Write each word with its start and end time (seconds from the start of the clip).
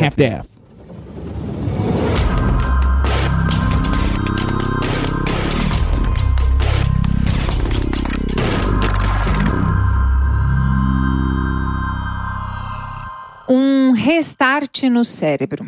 half-daff. 0.00 0.48
Um 13.48 13.92
restart 13.92 14.84
no 14.84 15.04
cérebro. 15.04 15.66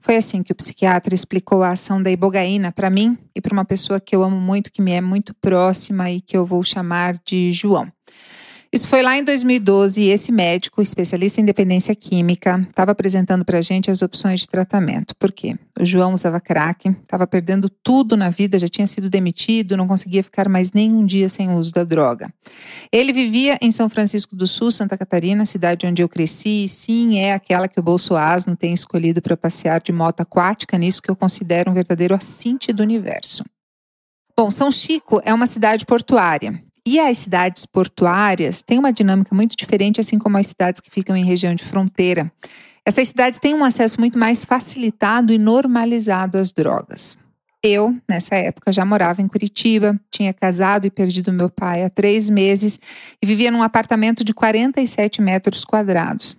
Foi 0.00 0.16
assim 0.16 0.42
que 0.42 0.52
o 0.52 0.54
psiquiatra 0.54 1.14
explicou 1.14 1.62
a 1.62 1.68
ação 1.68 2.02
da 2.02 2.10
ibogaína 2.10 2.72
para 2.72 2.88
mim 2.88 3.18
e 3.34 3.40
para 3.42 3.52
uma 3.52 3.64
pessoa 3.64 4.00
que 4.00 4.16
eu 4.16 4.22
amo 4.22 4.40
muito, 4.40 4.72
que 4.72 4.80
me 4.80 4.92
é 4.92 5.02
muito 5.02 5.34
próxima 5.34 6.10
e 6.10 6.20
que 6.20 6.34
eu 6.34 6.46
vou 6.46 6.62
chamar 6.64 7.18
de 7.26 7.52
João. 7.52 7.92
Isso 8.70 8.86
foi 8.86 9.00
lá 9.00 9.16
em 9.16 9.24
2012 9.24 10.02
e 10.02 10.08
esse 10.10 10.30
médico, 10.30 10.82
especialista 10.82 11.40
em 11.40 11.44
dependência 11.44 11.94
química, 11.94 12.60
estava 12.68 12.92
apresentando 12.92 13.42
para 13.42 13.56
a 13.58 13.62
gente 13.62 13.90
as 13.90 14.02
opções 14.02 14.40
de 14.40 14.46
tratamento. 14.46 15.16
Por 15.18 15.32
quê? 15.32 15.56
O 15.80 15.86
João 15.86 16.12
usava 16.12 16.38
crack, 16.38 16.86
estava 16.86 17.26
perdendo 17.26 17.70
tudo 17.70 18.14
na 18.14 18.28
vida, 18.28 18.58
já 18.58 18.68
tinha 18.68 18.86
sido 18.86 19.08
demitido, 19.08 19.74
não 19.74 19.88
conseguia 19.88 20.22
ficar 20.22 20.50
mais 20.50 20.70
nem 20.72 20.92
um 20.92 21.06
dia 21.06 21.30
sem 21.30 21.48
o 21.48 21.54
uso 21.54 21.72
da 21.72 21.82
droga. 21.82 22.30
Ele 22.92 23.10
vivia 23.10 23.56
em 23.62 23.70
São 23.70 23.88
Francisco 23.88 24.36
do 24.36 24.46
Sul, 24.46 24.70
Santa 24.70 24.98
Catarina, 24.98 25.46
cidade 25.46 25.86
onde 25.86 26.02
eu 26.02 26.08
cresci, 26.08 26.64
e 26.64 26.68
sim, 26.68 27.16
é 27.16 27.32
aquela 27.32 27.68
que 27.68 27.80
o 27.80 27.82
Bolso 27.82 28.16
Asno 28.16 28.54
tem 28.54 28.74
escolhido 28.74 29.22
para 29.22 29.34
passear 29.34 29.80
de 29.80 29.92
moto 29.92 30.20
aquática, 30.20 30.76
nisso 30.76 31.00
que 31.00 31.10
eu 31.10 31.16
considero 31.16 31.70
um 31.70 31.74
verdadeiro 31.74 32.14
assinte 32.14 32.70
do 32.70 32.82
universo. 32.82 33.42
Bom, 34.36 34.50
São 34.50 34.70
Chico 34.70 35.22
é 35.24 35.32
uma 35.32 35.46
cidade 35.46 35.86
portuária 35.86 36.67
e 36.90 36.98
as 36.98 37.18
cidades 37.18 37.66
portuárias 37.66 38.62
têm 38.62 38.78
uma 38.78 38.90
dinâmica 38.90 39.34
muito 39.34 39.54
diferente, 39.54 40.00
assim 40.00 40.18
como 40.18 40.38
as 40.38 40.46
cidades 40.46 40.80
que 40.80 40.90
ficam 40.90 41.14
em 41.14 41.22
região 41.22 41.54
de 41.54 41.62
fronteira. 41.62 42.32
Essas 42.82 43.08
cidades 43.08 43.38
têm 43.38 43.54
um 43.54 43.62
acesso 43.62 44.00
muito 44.00 44.18
mais 44.18 44.42
facilitado 44.42 45.30
e 45.30 45.36
normalizado 45.36 46.38
às 46.38 46.50
drogas. 46.50 47.18
Eu, 47.62 47.94
nessa 48.08 48.36
época, 48.36 48.72
já 48.72 48.86
morava 48.86 49.20
em 49.20 49.28
Curitiba, 49.28 50.00
tinha 50.10 50.32
casado 50.32 50.86
e 50.86 50.90
perdido 50.90 51.30
meu 51.30 51.50
pai 51.50 51.84
há 51.84 51.90
três 51.90 52.30
meses 52.30 52.80
e 53.22 53.26
vivia 53.26 53.50
num 53.50 53.62
apartamento 53.62 54.24
de 54.24 54.32
47 54.32 55.20
metros 55.20 55.66
quadrados. 55.66 56.38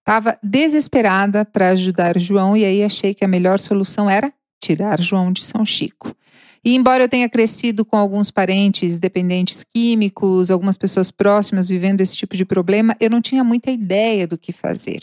Estava 0.00 0.36
desesperada 0.42 1.44
para 1.44 1.68
ajudar 1.70 2.18
João 2.18 2.56
e 2.56 2.64
aí 2.64 2.82
achei 2.82 3.14
que 3.14 3.24
a 3.24 3.28
melhor 3.28 3.60
solução 3.60 4.10
era 4.10 4.32
tirar 4.60 5.00
João 5.00 5.30
de 5.30 5.44
São 5.44 5.64
Chico. 5.64 6.12
E 6.66 6.74
embora 6.74 7.04
eu 7.04 7.08
tenha 7.08 7.28
crescido 7.28 7.84
com 7.84 7.96
alguns 7.96 8.28
parentes 8.28 8.98
dependentes 8.98 9.62
químicos, 9.62 10.50
algumas 10.50 10.76
pessoas 10.76 11.12
próximas 11.12 11.68
vivendo 11.68 12.00
esse 12.00 12.16
tipo 12.16 12.36
de 12.36 12.44
problema, 12.44 12.96
eu 12.98 13.08
não 13.08 13.22
tinha 13.22 13.44
muita 13.44 13.70
ideia 13.70 14.26
do 14.26 14.36
que 14.36 14.50
fazer. 14.50 14.98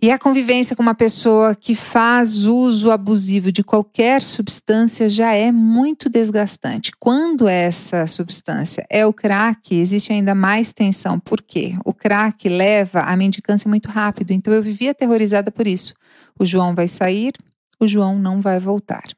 E 0.00 0.08
a 0.08 0.16
convivência 0.16 0.76
com 0.76 0.82
uma 0.84 0.94
pessoa 0.94 1.56
que 1.56 1.74
faz 1.74 2.44
uso 2.44 2.92
abusivo 2.92 3.50
de 3.50 3.64
qualquer 3.64 4.22
substância 4.22 5.08
já 5.08 5.32
é 5.32 5.50
muito 5.50 6.08
desgastante. 6.08 6.92
Quando 7.00 7.48
essa 7.48 8.06
substância 8.06 8.86
é 8.88 9.04
o 9.04 9.12
crack, 9.12 9.74
existe 9.74 10.12
ainda 10.12 10.32
mais 10.32 10.72
tensão. 10.72 11.18
Por 11.18 11.42
quê? 11.42 11.74
O 11.84 11.92
crack 11.92 12.48
leva 12.48 13.00
a 13.00 13.16
mendicância 13.16 13.68
muito 13.68 13.88
rápido. 13.88 14.30
Então 14.30 14.54
eu 14.54 14.62
vivia 14.62 14.92
aterrorizada 14.92 15.50
por 15.50 15.66
isso. 15.66 15.92
O 16.38 16.46
João 16.46 16.72
vai 16.72 16.86
sair, 16.86 17.32
o 17.80 17.88
João 17.88 18.16
não 18.16 18.40
vai 18.40 18.60
voltar. 18.60 19.08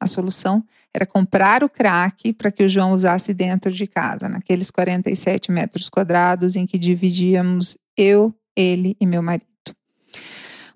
A 0.00 0.06
solução 0.06 0.62
era 0.92 1.06
comprar 1.06 1.62
o 1.62 1.68
crack 1.68 2.32
para 2.32 2.50
que 2.50 2.64
o 2.64 2.68
João 2.68 2.92
usasse 2.92 3.34
dentro 3.34 3.70
de 3.72 3.86
casa, 3.86 4.28
naqueles 4.28 4.70
47 4.70 5.50
metros 5.52 5.88
quadrados 5.88 6.56
em 6.56 6.66
que 6.66 6.78
dividíamos 6.78 7.76
eu, 7.96 8.34
ele 8.56 8.96
e 9.00 9.06
meu 9.06 9.22
marido. 9.22 9.46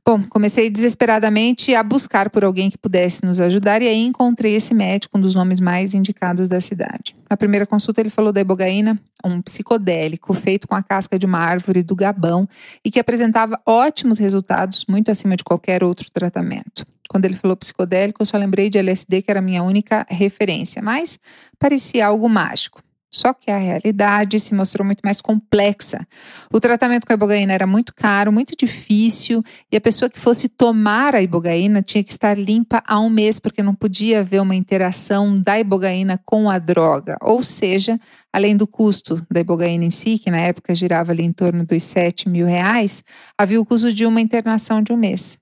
Bom, 0.04 0.22
comecei 0.28 0.70
desesperadamente 0.70 1.74
a 1.74 1.82
buscar 1.82 2.30
por 2.30 2.42
alguém 2.44 2.70
que 2.70 2.78
pudesse 2.78 3.24
nos 3.24 3.38
ajudar 3.38 3.82
e 3.82 3.86
aí 3.86 3.98
encontrei 3.98 4.56
esse 4.56 4.74
médico, 4.74 5.16
um 5.16 5.20
dos 5.20 5.34
nomes 5.34 5.60
mais 5.60 5.94
indicados 5.94 6.48
da 6.48 6.60
cidade. 6.60 7.14
Na 7.28 7.36
primeira 7.36 7.66
consulta 7.66 8.00
ele 8.00 8.08
falou 8.08 8.32
da 8.32 8.40
ibogaína, 8.40 8.98
um 9.24 9.40
psicodélico 9.42 10.32
feito 10.34 10.66
com 10.66 10.74
a 10.74 10.82
casca 10.82 11.18
de 11.18 11.26
uma 11.26 11.38
árvore 11.38 11.82
do 11.82 11.94
Gabão 11.94 12.48
e 12.84 12.90
que 12.90 12.98
apresentava 12.98 13.60
ótimos 13.66 14.18
resultados, 14.18 14.84
muito 14.88 15.10
acima 15.10 15.36
de 15.36 15.44
qualquer 15.44 15.84
outro 15.84 16.10
tratamento. 16.10 16.84
Quando 17.10 17.24
ele 17.24 17.34
falou 17.34 17.56
psicodélico, 17.56 18.22
eu 18.22 18.26
só 18.26 18.36
lembrei 18.36 18.70
de 18.70 18.78
LSD, 18.78 19.22
que 19.22 19.30
era 19.32 19.40
a 19.40 19.42
minha 19.42 19.64
única 19.64 20.06
referência, 20.08 20.80
mas 20.80 21.18
parecia 21.58 22.06
algo 22.06 22.28
mágico. 22.28 22.80
Só 23.12 23.34
que 23.34 23.50
a 23.50 23.58
realidade 23.58 24.38
se 24.38 24.54
mostrou 24.54 24.86
muito 24.86 25.00
mais 25.02 25.20
complexa. 25.20 26.06
O 26.52 26.60
tratamento 26.60 27.04
com 27.04 27.12
a 27.12 27.14
ibogaína 27.14 27.52
era 27.52 27.66
muito 27.66 27.92
caro, 27.92 28.30
muito 28.30 28.54
difícil, 28.56 29.42
e 29.72 29.76
a 29.76 29.80
pessoa 29.80 30.08
que 30.08 30.20
fosse 30.20 30.48
tomar 30.48 31.16
a 31.16 31.20
ibogaína 31.20 31.82
tinha 31.82 32.04
que 32.04 32.12
estar 32.12 32.38
limpa 32.38 32.80
há 32.86 33.00
um 33.00 33.10
mês, 33.10 33.40
porque 33.40 33.60
não 33.60 33.74
podia 33.74 34.20
haver 34.20 34.40
uma 34.40 34.54
interação 34.54 35.42
da 35.42 35.58
ibogaína 35.58 36.20
com 36.24 36.48
a 36.48 36.60
droga. 36.60 37.16
Ou 37.20 37.42
seja, 37.42 37.98
além 38.32 38.56
do 38.56 38.68
custo 38.68 39.26
da 39.28 39.40
ibogaína 39.40 39.84
em 39.84 39.90
si, 39.90 40.16
que 40.16 40.30
na 40.30 40.38
época 40.38 40.72
girava 40.76 41.10
ali 41.10 41.24
em 41.24 41.32
torno 41.32 41.66
dos 41.66 41.82
7 41.82 42.28
mil 42.28 42.46
reais, 42.46 43.02
havia 43.36 43.60
o 43.60 43.66
custo 43.66 43.92
de 43.92 44.06
uma 44.06 44.20
internação 44.20 44.80
de 44.80 44.92
um 44.92 44.96
mês. 44.96 45.36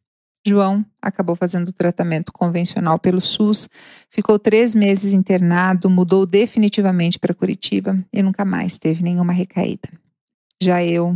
João 0.48 0.84
acabou 1.00 1.36
fazendo 1.36 1.68
o 1.68 1.72
tratamento 1.72 2.32
convencional 2.32 2.98
pelo 2.98 3.20
SUS, 3.20 3.68
ficou 4.10 4.38
três 4.38 4.74
meses 4.74 5.12
internado, 5.12 5.88
mudou 5.90 6.26
definitivamente 6.26 7.18
para 7.18 7.34
Curitiba 7.34 7.96
e 8.12 8.22
nunca 8.22 8.44
mais 8.44 8.78
teve 8.78 9.02
nenhuma 9.02 9.32
recaída. 9.32 9.88
Já 10.60 10.82
eu. 10.82 11.14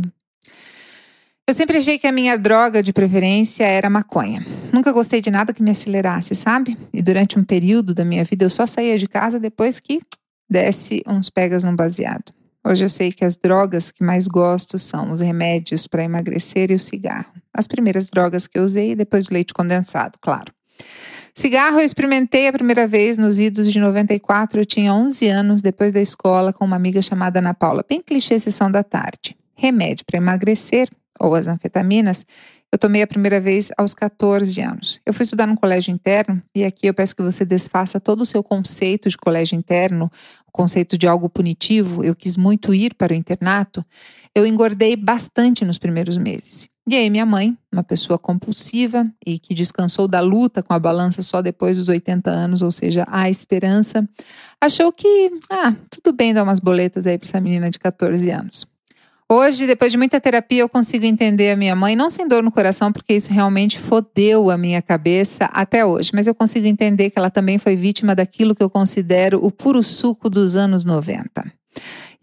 Eu 1.45 1.53
sempre 1.53 1.77
achei 1.77 1.99
que 1.99 2.07
a 2.07 2.11
minha 2.11 2.37
droga 2.37 2.81
de 2.81 2.93
preferência 2.93 3.65
era 3.65 3.89
maconha. 3.89 4.45
Nunca 4.71 4.93
gostei 4.93 5.19
de 5.19 5.29
nada 5.29 5.53
que 5.53 5.61
me 5.61 5.71
acelerasse, 5.71 6.33
sabe? 6.35 6.77
E 6.93 7.01
durante 7.01 7.37
um 7.37 7.43
período 7.43 7.93
da 7.93 8.05
minha 8.05 8.23
vida 8.23 8.45
eu 8.45 8.49
só 8.49 8.65
saía 8.65 8.97
de 8.97 9.07
casa 9.07 9.39
depois 9.39 9.79
que 9.79 10.01
desse 10.49 11.03
uns 11.05 11.29
pegas 11.29 11.63
no 11.63 11.75
baseado. 11.75 12.31
Hoje 12.65 12.85
eu 12.85 12.89
sei 12.89 13.11
que 13.11 13.25
as 13.25 13.35
drogas 13.35 13.91
que 13.91 14.03
mais 14.03 14.25
gosto 14.25 14.79
são 14.79 15.11
os 15.11 15.19
remédios 15.19 15.85
para 15.85 16.03
emagrecer 16.03 16.71
e 16.71 16.75
o 16.75 16.79
cigarro. 16.79 17.33
As 17.53 17.67
primeiras 17.67 18.09
drogas 18.09 18.47
que 18.47 18.57
eu 18.57 18.63
usei 18.63 18.95
depois 18.95 19.27
o 19.27 19.33
leite 19.33 19.53
condensado, 19.53 20.17
claro. 20.21 20.53
Cigarro 21.35 21.79
eu 21.79 21.85
experimentei 21.85 22.47
a 22.47 22.53
primeira 22.53 22.87
vez 22.87 23.17
nos 23.17 23.37
idos 23.37 23.71
de 23.71 23.79
94, 23.79 24.61
eu 24.61 24.65
tinha 24.65 24.93
11 24.93 25.27
anos, 25.27 25.61
depois 25.61 25.91
da 25.91 25.99
escola, 25.99 26.53
com 26.53 26.63
uma 26.63 26.75
amiga 26.75 27.01
chamada 27.01 27.39
Ana 27.39 27.53
Paula, 27.53 27.83
bem 27.87 28.01
clichê 28.01 28.39
sessão 28.39 28.71
da 28.71 28.83
tarde. 28.83 29.35
Remédio 29.55 30.05
para 30.05 30.17
emagrecer, 30.17 30.87
ou 31.19 31.35
as 31.35 31.47
anfetaminas, 31.47 32.25
eu 32.73 32.77
tomei 32.79 33.03
a 33.03 33.07
primeira 33.07 33.39
vez 33.39 33.71
aos 33.77 33.93
14 33.93 34.59
anos. 34.59 34.99
Eu 35.05 35.13
fui 35.13 35.25
estudar 35.25 35.45
no 35.45 35.55
colégio 35.55 35.93
interno 35.93 36.41
e 36.55 36.65
aqui 36.65 36.87
eu 36.87 36.93
peço 36.93 37.15
que 37.15 37.21
você 37.21 37.45
desfaça 37.45 37.99
todo 37.99 38.21
o 38.21 38.25
seu 38.25 38.41
conceito 38.41 39.07
de 39.07 39.15
colégio 39.15 39.55
interno, 39.55 40.11
conceito 40.51 40.97
de 40.97 41.07
algo 41.07 41.29
punitivo, 41.29 42.03
eu 42.03 42.15
quis 42.15 42.35
muito 42.35 42.73
ir 42.73 42.95
para 42.95 43.13
o 43.13 43.15
internato, 43.15 43.85
eu 44.33 44.43
engordei 44.43 44.95
bastante 44.95 45.63
nos 45.63 45.77
primeiros 45.77 46.17
meses. 46.17 46.67
E 46.89 46.95
aí, 46.95 47.11
minha 47.11 47.27
mãe, 47.27 47.55
uma 47.71 47.83
pessoa 47.83 48.17
compulsiva 48.17 49.07
e 49.23 49.37
que 49.37 49.53
descansou 49.53 50.07
da 50.07 50.19
luta 50.19 50.63
com 50.63 50.73
a 50.73 50.79
balança 50.79 51.21
só 51.21 51.43
depois 51.43 51.77
dos 51.77 51.89
80 51.89 52.29
anos, 52.29 52.63
ou 52.63 52.71
seja, 52.71 53.05
a 53.07 53.29
esperança, 53.29 54.07
achou 54.59 54.91
que, 54.91 55.29
ah, 55.49 55.75
tudo 55.91 56.11
bem 56.11 56.33
dar 56.33 56.43
umas 56.43 56.59
boletas 56.59 57.05
aí 57.05 57.19
para 57.19 57.27
essa 57.27 57.39
menina 57.39 57.69
de 57.69 57.77
14 57.77 58.31
anos. 58.31 58.72
Hoje, 59.31 59.65
depois 59.65 59.91
de 59.91 59.97
muita 59.97 60.19
terapia, 60.19 60.61
eu 60.61 60.69
consigo 60.69 61.05
entender 61.05 61.51
a 61.51 61.55
minha 61.55 61.75
mãe, 61.75 61.95
não 61.95 62.09
sem 62.09 62.27
dor 62.27 62.43
no 62.43 62.51
coração, 62.51 62.91
porque 62.91 63.13
isso 63.13 63.31
realmente 63.31 63.79
fodeu 63.79 64.49
a 64.49 64.57
minha 64.57 64.81
cabeça 64.81 65.45
até 65.45 65.85
hoje, 65.85 66.11
mas 66.13 66.27
eu 66.27 66.35
consigo 66.35 66.67
entender 66.67 67.09
que 67.09 67.17
ela 67.17 67.29
também 67.29 67.57
foi 67.57 67.75
vítima 67.75 68.13
daquilo 68.13 68.53
que 68.53 68.63
eu 68.63 68.69
considero 68.69 69.43
o 69.43 69.49
puro 69.49 69.81
suco 69.81 70.29
dos 70.29 70.55
anos 70.55 70.83
90. 70.83 71.45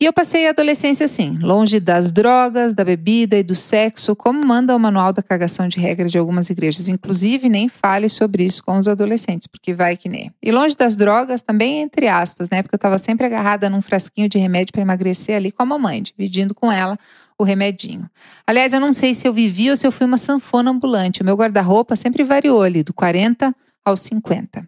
E 0.03 0.07
eu 0.07 0.15
passei 0.15 0.47
a 0.47 0.51
adolescência 0.51 1.05
assim, 1.05 1.39
longe 1.43 1.79
das 1.79 2.11
drogas, 2.11 2.73
da 2.73 2.83
bebida 2.83 3.37
e 3.37 3.43
do 3.43 3.55
sexo, 3.55 4.17
como 4.17 4.47
manda 4.47 4.75
o 4.75 4.81
manual 4.81 5.13
da 5.13 5.23
cagação 5.23 5.69
de 5.69 5.79
regra 5.79 6.09
de 6.09 6.17
algumas 6.17 6.49
igrejas. 6.49 6.89
Inclusive, 6.89 7.51
nem 7.51 7.69
fale 7.69 8.09
sobre 8.09 8.43
isso 8.43 8.65
com 8.65 8.79
os 8.79 8.89
adolescentes, 8.89 9.47
porque 9.47 9.75
vai 9.75 9.99
que 9.99 10.09
nem. 10.09 10.33
E 10.43 10.51
longe 10.51 10.75
das 10.75 10.97
drogas, 10.97 11.43
também 11.43 11.83
entre 11.83 12.09
aspas, 12.09 12.49
né? 12.49 12.63
Porque 12.63 12.75
eu 12.75 12.79
estava 12.79 12.97
sempre 12.97 13.27
agarrada 13.27 13.69
num 13.69 13.83
frasquinho 13.83 14.27
de 14.27 14.39
remédio 14.39 14.73
para 14.73 14.81
emagrecer 14.81 15.37
ali 15.37 15.53
com 15.53 15.63
a 15.65 15.67
mamãe, 15.67 16.03
dividindo 16.03 16.55
com 16.55 16.73
ela 16.73 16.99
o 17.39 17.45
remedinho. 17.45 18.09
Aliás, 18.47 18.73
eu 18.73 18.81
não 18.81 18.95
sei 18.95 19.13
se 19.13 19.29
eu 19.29 19.35
vivi 19.35 19.69
ou 19.69 19.77
se 19.77 19.87
eu 19.87 19.93
fui 19.93 20.07
uma 20.07 20.17
sanfona 20.17 20.71
ambulante. 20.71 21.21
O 21.21 21.25
meu 21.27 21.37
guarda-roupa 21.37 21.95
sempre 21.95 22.25
variou 22.25 22.63
ali, 22.63 22.83
do 22.83 22.95
40 22.95 23.55
aos 23.85 24.01
50. 24.01 24.67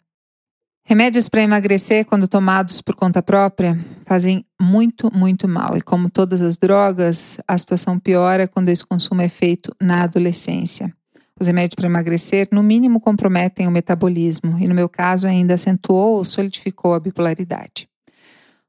Remédios 0.84 1.29
para 1.29 1.43
emagrecer, 1.43 2.05
quando 2.05 2.26
tomados 2.26 2.82
por 2.82 2.96
conta 2.96 3.23
própria, 3.23 3.79
fazem 4.05 4.44
muito, 4.61 5.11
muito 5.14 5.46
mal. 5.46 5.76
E 5.76 5.81
como 5.81 6.11
todas 6.11 6.43
as 6.43 6.56
drogas, 6.56 7.38
a 7.46 7.56
situação 7.56 7.99
piora 7.99 8.49
quando 8.49 8.69
esse 8.69 8.84
consumo 8.84 9.23
é 9.23 9.29
feito 9.29 9.75
na 9.81 10.02
adolescência. 10.02 10.93
Os 11.40 11.46
remédios 11.46 11.76
para 11.76 11.87
emagrecer, 11.87 12.49
no 12.52 12.62
mínimo, 12.62 13.00
comprometem 13.00 13.67
o 13.67 13.70
metabolismo 13.70 14.58
e, 14.58 14.67
no 14.67 14.75
meu 14.75 14.88
caso, 14.88 15.26
ainda 15.26 15.55
acentuou 15.55 16.17
ou 16.17 16.25
solidificou 16.25 16.94
a 16.94 17.00
bipolaridade. 17.00 17.88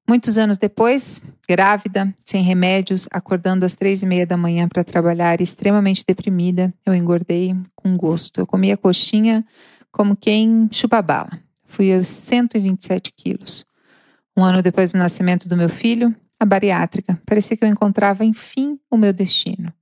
Muitos 0.08 0.38
anos 0.38 0.58
depois, 0.58 1.22
grávida, 1.48 2.14
sem 2.24 2.44
remédios, 2.44 3.08
acordando 3.12 3.66
às 3.66 3.74
três 3.74 4.04
e 4.04 4.06
meia 4.06 4.26
da 4.26 4.38
manhã 4.38 4.68
para 4.68 4.84
trabalhar, 4.84 5.42
extremamente 5.42 6.04
deprimida, 6.06 6.74
eu 6.86 6.94
engordei 6.94 7.56
com 7.76 7.98
gosto. 7.98 8.42
Eu 8.42 8.46
comia 8.46 8.78
coxinha 8.78 9.44
como 9.92 10.16
quem 10.16 10.70
chupa 10.72 11.02
bala. 11.02 11.43
Fui 11.74 11.92
aos 11.92 12.08
127 12.08 13.12
quilos. 13.18 13.66
Um 14.38 14.44
ano 14.44 14.62
depois 14.62 14.92
do 14.92 15.00
nascimento 15.00 15.50
do 15.50 15.58
meu 15.58 15.68
filho, 15.68 16.16
a 16.40 16.46
bariátrica. 16.46 17.20
Parecia 17.26 17.58
que 17.58 17.64
eu 17.64 17.68
encontrava, 17.68 18.24
enfim, 18.24 18.80
o 18.92 18.96
meu 18.96 19.12
destino. 19.12 19.74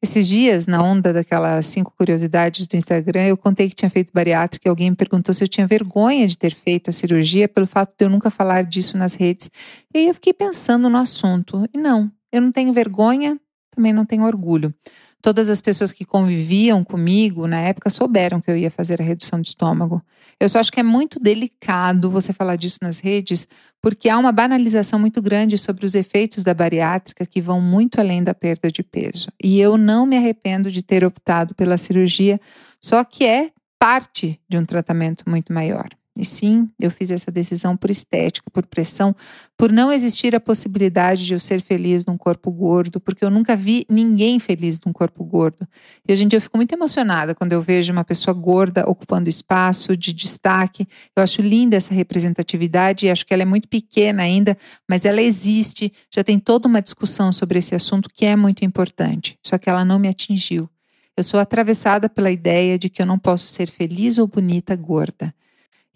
Esses 0.00 0.26
dias, 0.26 0.66
na 0.66 0.82
onda 0.82 1.12
daquelas 1.12 1.66
cinco 1.66 1.92
curiosidades 1.94 2.66
do 2.66 2.78
Instagram, 2.78 3.26
eu 3.26 3.36
contei 3.36 3.68
que 3.68 3.76
tinha 3.76 3.90
feito 3.90 4.10
bariátrica 4.10 4.66
e 4.66 4.70
alguém 4.70 4.88
me 4.88 4.96
perguntou 4.96 5.34
se 5.34 5.44
eu 5.44 5.48
tinha 5.48 5.66
vergonha 5.66 6.26
de 6.26 6.38
ter 6.38 6.54
feito 6.54 6.88
a 6.88 6.94
cirurgia 6.94 7.46
pelo 7.46 7.66
fato 7.66 7.92
de 7.98 8.06
eu 8.06 8.08
nunca 8.08 8.30
falar 8.30 8.64
disso 8.64 8.96
nas 8.96 9.12
redes. 9.12 9.50
E 9.94 9.98
aí 9.98 10.08
eu 10.08 10.14
fiquei 10.14 10.32
pensando 10.32 10.88
no 10.88 10.96
assunto. 10.96 11.68
E 11.74 11.76
não, 11.76 12.10
eu 12.32 12.40
não 12.40 12.50
tenho 12.50 12.72
vergonha, 12.72 13.38
também 13.70 13.92
não 13.92 14.06
tenho 14.06 14.24
orgulho. 14.24 14.74
Todas 15.20 15.50
as 15.50 15.60
pessoas 15.60 15.90
que 15.90 16.04
conviviam 16.04 16.84
comigo 16.84 17.46
na 17.48 17.60
época 17.60 17.90
souberam 17.90 18.40
que 18.40 18.50
eu 18.50 18.56
ia 18.56 18.70
fazer 18.70 19.02
a 19.02 19.04
redução 19.04 19.40
de 19.40 19.48
estômago. 19.48 20.00
Eu 20.40 20.48
só 20.48 20.60
acho 20.60 20.70
que 20.70 20.78
é 20.78 20.84
muito 20.84 21.18
delicado 21.18 22.08
você 22.08 22.32
falar 22.32 22.54
disso 22.54 22.78
nas 22.80 23.00
redes, 23.00 23.48
porque 23.82 24.08
há 24.08 24.16
uma 24.16 24.30
banalização 24.30 24.96
muito 24.98 25.20
grande 25.20 25.58
sobre 25.58 25.84
os 25.84 25.96
efeitos 25.96 26.44
da 26.44 26.54
bariátrica 26.54 27.26
que 27.26 27.40
vão 27.40 27.60
muito 27.60 28.00
além 28.00 28.22
da 28.22 28.32
perda 28.32 28.70
de 28.70 28.84
peso. 28.84 29.28
E 29.42 29.58
eu 29.58 29.76
não 29.76 30.06
me 30.06 30.16
arrependo 30.16 30.70
de 30.70 30.82
ter 30.82 31.04
optado 31.04 31.52
pela 31.54 31.76
cirurgia, 31.76 32.40
só 32.80 33.02
que 33.02 33.24
é 33.24 33.50
parte 33.78 34.40
de 34.48 34.56
um 34.56 34.64
tratamento 34.64 35.24
muito 35.28 35.52
maior. 35.52 35.88
E 36.18 36.24
sim, 36.24 36.68
eu 36.80 36.90
fiz 36.90 37.12
essa 37.12 37.30
decisão 37.30 37.76
por 37.76 37.92
estética, 37.92 38.50
por 38.52 38.66
pressão, 38.66 39.14
por 39.56 39.70
não 39.70 39.92
existir 39.92 40.34
a 40.34 40.40
possibilidade 40.40 41.24
de 41.24 41.32
eu 41.32 41.38
ser 41.38 41.60
feliz 41.60 42.04
num 42.04 42.18
corpo 42.18 42.50
gordo, 42.50 42.98
porque 42.98 43.24
eu 43.24 43.30
nunca 43.30 43.54
vi 43.54 43.86
ninguém 43.88 44.40
feliz 44.40 44.80
num 44.84 44.92
corpo 44.92 45.22
gordo. 45.24 45.64
E 46.06 46.12
hoje 46.12 46.24
em 46.24 46.28
dia 46.28 46.38
eu 46.38 46.40
fico 46.40 46.56
muito 46.56 46.72
emocionada 46.72 47.36
quando 47.36 47.52
eu 47.52 47.62
vejo 47.62 47.92
uma 47.92 48.02
pessoa 48.02 48.34
gorda 48.34 48.84
ocupando 48.90 49.28
espaço 49.28 49.96
de 49.96 50.12
destaque. 50.12 50.88
Eu 51.16 51.22
acho 51.22 51.40
linda 51.40 51.76
essa 51.76 51.94
representatividade 51.94 53.06
e 53.06 53.10
acho 53.10 53.24
que 53.24 53.32
ela 53.32 53.44
é 53.44 53.46
muito 53.46 53.68
pequena 53.68 54.24
ainda, 54.24 54.58
mas 54.90 55.04
ela 55.04 55.22
existe. 55.22 55.92
Já 56.12 56.24
tem 56.24 56.40
toda 56.40 56.66
uma 56.66 56.82
discussão 56.82 57.32
sobre 57.32 57.60
esse 57.60 57.76
assunto 57.76 58.10
que 58.12 58.26
é 58.26 58.34
muito 58.34 58.64
importante, 58.64 59.38
só 59.40 59.56
que 59.56 59.70
ela 59.70 59.84
não 59.84 60.00
me 60.00 60.08
atingiu. 60.08 60.68
Eu 61.16 61.22
sou 61.22 61.38
atravessada 61.38 62.08
pela 62.08 62.30
ideia 62.30 62.76
de 62.76 62.88
que 62.88 63.00
eu 63.00 63.06
não 63.06 63.20
posso 63.20 63.46
ser 63.46 63.68
feliz 63.68 64.18
ou 64.18 64.26
bonita 64.26 64.74
gorda. 64.74 65.32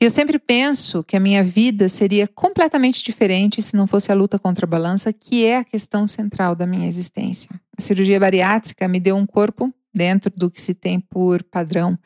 Eu 0.03 0.11
sempre 0.11 0.37
penso 0.37 1.05
que 1.05 1.17
a 1.17 1.21
minha 1.21 1.45
vida 1.45 1.89
seria 1.89 2.27
completamente 2.27 3.05
diferente 3.05 3.63
se 3.63 3.77
não 3.77 3.87
fosse 3.87 4.11
a 4.11 4.17
luta 4.17 4.37
contra 4.37 4.67
a 4.67 4.69
balança, 4.69 5.13
que 5.13 5.47
é 5.47 5.59
a 5.59 5.65
questão 5.65 6.09
central 6.09 6.57
da 6.57 6.67
minha 6.67 6.89
existência. 6.89 7.49
A 7.79 7.81
cirurgia 7.81 8.19
bariátrica 8.19 8.89
me 8.89 8.99
deu 8.99 9.15
um 9.15 9.25
corpo 9.25 9.73
dentro 9.95 10.33
do 10.35 10.51
que 10.51 10.61
se 10.61 10.75
tem 10.75 10.99
por 10.99 11.45
padrão. 11.45 11.97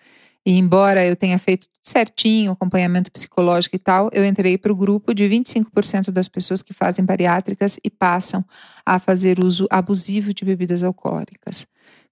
E 0.45 0.59
embora 0.59 1.07
eu 1.07 1.17
tenha 1.17 1.39
feito 1.39 1.69
certinho, 1.83 2.53
acompanhamento 2.53 3.11
psicológico 3.11 3.77
e 3.77 3.79
tal, 3.79 4.11
eu 4.13 4.27
entrei 4.27 4.59
para 4.59 4.71
o 4.71 4.77
grupo 4.77 5.15
de 5.15 5.25
25% 5.25 6.11
das 6.11 6.29
pessoas 6.29 6.61
que 6.61 6.75
fazem 6.75 7.03
bariátricas 7.03 7.79
e 7.83 7.89
passam 7.89 8.45
a 8.85 8.99
fazer 8.99 9.43
uso 9.43 9.67
abusivo 9.71 10.35
de 10.35 10.45
bebidas 10.45 10.85
alcoólicas. 10.85 11.67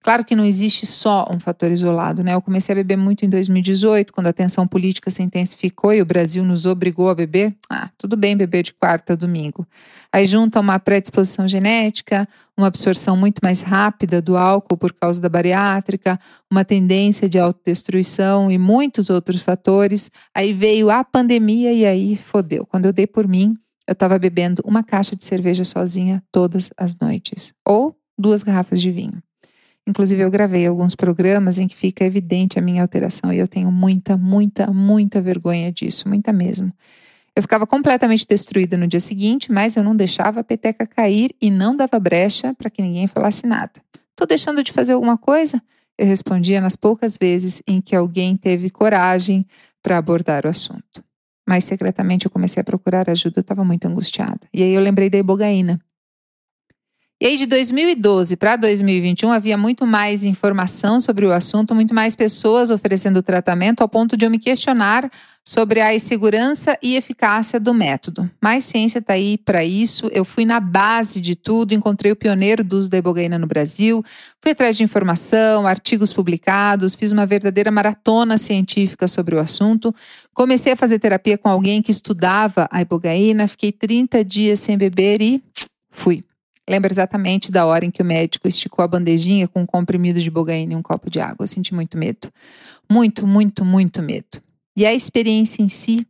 Claro 0.05 0.23
que 0.23 0.37
não 0.37 0.45
existe 0.45 0.85
só 0.85 1.27
um 1.31 1.41
fator 1.41 1.73
isolado, 1.73 2.23
né? 2.23 2.35
Eu 2.35 2.43
comecei 2.43 2.75
a 2.75 2.77
beber 2.77 2.99
muito 2.99 3.25
em 3.25 3.31
2018, 3.31 4.13
quando 4.13 4.27
a 4.27 4.35
tensão 4.35 4.69
política 4.69 5.11
se 5.11 5.23
intensificou 5.23 5.95
e 5.95 6.03
o 6.03 6.05
Brasil 6.05 6.45
nos 6.45 6.67
obrigou 6.67 7.09
a 7.09 7.15
beber. 7.15 7.57
Ah, 7.71 7.89
tudo 7.97 8.15
bem 8.15 8.37
beber 8.37 8.65
de 8.65 8.75
quarta 8.75 9.15
a 9.15 9.17
domingo. 9.17 9.67
Aí 10.13 10.27
junta 10.27 10.61
uma 10.61 10.79
predisposição 10.79 11.49
genética, 11.49 12.29
uma 12.55 12.67
absorção 12.67 13.17
muito 13.17 13.41
mais 13.43 13.63
rápida 13.63 14.21
do 14.21 14.37
álcool 14.37 14.77
por 14.77 14.93
causa 14.93 15.19
da 15.19 15.31
bariátrica, 15.31 16.21
uma 16.53 16.67
tendência 16.67 17.27
de 17.27 17.39
autodestruição 17.39 18.51
e 18.51 18.59
muitos 18.59 19.09
outros 19.09 19.41
fatores. 19.41 20.11
Aí 20.35 20.53
veio 20.53 20.91
a 20.91 21.03
pandemia 21.03 21.73
e 21.73 21.87
aí 21.87 22.15
fodeu. 22.15 22.67
Quando 22.67 22.85
eu 22.85 22.93
dei 22.93 23.07
por 23.07 23.27
mim, 23.27 23.55
eu 23.89 23.93
estava 23.93 24.19
bebendo 24.19 24.63
uma 24.67 24.85
caixa 24.85 25.17
de 25.17 25.25
cerveja 25.25 25.65
sozinha 25.65 26.23
todas 26.31 26.69
as 26.77 26.95
noites, 26.95 27.55
ou 27.67 27.97
duas 28.19 28.43
garrafas 28.43 28.83
de 28.83 28.91
vinho. 28.91 29.23
Inclusive, 29.87 30.23
eu 30.23 30.31
gravei 30.31 30.67
alguns 30.67 30.95
programas 30.95 31.59
em 31.59 31.69
que 31.69 31.77
fica 31.77 32.05
evidente 32.05 32.59
a 32.59 32.63
minha 32.63 32.81
alteração 32.81 33.33
e 33.33 33.39
eu 33.39 33.47
tenho 33.47 33.71
muita, 33.71 34.17
muita, 34.17 34.73
muita 34.73 35.21
vergonha 35.21 35.71
disso, 35.71 36.09
muita 36.09 36.33
mesmo. 36.33 36.73
Eu 37.37 37.43
ficava 37.43 37.67
completamente 37.67 38.27
destruída 38.27 38.77
no 38.77 38.87
dia 38.87 39.01
seguinte, 39.01 39.51
mas 39.51 39.77
eu 39.77 39.83
não 39.83 39.95
deixava 39.95 40.41
a 40.41 40.45
peteca 40.45 40.87
cair 40.87 41.35
e 41.41 41.51
não 41.51 41.77
dava 41.77 41.99
brecha 41.99 42.55
para 42.55 42.71
que 42.71 42.81
ninguém 42.81 43.07
falasse 43.07 43.47
nada. 43.47 43.73
Tô 44.17 44.25
deixando 44.25 44.63
de 44.63 44.73
fazer 44.73 44.93
alguma 44.93 45.19
coisa? 45.19 45.61
Eu 45.99 46.07
respondia 46.07 46.61
nas 46.61 46.77
poucas 46.77 47.19
vezes 47.21 47.63
em 47.67 47.81
que 47.81 47.95
alguém 47.95 48.37
teve 48.37 48.71
coragem 48.71 49.45
para 49.83 49.99
abordar 49.99 50.47
o 50.47 50.49
assunto. 50.49 51.05
Mas 51.47 51.65
secretamente 51.65 52.25
eu 52.25 52.31
comecei 52.31 52.61
a 52.61 52.65
procurar 52.65 53.11
ajuda, 53.11 53.41
eu 53.41 53.43
estava 53.43 53.65
muito 53.65 53.85
angustiada. 53.87 54.41
E 54.53 54.63
aí 54.63 54.73
eu 54.73 54.81
lembrei 54.81 55.11
da 55.11 55.19
ibogaína. 55.19 55.81
E 57.25 57.27
aí, 57.27 57.37
de 57.39 57.47
2012 57.47 58.37
para 58.37 58.55
2021, 58.55 59.33
havia 59.33 59.57
muito 59.57 59.87
mais 59.87 60.27
informação 60.27 61.01
sobre 61.01 61.25
o 61.25 61.33
assunto, 61.33 61.75
muito 61.75 61.95
mais 61.95 62.15
pessoas 62.15 62.71
oferecendo 62.71 63.23
tratamento, 63.23 63.81
ao 63.81 63.89
ponto 63.89 64.15
de 64.15 64.27
eu 64.27 64.31
me 64.31 64.39
questionar 64.39 65.11
sobre 65.43 65.81
a 65.81 65.99
segurança 65.99 66.79
e 66.83 66.97
eficácia 66.97 67.59
do 67.59 67.73
método. 67.73 68.31
Mas 68.43 68.65
ciência 68.65 68.99
está 68.99 69.15
aí 69.15 69.39
para 69.39 69.65
isso. 69.65 70.07
Eu 70.13 70.23
fui 70.23 70.45
na 70.45 70.61
base 70.61 71.19
de 71.23 71.35
tudo, 71.35 71.73
encontrei 71.73 72.13
o 72.13 72.17
pioneiro 72.17 72.63
do 72.63 72.77
uso 72.77 72.91
da 72.91 72.99
ibogaína 72.99 73.39
no 73.39 73.47
Brasil, 73.47 74.05
fui 74.39 74.53
atrás 74.53 74.77
de 74.77 74.83
informação, 74.83 75.67
artigos 75.67 76.13
publicados, 76.13 76.95
fiz 76.95 77.11
uma 77.11 77.25
verdadeira 77.25 77.71
maratona 77.71 78.37
científica 78.37 79.09
sobre 79.09 79.35
o 79.35 79.41
assunto. 79.41 79.95
Comecei 80.35 80.75
a 80.75 80.77
fazer 80.77 80.99
terapia 80.99 81.39
com 81.39 81.49
alguém 81.49 81.81
que 81.81 81.91
estudava 81.91 82.69
a 82.71 82.83
ibogaína, 82.83 83.49
fiquei 83.49 83.73
30 83.73 84.23
dias 84.23 84.59
sem 84.59 84.77
beber 84.77 85.23
e 85.23 85.43
fui. 85.91 86.23
Lembro 86.69 86.91
exatamente 86.91 87.53
da 87.53 87.67
hora 87.67 87.85
em 87.85 87.91
que 87.91 88.01
o 88.01 88.05
médico 88.05 88.49
esticou 88.49 88.83
a 88.83 88.89
bandejinha 88.89 89.47
com 89.47 89.63
um 89.63 89.67
comprimido 89.67 90.21
de 90.21 90.31
bogaína 90.31 90.73
e 90.73 90.77
um 90.77 90.83
copo 90.83 91.11
de 91.11 91.21
água. 91.21 91.45
Eu 91.45 91.47
senti 91.47 91.75
muito 91.75 91.99
medo. 91.99 92.33
Muito, 92.91 93.27
muito, 93.27 93.65
muito 93.65 94.03
medo. 94.03 94.41
E 94.77 94.87
a 94.87 94.95
experiência 94.95 95.63
em 95.63 95.69
si 95.69 96.07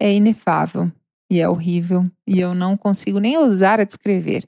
é 0.00 0.14
inefável 0.14 0.90
e 1.30 1.40
é 1.40 1.48
horrível 1.48 2.08
e 2.26 2.38
eu 2.38 2.54
não 2.54 2.76
consigo 2.76 3.18
nem 3.18 3.36
ousar 3.36 3.80
a 3.80 3.84
descrever. 3.84 4.44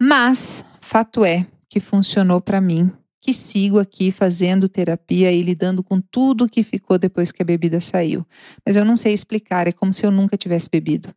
Mas 0.00 0.64
fato 0.80 1.24
é 1.24 1.46
que 1.68 1.78
funcionou 1.78 2.40
para 2.40 2.60
mim 2.60 2.90
que 3.20 3.32
sigo 3.32 3.78
aqui 3.78 4.10
fazendo 4.10 4.68
terapia 4.68 5.30
e 5.30 5.42
lidando 5.42 5.82
com 5.82 6.00
tudo 6.00 6.48
que 6.48 6.62
ficou 6.62 6.98
depois 6.98 7.30
que 7.30 7.42
a 7.42 7.44
bebida 7.44 7.80
saiu. 7.80 8.26
Mas 8.64 8.76
eu 8.76 8.84
não 8.84 8.96
sei 8.96 9.12
explicar, 9.12 9.68
é 9.68 9.72
como 9.72 9.92
se 9.92 10.06
eu 10.06 10.10
nunca 10.10 10.36
tivesse 10.36 10.68
bebido. 10.70 11.10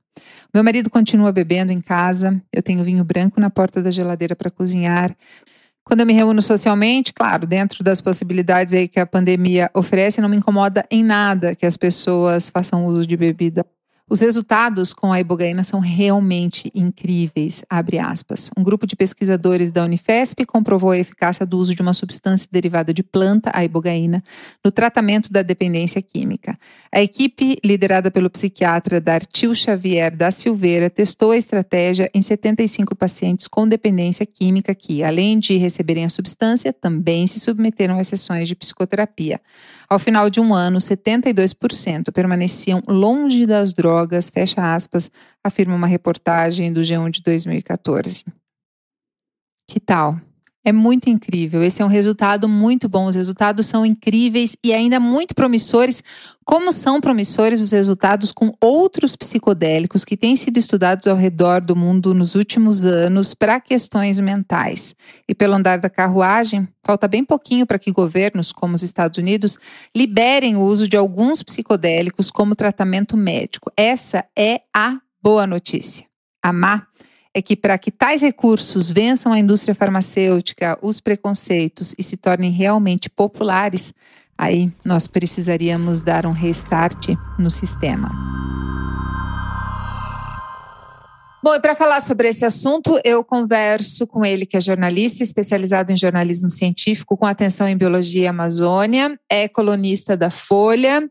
Meu 0.54 0.64
marido 0.64 0.90
continua 0.90 1.32
bebendo 1.32 1.72
em 1.72 1.82
casa, 1.82 2.42
eu 2.52 2.62
tenho 2.62 2.84
vinho 2.84 3.04
branco 3.04 3.40
na 3.40 3.50
porta 3.50 3.82
da 3.82 3.90
geladeira 3.90 4.36
para 4.36 4.52
cozinhar. 4.52 5.16
Quando 5.86 6.02
eu 6.02 6.06
me 6.06 6.14
reúno 6.14 6.42
socialmente, 6.42 7.14
claro, 7.14 7.48
dentro 7.48 7.84
das 7.84 8.00
possibilidades 8.02 8.74
aí 8.74 8.88
que 8.88 9.00
a 9.00 9.06
pandemia 9.06 9.70
oferece, 9.74 10.22
não 10.22 10.30
me 10.30 10.38
incomoda 10.38 10.86
em 10.90 11.04
nada 11.04 11.56
que 11.56 11.66
as 11.66 11.76
pessoas 11.76 12.50
façam 12.50 12.86
uso 12.86 13.06
de 13.06 13.18
bebida 13.18 13.66
os 14.14 14.20
resultados 14.20 14.94
com 14.94 15.12
a 15.12 15.20
ibogaína 15.20 15.64
são 15.64 15.80
realmente 15.80 16.72
incríveis. 16.76 17.66
Um 18.56 18.62
grupo 18.62 18.86
de 18.86 18.96
pesquisadores 18.96 19.72
da 19.72 19.84
Unifesp 19.84 20.46
comprovou 20.46 20.92
a 20.92 20.98
eficácia 21.00 21.48
do 21.48 21.58
uso 21.58 21.74
de 21.74 21.82
uma 21.82 21.96
substância 21.96 22.48
derivada 22.52 22.94
de 22.94 23.02
planta, 23.02 23.50
a 23.52 23.66
ibogaína, 23.66 24.24
no 24.64 24.72
tratamento 24.72 25.34
da 25.34 25.42
dependência 25.42 26.00
química. 26.00 26.56
A 26.94 27.02
equipe, 27.02 27.58
liderada 27.66 28.12
pelo 28.12 28.30
psiquiatra 28.30 29.02
Dartil 29.02 29.56
Xavier 29.56 30.16
da 30.16 30.30
Silveira, 30.30 30.92
testou 30.92 31.32
a 31.32 31.38
estratégia 31.38 32.08
em 32.14 32.22
75 32.22 32.96
pacientes 32.96 33.48
com 33.48 33.68
dependência 33.68 34.28
química 34.28 34.76
que, 34.76 35.04
além 35.04 35.40
de 35.40 35.58
receberem 35.58 36.06
a 36.06 36.10
substância, 36.10 36.72
também 36.72 37.26
se 37.26 37.40
submeteram 37.40 37.98
a 37.98 38.04
sessões 38.04 38.48
de 38.48 38.54
psicoterapia. 38.54 39.42
Ao 39.94 40.00
final 40.00 40.28
de 40.28 40.40
um 40.40 40.56
ano, 40.56 40.80
72% 40.80 42.12
permaneciam 42.12 42.82
longe 42.88 43.46
das 43.46 43.74
drogas, 43.74 44.03
fecha 44.30 44.76
aspas, 44.76 45.10
afirma 45.44 45.76
uma 45.76 45.88
reportagem 45.88 46.72
do 46.72 46.82
G1 46.82 47.10
de 47.10 47.22
2014. 47.22 48.24
Que 49.70 49.80
tal? 49.80 50.20
É 50.66 50.72
muito 50.72 51.10
incrível. 51.10 51.62
Esse 51.62 51.82
é 51.82 51.86
um 51.86 51.90
resultado 51.90 52.48
muito 52.48 52.88
bom. 52.88 53.08
Os 53.08 53.16
resultados 53.16 53.66
são 53.66 53.86
incríveis 53.86 54.56
e 54.64 54.72
ainda 54.72 54.98
muito 54.98 55.36
promissores, 55.36 56.02
como 56.46 56.72
são 56.72 57.02
promissores 57.02 57.62
os 57.62 57.74
resultados 57.74 58.32
com 58.32 58.56
outros 58.62 59.14
psicodélicos 59.14 60.06
que 60.06 60.16
têm 60.16 60.38
sido 60.38 60.58
estudados 60.58 61.06
ao 61.06 61.18
redor 61.18 61.60
do 61.60 61.76
mundo 61.76 62.14
nos 62.14 62.34
últimos 62.34 62.86
anos 62.86 63.34
para 63.34 63.60
questões 63.60 64.22
mentais. 64.22 64.96
E 65.28 65.36
pelo 65.36 65.54
andar 65.54 65.80
da 65.80 65.90
carruagem, 65.90 66.66
falta 66.82 67.10
bem 67.10 67.26
pouquinho 67.26 67.68
para 67.68 67.80
que 67.80 67.92
governos, 67.92 68.54
como 68.54 68.76
os 68.76 68.84
Estados 68.84 69.18
Unidos, 69.18 69.58
liberem 69.94 70.56
o 70.56 70.62
uso 70.62 70.88
de 70.88 70.96
alguns 70.96 71.44
psicodélicos 71.44 72.32
como 72.32 72.56
tratamento 72.56 73.18
médico. 73.18 73.70
Essa 73.76 74.24
é 74.38 74.62
a 74.74 74.98
boa 75.22 75.46
notícia. 75.46 76.06
amar 76.42 76.88
é 77.34 77.42
que 77.42 77.56
para 77.56 77.78
que 77.78 77.90
tais 77.90 78.22
recursos 78.22 78.92
vençam 78.92 79.34
a 79.34 79.40
indústria 79.40 79.74
farmacêutica, 79.74 80.78
os 80.82 81.00
preconceitos 81.00 81.96
e 81.98 82.04
se 82.04 82.16
tornem 82.16 82.52
realmente 82.52 83.10
populares, 83.10 83.94
aí 84.38 84.72
nós 84.86 85.08
precisaríamos 85.08 86.02
dar 86.02 86.26
um 86.26 86.32
restart 86.32 87.10
no 87.40 87.50
sistema. 87.50 88.12
Bom, 91.44 91.56
e 91.56 91.60
para 91.60 91.76
falar 91.76 92.00
sobre 92.00 92.30
esse 92.30 92.46
assunto, 92.46 92.98
eu 93.04 93.22
converso 93.22 94.08
com 94.08 94.24
ele, 94.24 94.46
que 94.46 94.56
é 94.56 94.62
jornalista 94.62 95.24
especializado 95.24 95.92
em 95.92 95.98
jornalismo 95.98 96.50
científico, 96.50 97.18
com 97.18 97.26
atenção 97.26 97.68
em 97.68 97.76
biologia 97.76 98.24
e 98.24 98.28
Amazônia, 98.28 99.20
é 99.30 99.50
colunista 99.50 100.16
da 100.16 100.30
Folha 100.30 101.06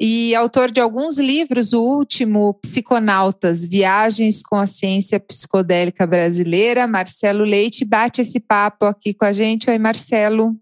e 0.00 0.34
autor 0.34 0.70
de 0.70 0.80
alguns 0.80 1.18
livros, 1.18 1.72
o 1.72 1.82
último, 1.82 2.54
Psiconautas, 2.54 3.64
Viagens 3.64 4.42
com 4.42 4.56
a 4.56 4.66
Ciência 4.66 5.18
Psicodélica 5.18 6.06
Brasileira. 6.06 6.86
Marcelo 6.86 7.44
Leite 7.44 7.84
bate 7.84 8.20
esse 8.20 8.38
papo 8.38 8.84
aqui 8.84 9.14
com 9.14 9.24
a 9.24 9.32
gente. 9.32 9.70
Oi, 9.70 9.78
Marcelo. 9.78 10.54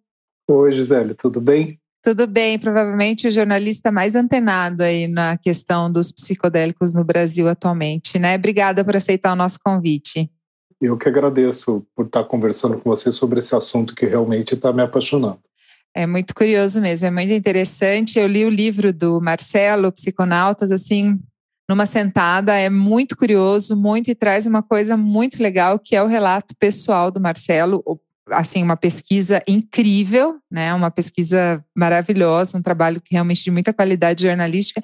Oi, 0.48 0.72
Gisele, 0.72 1.14
tudo 1.14 1.40
bem? 1.40 1.80
Tudo 2.02 2.26
bem, 2.26 2.58
provavelmente 2.58 3.26
o 3.26 3.30
jornalista 3.30 3.90
mais 3.90 4.14
antenado 4.14 4.82
aí 4.82 5.08
na 5.08 5.38
questão 5.38 5.90
dos 5.90 6.12
psicodélicos 6.12 6.92
no 6.92 7.02
Brasil 7.02 7.48
atualmente, 7.48 8.18
né? 8.18 8.36
Obrigada 8.36 8.84
por 8.84 8.94
aceitar 8.94 9.32
o 9.32 9.36
nosso 9.36 9.58
convite. 9.64 10.30
Eu 10.78 10.98
que 10.98 11.08
agradeço 11.08 11.82
por 11.96 12.04
estar 12.04 12.22
conversando 12.24 12.76
com 12.76 12.90
você 12.90 13.10
sobre 13.10 13.38
esse 13.38 13.56
assunto 13.56 13.94
que 13.94 14.04
realmente 14.04 14.54
está 14.54 14.70
me 14.70 14.82
apaixonando. 14.82 15.40
É 15.96 16.06
muito 16.06 16.34
curioso 16.34 16.80
mesmo, 16.80 17.06
é 17.06 17.10
muito 17.10 17.32
interessante. 17.32 18.18
Eu 18.18 18.26
li 18.26 18.44
o 18.44 18.50
livro 18.50 18.92
do 18.92 19.20
Marcelo, 19.20 19.92
Psiconautas, 19.92 20.72
assim, 20.72 21.20
numa 21.68 21.86
sentada, 21.86 22.54
é 22.54 22.68
muito 22.68 23.16
curioso, 23.16 23.76
muito 23.76 24.10
e 24.10 24.14
traz 24.14 24.44
uma 24.44 24.62
coisa 24.62 24.96
muito 24.96 25.42
legal 25.42 25.78
que 25.78 25.94
é 25.94 26.02
o 26.02 26.06
relato 26.06 26.54
pessoal 26.58 27.10
do 27.10 27.20
Marcelo, 27.20 27.82
assim 28.30 28.62
uma 28.62 28.76
pesquisa 28.76 29.42
incrível, 29.46 30.36
né? 30.50 30.74
Uma 30.74 30.90
pesquisa 30.90 31.64
maravilhosa, 31.76 32.58
um 32.58 32.62
trabalho 32.62 33.00
que 33.00 33.14
realmente 33.14 33.44
de 33.44 33.50
muita 33.50 33.72
qualidade 33.72 34.22
jornalística, 34.22 34.82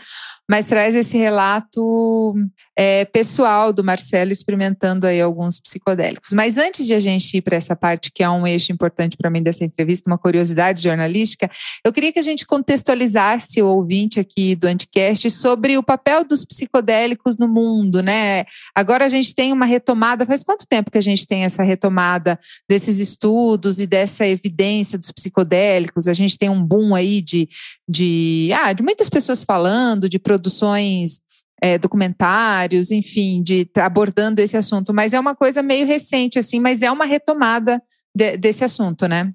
mas 0.48 0.66
traz 0.66 0.94
esse 0.94 1.18
relato 1.18 2.34
é, 2.82 3.04
pessoal 3.04 3.74
do 3.74 3.84
Marcelo 3.84 4.32
experimentando 4.32 5.06
aí 5.06 5.20
alguns 5.20 5.60
psicodélicos. 5.60 6.32
Mas 6.32 6.56
antes 6.56 6.86
de 6.86 6.94
a 6.94 6.98
gente 6.98 7.36
ir 7.36 7.42
para 7.42 7.54
essa 7.54 7.76
parte 7.76 8.10
que 8.10 8.22
é 8.22 8.30
um 8.30 8.46
eixo 8.46 8.72
importante 8.72 9.18
para 9.18 9.28
mim 9.28 9.42
dessa 9.42 9.62
entrevista, 9.62 10.08
uma 10.08 10.16
curiosidade 10.16 10.82
jornalística, 10.82 11.50
eu 11.84 11.92
queria 11.92 12.10
que 12.10 12.18
a 12.18 12.22
gente 12.22 12.46
contextualizasse 12.46 13.60
o 13.60 13.66
ouvinte 13.66 14.18
aqui 14.18 14.54
do 14.56 14.66
Anticast 14.66 15.28
sobre 15.28 15.76
o 15.76 15.82
papel 15.82 16.24
dos 16.24 16.42
psicodélicos 16.42 17.36
no 17.38 17.46
mundo, 17.46 18.02
né? 18.02 18.46
Agora 18.74 19.04
a 19.04 19.10
gente 19.10 19.34
tem 19.34 19.52
uma 19.52 19.66
retomada. 19.66 20.24
Faz 20.24 20.42
quanto 20.42 20.66
tempo 20.66 20.90
que 20.90 20.96
a 20.96 21.02
gente 21.02 21.26
tem 21.26 21.44
essa 21.44 21.62
retomada 21.62 22.40
desses 22.66 22.98
estudos 22.98 23.78
e 23.78 23.86
dessa 23.86 24.26
evidência 24.26 24.98
dos 24.98 25.12
psicodélicos? 25.12 26.08
A 26.08 26.14
gente 26.14 26.38
tem 26.38 26.48
um 26.48 26.64
boom 26.64 26.94
aí 26.94 27.20
de, 27.20 27.46
de, 27.86 28.48
ah, 28.54 28.72
de 28.72 28.82
muitas 28.82 29.10
pessoas 29.10 29.44
falando, 29.44 30.08
de 30.08 30.18
produções 30.18 31.20
é, 31.60 31.78
documentários, 31.78 32.90
enfim, 32.90 33.42
de 33.42 33.64
tá 33.64 33.86
abordando 33.86 34.40
esse 34.40 34.56
assunto. 34.56 34.94
Mas 34.94 35.12
é 35.12 35.20
uma 35.20 35.34
coisa 35.34 35.62
meio 35.62 35.86
recente, 35.86 36.38
assim, 36.38 36.60
mas 36.60 36.82
é 36.82 36.90
uma 36.90 37.04
retomada 37.04 37.82
de, 38.14 38.36
desse 38.36 38.64
assunto, 38.64 39.06
né? 39.06 39.32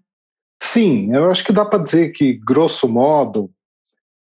Sim, 0.62 1.14
eu 1.14 1.30
acho 1.30 1.44
que 1.44 1.54
dá 1.54 1.66
para 1.66 1.84
dizer 1.84 2.12
que, 2.12 2.34
grosso 2.34 2.88
modo, 2.88 3.52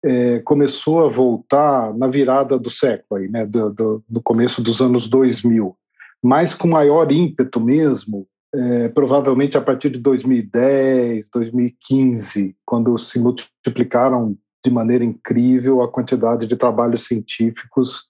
é, 0.03 0.39
começou 0.39 1.03
a 1.03 1.09
voltar 1.09 1.93
na 1.95 2.07
virada 2.07 2.59
do 2.59 2.69
século, 2.69 3.21
aí, 3.21 3.27
né, 3.27 3.45
do, 3.45 3.71
do, 3.71 4.03
do 4.07 4.21
começo 4.21 4.61
dos 4.61 4.81
anos 4.81 5.09
2000, 5.09 5.75
mas 6.21 6.53
com 6.53 6.67
maior 6.67 7.11
ímpeto 7.11 7.59
mesmo, 7.59 8.27
é, 8.53 8.89
provavelmente 8.89 9.57
a 9.57 9.61
partir 9.61 9.89
de 9.89 9.99
2010, 9.99 11.29
2015, 11.29 12.55
quando 12.65 12.97
se 12.97 13.19
multiplicaram 13.19 14.37
de 14.65 14.71
maneira 14.71 15.03
incrível 15.03 15.83
a 15.83 15.91
quantidade 15.91 16.47
de 16.47 16.55
trabalhos 16.55 17.05
científicos 17.05 18.09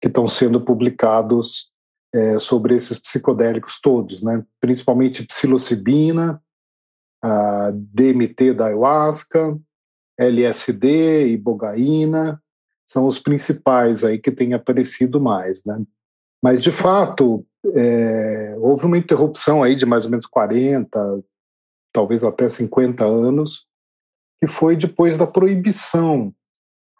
que 0.00 0.08
estão 0.08 0.26
sendo 0.26 0.60
publicados 0.60 1.70
é, 2.12 2.38
sobre 2.40 2.74
esses 2.74 2.98
psicodélicos 2.98 3.80
todos, 3.80 4.20
né? 4.20 4.44
principalmente 4.60 5.24
psilocibina, 5.24 6.42
DMT 7.72 8.52
da 8.52 8.66
ayahuasca, 8.66 9.56
LSD, 10.18 11.28
ibogaína, 11.28 12.42
são 12.84 13.06
os 13.06 13.20
principais 13.20 14.02
aí 14.02 14.18
que 14.18 14.32
têm 14.32 14.54
aparecido 14.54 15.20
mais. 15.20 15.64
Né? 15.64 15.80
Mas, 16.42 16.64
de 16.64 16.72
fato, 16.72 17.46
é, 17.76 18.56
houve 18.58 18.86
uma 18.86 18.98
interrupção 18.98 19.62
aí 19.62 19.76
de 19.76 19.86
mais 19.86 20.04
ou 20.04 20.10
menos 20.10 20.26
40, 20.26 21.22
talvez 21.92 22.24
até 22.24 22.48
50 22.48 23.04
anos, 23.04 23.68
que 24.42 24.48
foi 24.48 24.74
depois 24.74 25.16
da 25.16 25.24
proibição 25.24 26.34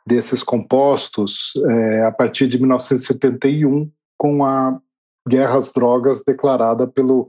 desses 0.07 0.45
compostos 0.45 1.53
é, 1.69 2.05
a 2.05 2.13
partir 2.13 2.47
de 2.47 2.57
1971, 2.57 3.91
com 4.17 4.45
a 4.45 4.81
guerra 5.29 5.57
às 5.57 5.73
drogas 5.73 6.23
declarada 6.25 6.87
pelo 6.87 7.29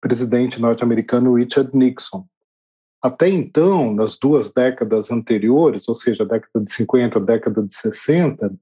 presidente 0.00 0.60
norte-americano 0.60 1.34
Richard 1.34 1.76
Nixon. 1.76 2.24
Até 3.02 3.28
então, 3.28 3.92
nas 3.92 4.16
duas 4.16 4.52
décadas 4.52 5.10
anteriores, 5.10 5.88
ou 5.88 5.94
seja, 5.96 6.24
década 6.24 6.64
de 6.64 6.72
50, 6.72 7.18
a 7.18 7.22
década 7.22 7.60
de 7.60 7.74
60, 7.74 8.54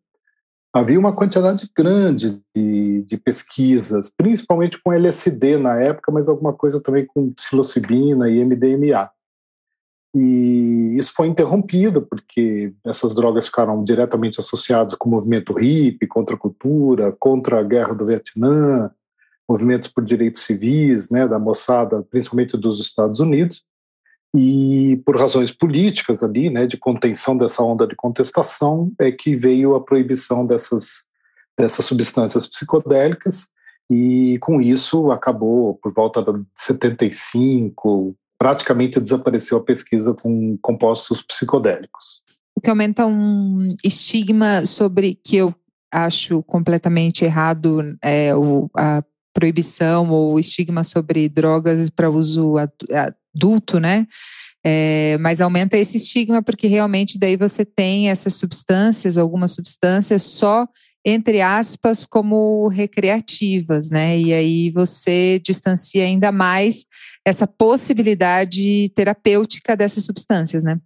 havia 0.73 0.99
uma 0.99 1.15
quantidade 1.15 1.71
grande 1.76 2.43
de, 2.55 3.03
de, 3.03 3.19
pesquisas, 3.19 4.11
principalmente 4.17 4.83
com 4.83 4.95
LSD 4.95 5.59
na 5.59 5.79
época, 5.79 6.11
mas 6.11 6.26
alguma 6.26 6.55
coisa 6.55 6.81
também 6.81 7.05
com 7.05 7.35
psilocibina 7.35 8.31
e 8.31 8.43
MDMA. 8.43 9.11
E 10.19 10.97
isso 10.97 11.13
foi 11.15 11.29
interrompido 11.29 12.01
porque 12.01 12.73
essas 12.83 13.15
drogas 13.15 13.47
ficaram 13.47 13.85
diretamente 13.85 14.41
associadas 14.41 14.95
com 14.95 15.11
o 15.11 15.13
movimento 15.13 15.53
hippie, 15.53 16.07
contra 16.07 16.35
a 16.35 16.39
cultura, 16.39 17.15
contra 17.21 17.61
a 17.61 17.63
guerra 17.63 17.95
do 17.95 18.07
Vietnã, 18.07 18.91
movimentos 19.47 19.91
por 19.91 20.03
direitos 20.03 20.41
civis, 20.41 21.11
né, 21.11 21.29
da 21.29 21.39
moçada, 21.39 22.03
principalmente 22.11 22.57
dos 22.57 22.81
Estados 22.81 23.21
Unidos, 23.21 23.63
e 24.35 25.03
por 25.05 25.19
razões 25.19 25.53
políticas 25.53 26.23
ali, 26.23 26.49
né, 26.49 26.67
de 26.67 26.79
contenção 26.79 27.37
dessa 27.37 27.63
onda 27.63 27.87
de 27.87 27.95
contestação, 27.95 28.91
é 28.99 29.13
que 29.13 29.37
veio 29.37 29.75
a 29.75 29.85
proibição 29.85 30.47
dessas 30.47 31.07
dessas 31.59 31.85
substâncias 31.85 32.47
psicodélicas. 32.47 33.51
E 33.91 34.39
com 34.41 34.61
isso 34.61 35.11
acabou 35.11 35.75
por 35.75 35.93
volta 35.93 36.23
de 36.23 36.45
75, 36.57 38.15
praticamente 38.38 39.00
desapareceu 39.00 39.59
a 39.59 39.64
pesquisa 39.64 40.14
com 40.14 40.57
compostos 40.61 41.23
psicodélicos. 41.23 42.21
O 42.55 42.61
que 42.61 42.71
aumenta 42.71 43.07
um 43.07 43.75
estigma 43.85 44.64
sobre 44.64 45.19
que 45.23 45.37
eu 45.37 45.55
acho 45.93 46.43
completamente 46.43 47.25
errado 47.25 47.97
é 48.02 48.35
o, 48.35 48.71
a 48.76 49.02
proibição 49.35 50.11
ou 50.11 50.38
estigma 50.38 50.83
sobre 50.83 51.28
drogas 51.28 51.90
para 51.90 52.11
uso 52.11 52.55
adulto, 52.59 53.78
né? 53.78 54.07
É, 54.64 55.16
mas 55.21 55.40
aumenta 55.40 55.76
esse 55.76 55.97
estigma 55.99 56.43
porque 56.43 56.66
realmente 56.66 57.19
daí 57.19 57.37
você 57.37 57.64
tem 57.64 58.11
essas 58.11 58.35
substâncias, 58.35 59.16
algumas 59.16 59.52
substâncias 59.52 60.23
só 60.23 60.66
entre 61.05 61.40
aspas 61.40 62.05
como 62.05 62.66
recreativas, 62.66 63.90
né? 63.90 64.19
E 64.19 64.33
aí 64.33 64.71
você 64.71 65.40
distancia 65.45 66.02
ainda 66.02 66.33
mais 66.33 66.85
essa 67.26 67.45
possibilidade 67.45 68.88
terapêutica 68.90 69.76
dessas 69.76 70.04
substâncias, 70.04 70.62
né? 70.62 70.80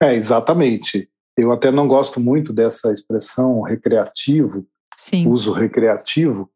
É, 0.00 0.14
exatamente. 0.14 1.10
Eu 1.36 1.50
até 1.50 1.72
não 1.72 1.88
gosto 1.88 2.20
muito 2.20 2.52
dessa 2.52 2.92
expressão 2.92 3.60
recreativo, 3.62 4.64
Sim. 4.96 5.26
uso 5.26 5.52
recreativo, 5.52 6.48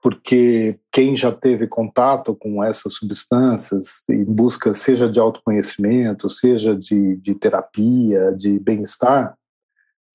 porque 0.00 0.78
quem 0.92 1.16
já 1.16 1.32
teve 1.32 1.66
contato 1.66 2.32
com 2.36 2.62
essas 2.62 2.94
substâncias 2.94 4.04
em 4.08 4.24
busca 4.24 4.72
seja 4.72 5.10
de 5.10 5.18
autoconhecimento, 5.18 6.30
seja 6.30 6.76
de, 6.76 7.16
de 7.16 7.34
terapia, 7.34 8.32
de 8.36 8.56
bem-estar, 8.60 9.36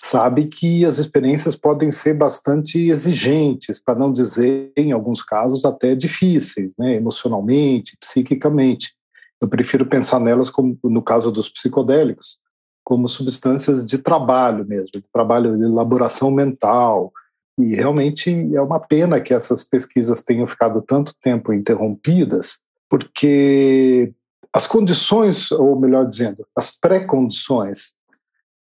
sabe 0.04 0.48
que 0.48 0.84
as 0.84 0.98
experiências 0.98 1.56
podem 1.56 1.90
ser 1.90 2.14
bastante 2.14 2.90
exigentes, 2.90 3.80
para 3.80 3.98
não 3.98 4.12
dizer, 4.12 4.74
em 4.76 4.92
alguns 4.92 5.24
casos, 5.24 5.64
até 5.64 5.96
difíceis, 5.96 6.74
né, 6.78 6.96
emocionalmente, 6.96 7.96
psiquicamente. 7.98 8.94
Eu 9.42 9.48
prefiro 9.48 9.86
pensar 9.86 10.20
nelas, 10.20 10.50
como 10.50 10.78
no 10.84 11.02
caso 11.02 11.32
dos 11.32 11.50
psicodélicos, 11.50 12.38
como 12.84 13.08
substâncias 13.08 13.86
de 13.86 13.98
trabalho 13.98 14.66
mesmo, 14.68 14.88
de 14.94 15.02
trabalho 15.12 15.58
de 15.58 15.64
elaboração 15.64 16.30
mental. 16.30 17.14
E 17.58 17.74
realmente 17.74 18.30
é 18.54 18.62
uma 18.62 18.82
pena 18.82 19.22
que 19.22 19.34
essas 19.34 19.64
pesquisas 19.64 20.22
tenham 20.22 20.46
ficado 20.46 20.82
tanto 20.82 21.14
tempo 21.22 21.54
interrompidas, 21.54 22.60
porque 22.90 24.12
as 24.52 24.68
condições, 24.68 25.50
ou 25.50 25.80
melhor 25.80 26.06
dizendo, 26.06 26.46
as 26.58 26.78
pré-condições 26.78 27.94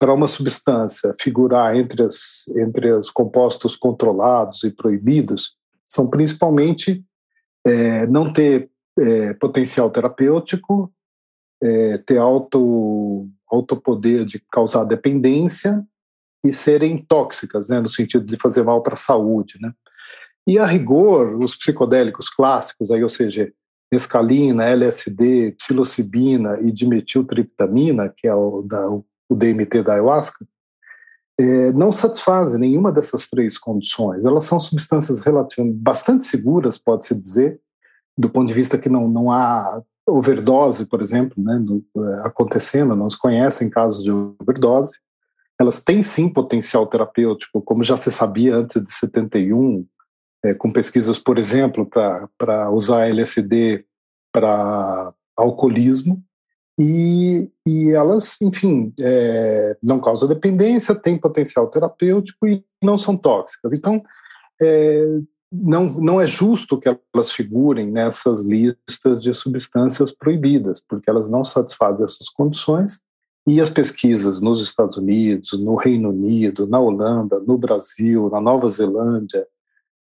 para 0.01 0.15
uma 0.15 0.27
substância 0.27 1.15
figurar 1.19 1.77
entre, 1.77 2.01
as, 2.01 2.47
entre 2.57 2.91
os 2.91 3.11
compostos 3.11 3.75
controlados 3.75 4.63
e 4.63 4.71
proibidos 4.71 5.55
são 5.87 6.09
principalmente 6.09 7.05
é, 7.63 8.07
não 8.07 8.33
ter 8.33 8.71
é, 8.97 9.35
potencial 9.35 9.91
terapêutico, 9.91 10.91
é, 11.61 11.99
ter 11.99 12.17
alto, 12.17 13.29
alto 13.47 13.77
poder 13.77 14.25
de 14.25 14.43
causar 14.51 14.85
dependência 14.85 15.85
e 16.43 16.51
serem 16.51 16.97
tóxicas, 16.97 17.69
né, 17.69 17.79
no 17.79 17.87
sentido 17.87 18.25
de 18.25 18.37
fazer 18.37 18.63
mal 18.63 18.81
para 18.81 18.95
a 18.95 18.97
saúde, 18.97 19.59
né. 19.61 19.71
E 20.47 20.57
a 20.57 20.65
rigor, 20.65 21.35
os 21.39 21.55
psicodélicos 21.55 22.27
clássicos, 22.27 22.89
aí, 22.89 23.03
ou 23.03 23.09
seja, 23.09 23.53
mescalina, 23.93 24.65
LSD, 24.65 25.51
psilocibina 25.51 26.59
e 26.59 26.71
dimetiltriptamina, 26.71 28.11
que 28.17 28.27
é 28.27 28.33
o, 28.33 28.63
da, 28.63 28.89
o 28.89 29.05
DMT 29.35 29.83
da 29.83 29.93
ayahuasca, 29.93 30.45
é, 31.39 31.71
não 31.71 31.91
satisfazem 31.91 32.59
nenhuma 32.59 32.91
dessas 32.91 33.27
três 33.27 33.57
condições. 33.57 34.25
Elas 34.25 34.43
são 34.43 34.59
substâncias 34.59 35.21
relativamente 35.21 35.77
bastante 35.77 36.25
seguras, 36.25 36.77
pode-se 36.77 37.15
dizer, 37.15 37.59
do 38.17 38.29
ponto 38.29 38.47
de 38.47 38.53
vista 38.53 38.77
que 38.77 38.89
não, 38.89 39.07
não 39.07 39.31
há 39.31 39.81
overdose, 40.07 40.85
por 40.85 41.01
exemplo, 41.01 41.41
né, 41.41 41.57
no, 41.57 41.83
é, 41.97 42.27
acontecendo, 42.27 42.95
não 42.95 43.09
se 43.09 43.17
conhecem 43.17 43.69
casos 43.69 44.03
de 44.03 44.11
overdose. 44.11 44.99
Elas 45.59 45.83
têm 45.83 46.03
sim 46.03 46.27
potencial 46.27 46.85
terapêutico, 46.87 47.61
como 47.61 47.83
já 47.83 47.97
se 47.97 48.11
sabia 48.11 48.55
antes 48.55 48.83
de 48.83 48.91
71, 48.91 49.85
é, 50.43 50.53
com 50.53 50.71
pesquisas, 50.71 51.19
por 51.19 51.37
exemplo, 51.37 51.87
para 52.37 52.69
usar 52.71 53.07
LSD 53.07 53.85
para 54.31 55.13
alcoolismo, 55.37 56.21
e, 56.79 57.49
e 57.65 57.91
elas, 57.91 58.41
enfim, 58.41 58.93
é, 58.99 59.77
não 59.83 59.99
causam 59.99 60.27
dependência, 60.27 60.95
têm 60.95 61.17
potencial 61.17 61.67
terapêutico 61.67 62.47
e 62.47 62.63
não 62.81 62.97
são 62.97 63.15
tóxicas. 63.17 63.73
Então, 63.73 64.01
é, 64.61 65.19
não, 65.51 65.85
não 65.85 66.21
é 66.21 66.25
justo 66.25 66.79
que 66.79 66.87
elas 66.87 67.31
figurem 67.31 67.91
nessas 67.91 68.43
listas 68.43 69.21
de 69.21 69.33
substâncias 69.33 70.11
proibidas, 70.11 70.81
porque 70.87 71.09
elas 71.09 71.29
não 71.29 71.43
satisfazem 71.43 72.05
essas 72.05 72.29
condições. 72.29 73.01
E 73.45 73.59
as 73.59 73.69
pesquisas 73.69 74.39
nos 74.39 74.61
Estados 74.61 74.97
Unidos, 74.97 75.51
no 75.59 75.75
Reino 75.75 76.09
Unido, 76.09 76.67
na 76.67 76.79
Holanda, 76.79 77.39
no 77.39 77.57
Brasil, 77.57 78.29
na 78.29 78.39
Nova 78.39 78.69
Zelândia, 78.69 79.45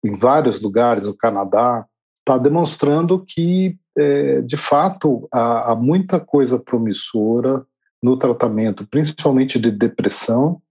em 0.04 0.12
vários 0.12 0.60
lugares, 0.60 1.04
no 1.04 1.16
Canadá, 1.16 1.86
está 2.18 2.36
demonstrando 2.36 3.24
que 3.26 3.78
é, 3.98 4.42
de 4.42 4.56
fato, 4.56 5.28
há, 5.32 5.72
há 5.72 5.76
muita 5.76 6.20
coisa 6.20 6.58
promissora 6.58 7.66
no 8.02 8.16
tratamento, 8.16 8.86
principalmente 8.86 9.58
de 9.58 9.70
depressão 9.70 10.62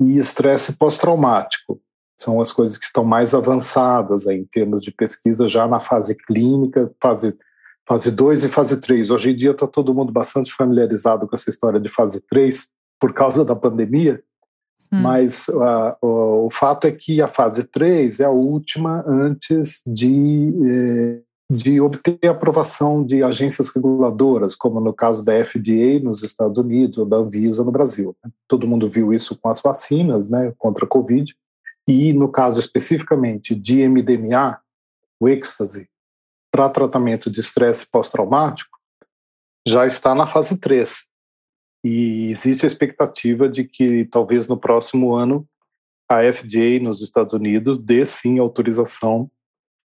e 0.00 0.18
estresse 0.18 0.76
pós-traumático. 0.76 1.80
São 2.16 2.40
as 2.40 2.52
coisas 2.52 2.76
que 2.76 2.84
estão 2.84 3.04
mais 3.04 3.34
avançadas 3.34 4.26
aí, 4.26 4.38
em 4.38 4.44
termos 4.44 4.82
de 4.82 4.90
pesquisa, 4.90 5.48
já 5.48 5.66
na 5.66 5.80
fase 5.80 6.16
clínica, 6.16 6.92
fase 7.00 7.36
fase 7.88 8.10
2 8.10 8.44
e 8.44 8.48
fase 8.50 8.80
3. 8.82 9.10
Hoje 9.10 9.30
em 9.30 9.36
dia 9.36 9.52
está 9.52 9.66
todo 9.66 9.94
mundo 9.94 10.12
bastante 10.12 10.52
familiarizado 10.52 11.26
com 11.26 11.34
essa 11.34 11.48
história 11.48 11.80
de 11.80 11.88
fase 11.88 12.22
3 12.28 12.68
por 13.00 13.14
causa 13.14 13.46
da 13.46 13.56
pandemia, 13.56 14.22
hum. 14.92 15.00
mas 15.00 15.48
uh, 15.48 15.96
o, 16.02 16.46
o, 16.46 16.50
fato 16.50 16.86
é 16.86 16.92
que 16.92 17.22
a 17.22 17.28
fase 17.28 17.64
3 17.64 18.20
é 18.20 18.24
a 18.26 18.30
última 18.30 19.02
antes 19.08 19.82
de 19.86 20.52
eh, 20.66 21.20
de 21.50 21.80
obter 21.80 22.18
aprovação 22.28 23.02
de 23.02 23.22
agências 23.22 23.70
reguladoras, 23.70 24.54
como 24.54 24.80
no 24.80 24.92
caso 24.92 25.24
da 25.24 25.32
FDA 25.44 25.98
nos 26.02 26.22
Estados 26.22 26.58
Unidos 26.58 26.98
ou 26.98 27.06
da 27.06 27.16
Anvisa 27.16 27.64
no 27.64 27.72
Brasil. 27.72 28.14
Né? 28.22 28.30
Todo 28.46 28.68
mundo 28.68 28.90
viu 28.90 29.14
isso 29.14 29.38
com 29.38 29.48
as 29.48 29.62
vacinas 29.62 30.28
né, 30.28 30.52
contra 30.58 30.84
a 30.84 30.88
Covid. 30.88 31.34
E 31.88 32.12
no 32.12 32.30
caso 32.30 32.60
especificamente 32.60 33.54
de 33.54 33.88
MDMA, 33.88 34.60
o 35.18 35.26
êxtase, 35.26 35.88
para 36.50 36.68
tratamento 36.68 37.30
de 37.30 37.40
estresse 37.40 37.90
pós-traumático, 37.90 38.78
já 39.66 39.86
está 39.86 40.14
na 40.14 40.26
fase 40.26 40.58
3. 40.58 41.06
E 41.82 42.30
existe 42.30 42.66
a 42.66 42.68
expectativa 42.68 43.48
de 43.48 43.64
que 43.64 44.04
talvez 44.06 44.48
no 44.48 44.58
próximo 44.58 45.14
ano 45.14 45.48
a 46.10 46.20
FDA 46.32 46.78
nos 46.82 47.00
Estados 47.00 47.32
Unidos 47.32 47.78
dê 47.78 48.04
sim 48.04 48.38
autorização 48.38 49.30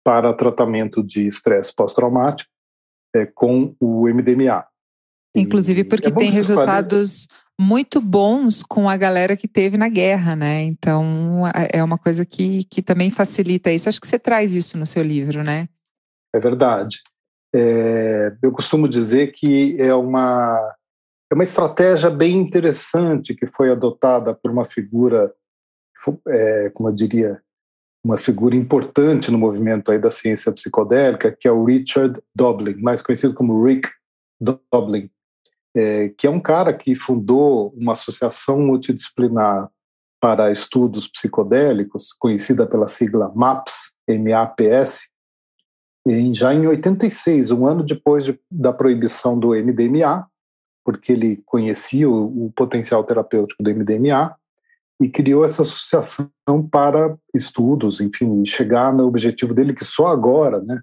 para 0.08 0.32
tratamento 0.32 1.02
de 1.02 1.28
estresse 1.28 1.70
pós-traumático 1.74 2.50
é, 3.14 3.26
com 3.26 3.76
o 3.78 4.08
MDMA. 4.08 4.64
Inclusive 5.36 5.84
porque 5.84 6.08
é 6.08 6.10
tem 6.10 6.32
resultados 6.32 7.28
muito 7.60 8.00
bons 8.00 8.62
com 8.62 8.88
a 8.88 8.96
galera 8.96 9.36
que 9.36 9.46
teve 9.46 9.76
na 9.76 9.90
guerra, 9.90 10.34
né? 10.34 10.62
Então 10.62 11.42
é 11.70 11.84
uma 11.84 11.98
coisa 11.98 12.24
que, 12.24 12.64
que 12.64 12.80
também 12.80 13.10
facilita 13.10 13.70
isso. 13.70 13.86
Acho 13.86 14.00
que 14.00 14.06
você 14.06 14.18
traz 14.18 14.54
isso 14.54 14.78
no 14.78 14.86
seu 14.86 15.02
livro, 15.02 15.44
né? 15.44 15.68
É 16.34 16.40
verdade. 16.40 17.02
É, 17.54 18.34
eu 18.42 18.50
costumo 18.50 18.88
dizer 18.88 19.34
que 19.34 19.76
é 19.78 19.92
uma, 19.92 20.74
é 21.30 21.34
uma 21.34 21.44
estratégia 21.44 22.08
bem 22.08 22.34
interessante 22.34 23.34
que 23.34 23.46
foi 23.46 23.70
adotada 23.70 24.34
por 24.34 24.50
uma 24.50 24.64
figura, 24.64 25.34
é, 26.28 26.70
como 26.70 26.88
eu 26.88 26.94
diria, 26.94 27.42
uma 28.08 28.16
figura 28.16 28.56
importante 28.56 29.30
no 29.30 29.36
movimento 29.36 29.92
aí 29.92 29.98
da 29.98 30.10
ciência 30.10 30.50
psicodélica, 30.50 31.30
que 31.30 31.46
é 31.46 31.52
o 31.52 31.62
Richard 31.62 32.18
Doblin, 32.34 32.76
mais 32.80 33.02
conhecido 33.02 33.34
como 33.34 33.62
Rick 33.62 33.86
Doblin, 34.40 35.10
é, 35.76 36.08
que 36.08 36.26
é 36.26 36.30
um 36.30 36.40
cara 36.40 36.72
que 36.72 36.94
fundou 36.94 37.68
uma 37.76 37.92
associação 37.92 38.60
multidisciplinar 38.60 39.68
para 40.18 40.50
estudos 40.50 41.06
psicodélicos, 41.06 42.14
conhecida 42.18 42.66
pela 42.66 42.86
sigla 42.86 43.30
MAPS, 43.36 43.94
M-A-P-S, 44.08 45.10
em, 46.06 46.34
já 46.34 46.54
em 46.54 46.66
86, 46.66 47.50
um 47.50 47.66
ano 47.66 47.84
depois 47.84 48.24
de, 48.24 48.40
da 48.50 48.72
proibição 48.72 49.38
do 49.38 49.48
MDMA, 49.48 50.26
porque 50.82 51.12
ele 51.12 51.42
conhecia 51.44 52.08
o, 52.08 52.46
o 52.46 52.52
potencial 52.56 53.04
terapêutico 53.04 53.62
do 53.62 53.70
MDMA, 53.70 54.34
e 55.00 55.08
criou 55.08 55.44
essa 55.44 55.62
associação 55.62 56.28
para 56.70 57.16
estudos, 57.34 58.00
enfim, 58.00 58.44
chegar 58.44 58.92
no 58.92 59.06
objetivo 59.06 59.54
dele 59.54 59.72
que 59.72 59.84
só 59.84 60.08
agora, 60.08 60.60
né, 60.60 60.80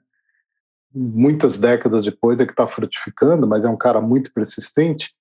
muitas 0.93 1.59
décadas 1.59 2.05
depois 2.05 2.39
é 2.39 2.45
que 2.45 2.53
está 2.53 2.65
frutificando, 2.65 3.45
mas 3.45 3.65
é 3.65 3.69
um 3.69 3.77
cara 3.77 3.99
muito 3.99 4.31
persistente 4.33 5.13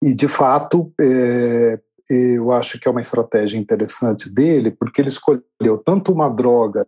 e 0.00 0.14
de 0.14 0.28
fato 0.28 0.92
é, 1.00 1.80
eu 2.08 2.52
acho 2.52 2.78
que 2.78 2.86
é 2.86 2.90
uma 2.90 3.00
estratégia 3.00 3.58
interessante 3.58 4.32
dele 4.32 4.70
porque 4.70 5.00
ele 5.00 5.08
escolheu 5.08 5.78
tanto 5.84 6.12
uma 6.12 6.28
droga 6.28 6.86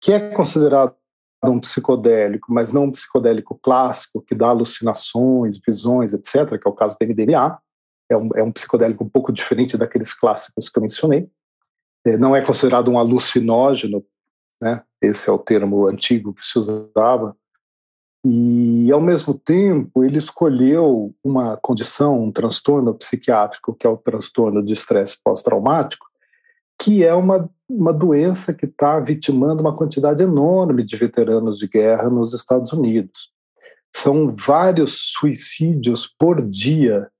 que 0.00 0.12
é 0.12 0.30
considerada 0.30 0.94
um 1.44 1.58
psicodélico, 1.58 2.52
mas 2.52 2.72
não 2.72 2.84
um 2.84 2.92
psicodélico 2.92 3.58
clássico 3.62 4.22
que 4.22 4.34
dá 4.34 4.48
alucinações, 4.48 5.58
visões, 5.66 6.12
etc., 6.12 6.58
que 6.58 6.68
é 6.68 6.70
o 6.70 6.74
caso 6.74 6.96
do 7.00 7.06
MDMA, 7.06 7.58
é 8.10 8.16
um, 8.16 8.28
é 8.34 8.42
um 8.42 8.52
psicodélico 8.52 9.04
um 9.04 9.08
pouco 9.08 9.32
diferente 9.32 9.76
daqueles 9.76 10.12
clássicos 10.12 10.68
que 10.68 10.78
eu 10.78 10.82
mencionei. 10.82 11.30
É, 12.04 12.16
não 12.16 12.34
é 12.34 12.42
considerado 12.42 12.90
um 12.90 12.98
alucinógeno, 12.98 14.04
né? 14.60 14.82
esse 15.00 15.28
é 15.28 15.32
o 15.32 15.38
termo 15.38 15.86
antigo 15.86 16.34
que 16.34 16.44
se 16.44 16.58
usava. 16.58 17.36
E, 18.24 18.90
ao 18.92 19.00
mesmo 19.00 19.32
tempo, 19.32 20.04
ele 20.04 20.18
escolheu 20.18 21.14
uma 21.24 21.56
condição, 21.56 22.22
um 22.22 22.32
transtorno 22.32 22.94
psiquiátrico, 22.94 23.74
que 23.74 23.86
é 23.86 23.90
o 23.90 23.96
transtorno 23.96 24.62
de 24.62 24.74
estresse 24.74 25.16
pós-traumático, 25.24 26.06
que 26.78 27.02
é 27.02 27.14
uma, 27.14 27.48
uma 27.68 27.92
doença 27.92 28.52
que 28.52 28.66
está 28.66 28.98
vitimando 29.00 29.62
uma 29.62 29.74
quantidade 29.74 30.22
enorme 30.22 30.84
de 30.84 30.96
veteranos 30.96 31.58
de 31.58 31.66
guerra 31.66 32.10
nos 32.10 32.34
Estados 32.34 32.72
Unidos. 32.72 33.30
São 33.94 34.34
vários 34.36 35.12
suicídios 35.18 36.06
por 36.06 36.42
dia 36.42 37.10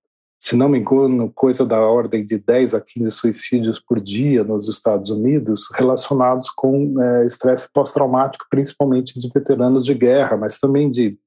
se 0.41 0.57
não 0.57 0.71
me 0.71 0.79
engano, 0.79 1.31
coisa 1.31 1.67
da 1.67 1.79
ordem 1.79 2.25
de 2.25 2.39
10 2.39 2.75
a 2.75 2.81
15 2.81 3.11
suicídios 3.11 3.79
por 3.79 4.01
dia 4.01 4.43
nos 4.43 4.71
Estados 4.71 5.11
Unidos 5.11 5.69
relacionados 5.75 6.49
com 6.49 6.99
é, 6.99 7.27
estresse 7.27 7.69
pós-traumático, 7.71 8.47
principalmente 8.49 9.21
de 9.21 9.29
veteranos 9.29 9.85
de 9.85 9.93
guerra, 9.93 10.39
mas 10.39 10.59
também 10.59 10.91
de 10.91 11.19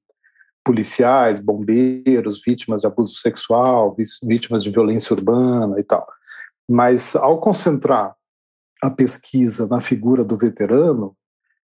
policiais, 0.64 1.38
bombeiros, 1.38 2.42
vítimas 2.44 2.80
de 2.80 2.88
abuso 2.88 3.14
sexual, 3.14 3.94
vítimas 4.24 4.64
de 4.64 4.70
violência 4.70 5.14
urbana 5.14 5.76
e 5.78 5.84
tal. 5.84 6.04
Mas 6.68 7.14
ao 7.14 7.38
concentrar 7.38 8.16
a 8.82 8.90
pesquisa 8.90 9.68
na 9.68 9.80
figura 9.80 10.24
do 10.24 10.36
veterano, 10.36 11.14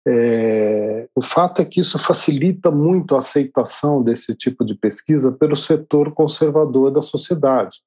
é, 0.06 1.08
o 1.14 1.22
fato 1.22 1.62
é 1.62 1.64
que 1.64 1.80
isso 1.80 1.98
facilita 1.98 2.70
muito 2.70 3.14
a 3.14 3.18
aceitação 3.18 4.02
desse 4.02 4.34
tipo 4.34 4.64
de 4.64 4.74
pesquisa 4.74 5.30
pelo 5.30 5.54
setor 5.54 6.12
conservador 6.12 6.90
da 6.90 7.00
sociedade. 7.00 7.80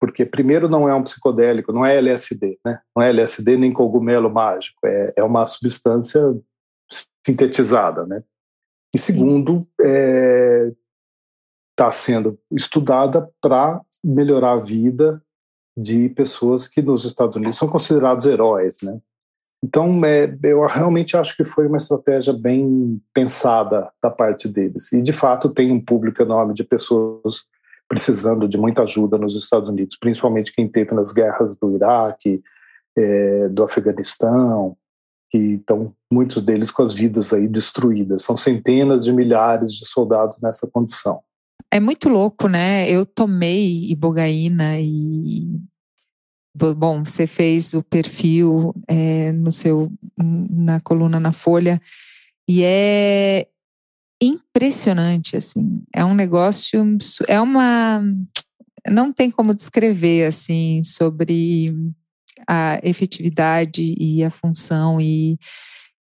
Porque, 0.00 0.26
primeiro, 0.26 0.68
não 0.68 0.88
é 0.88 0.94
um 0.94 1.02
psicodélico, 1.02 1.72
não 1.72 1.86
é 1.86 1.96
LSD, 1.96 2.58
né? 2.64 2.80
não 2.94 3.02
é 3.02 3.10
LSD 3.10 3.56
nem 3.56 3.72
cogumelo 3.72 4.28
mágico, 4.28 4.78
é, 4.84 5.14
é 5.16 5.22
uma 5.22 5.46
substância 5.46 6.20
sintetizada. 7.24 8.04
Né? 8.04 8.22
E, 8.94 8.98
segundo, 8.98 9.60
está 9.60 9.84
é, 9.84 10.72
tá 11.76 11.92
sendo 11.92 12.38
estudada 12.50 13.30
para 13.40 13.80
melhorar 14.02 14.52
a 14.52 14.60
vida 14.60 15.22
de 15.76 16.08
pessoas 16.08 16.68
que 16.68 16.82
nos 16.82 17.04
Estados 17.04 17.36
Unidos 17.36 17.56
são 17.56 17.68
considerados 17.68 18.26
heróis, 18.26 18.80
né? 18.82 19.00
Então, 19.64 20.04
é, 20.04 20.36
eu 20.42 20.66
realmente 20.66 21.16
acho 21.16 21.34
que 21.34 21.42
foi 21.42 21.66
uma 21.66 21.78
estratégia 21.78 22.34
bem 22.34 23.00
pensada 23.14 23.90
da 24.02 24.10
parte 24.10 24.46
deles. 24.46 24.92
E, 24.92 25.00
de 25.00 25.12
fato, 25.12 25.48
tem 25.48 25.72
um 25.72 25.82
público 25.82 26.20
enorme 26.20 26.52
de 26.52 26.62
pessoas 26.62 27.46
precisando 27.88 28.46
de 28.46 28.58
muita 28.58 28.82
ajuda 28.82 29.16
nos 29.16 29.34
Estados 29.34 29.70
Unidos, 29.70 29.96
principalmente 29.98 30.52
quem 30.54 30.68
teve 30.68 30.94
nas 30.94 31.14
guerras 31.14 31.56
do 31.56 31.74
Iraque, 31.74 32.42
é, 32.94 33.48
do 33.48 33.62
Afeganistão, 33.62 34.76
que 35.30 35.38
estão 35.54 35.94
muitos 36.12 36.42
deles 36.42 36.70
com 36.70 36.82
as 36.82 36.92
vidas 36.92 37.32
aí 37.32 37.48
destruídas. 37.48 38.20
São 38.20 38.36
centenas 38.36 39.02
de 39.02 39.14
milhares 39.14 39.72
de 39.72 39.86
soldados 39.86 40.42
nessa 40.42 40.68
condição. 40.70 41.22
É 41.72 41.80
muito 41.80 42.10
louco, 42.10 42.48
né? 42.48 42.86
Eu 42.90 43.06
tomei 43.06 43.90
ibogaína 43.90 44.78
e 44.78 45.58
bom, 46.54 47.02
você 47.02 47.26
fez 47.26 47.74
o 47.74 47.82
perfil 47.82 48.74
é, 48.86 49.32
no 49.32 49.50
seu 49.50 49.90
na 50.16 50.80
coluna 50.80 51.18
na 51.18 51.32
Folha 51.32 51.80
e 52.48 52.62
é 52.62 53.48
impressionante, 54.22 55.36
assim. 55.36 55.82
É 55.94 56.04
um 56.04 56.14
negócio, 56.14 56.96
é 57.26 57.40
uma, 57.40 58.02
não 58.88 59.12
tem 59.12 59.30
como 59.30 59.54
descrever 59.54 60.26
assim 60.26 60.82
sobre 60.82 61.74
a 62.48 62.78
efetividade 62.82 63.94
e 63.98 64.22
a 64.22 64.30
função 64.30 65.00
e, 65.00 65.38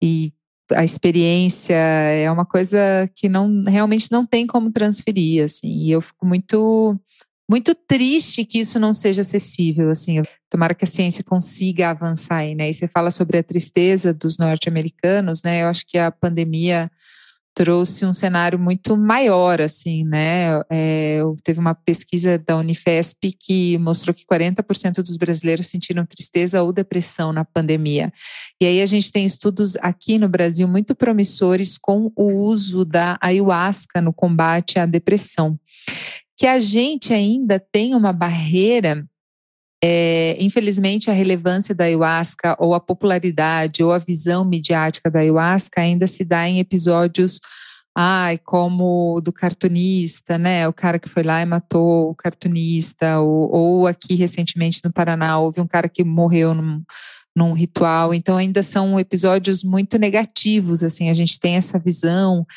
e 0.01 0.33
a 0.71 0.83
experiência 0.83 1.75
é 1.75 2.31
uma 2.31 2.45
coisa 2.45 2.79
que 3.15 3.27
não 3.27 3.63
realmente 3.63 4.11
não 4.11 4.25
tem 4.25 4.47
como 4.47 4.71
transferir 4.71 5.43
assim 5.43 5.67
e 5.67 5.91
eu 5.91 6.01
fico 6.01 6.25
muito 6.25 6.97
muito 7.51 7.75
triste 7.75 8.45
que 8.45 8.59
isso 8.59 8.79
não 8.79 8.93
seja 8.93 9.21
acessível 9.21 9.89
assim 9.89 10.21
tomara 10.49 10.73
que 10.73 10.85
a 10.85 10.87
ciência 10.87 11.21
consiga 11.21 11.89
avançar 11.89 12.37
aí 12.37 12.55
né 12.55 12.69
e 12.69 12.73
você 12.73 12.87
fala 12.87 13.11
sobre 13.11 13.37
a 13.37 13.43
tristeza 13.43 14.13
dos 14.13 14.37
norte-americanos 14.37 15.43
né 15.43 15.63
eu 15.63 15.67
acho 15.67 15.85
que 15.85 15.97
a 15.97 16.09
pandemia 16.09 16.89
trouxe 17.53 18.05
um 18.05 18.13
cenário 18.13 18.57
muito 18.57 18.95
maior, 18.95 19.61
assim, 19.61 20.05
né? 20.05 20.61
É, 20.69 21.19
teve 21.43 21.59
uma 21.59 21.75
pesquisa 21.75 22.37
da 22.37 22.57
Unifesp 22.57 23.35
que 23.37 23.77
mostrou 23.77 24.13
que 24.13 24.25
40% 24.25 24.95
dos 24.95 25.17
brasileiros 25.17 25.67
sentiram 25.67 26.05
tristeza 26.05 26.63
ou 26.63 26.71
depressão 26.71 27.33
na 27.33 27.43
pandemia. 27.43 28.11
E 28.59 28.65
aí 28.65 28.81
a 28.81 28.85
gente 28.85 29.11
tem 29.11 29.25
estudos 29.25 29.75
aqui 29.81 30.17
no 30.17 30.29
Brasil 30.29 30.67
muito 30.67 30.95
promissores 30.95 31.77
com 31.77 32.11
o 32.15 32.31
uso 32.45 32.85
da 32.85 33.17
ayahuasca 33.21 33.99
no 34.01 34.13
combate 34.13 34.79
à 34.79 34.85
depressão. 34.85 35.59
Que 36.41 36.47
a 36.47 36.59
gente 36.59 37.13
ainda 37.13 37.59
tem 37.59 37.93
uma 37.93 38.11
barreira 38.11 39.07
é, 39.83 40.35
infelizmente, 40.39 41.11
a 41.11 41.13
relevância 41.13 41.75
da 41.75 41.83
ayahuasca, 41.83 42.57
ou 42.59 42.73
a 42.73 42.79
popularidade, 42.79 43.83
ou 43.83 43.91
a 43.91 43.99
visão 43.99 44.43
midiática 44.43 45.11
da 45.11 45.19
ayahuasca 45.19 45.81
ainda 45.81 46.07
se 46.07 46.25
dá 46.25 46.49
em 46.49 46.57
episódios, 46.57 47.39
ai, 47.95 48.39
como 48.39 49.21
do 49.21 49.31
cartunista, 49.31 50.39
né? 50.39 50.67
O 50.67 50.73
cara 50.73 50.97
que 50.97 51.07
foi 51.07 51.21
lá 51.21 51.43
e 51.43 51.45
matou 51.45 52.09
o 52.09 52.15
cartunista, 52.15 53.19
ou, 53.19 53.53
ou 53.53 53.87
aqui 53.87 54.15
recentemente 54.15 54.81
no 54.83 54.91
Paraná 54.91 55.37
houve 55.37 55.61
um 55.61 55.67
cara 55.67 55.87
que 55.87 56.03
morreu 56.03 56.55
num, 56.55 56.81
num 57.37 57.53
ritual. 57.53 58.15
Então, 58.15 58.35
ainda 58.35 58.63
são 58.63 58.99
episódios 58.99 59.63
muito 59.63 59.99
negativos, 59.99 60.81
assim, 60.81 61.07
a 61.07 61.13
gente 61.13 61.39
tem 61.39 61.57
essa 61.57 61.77
visão 61.77 62.47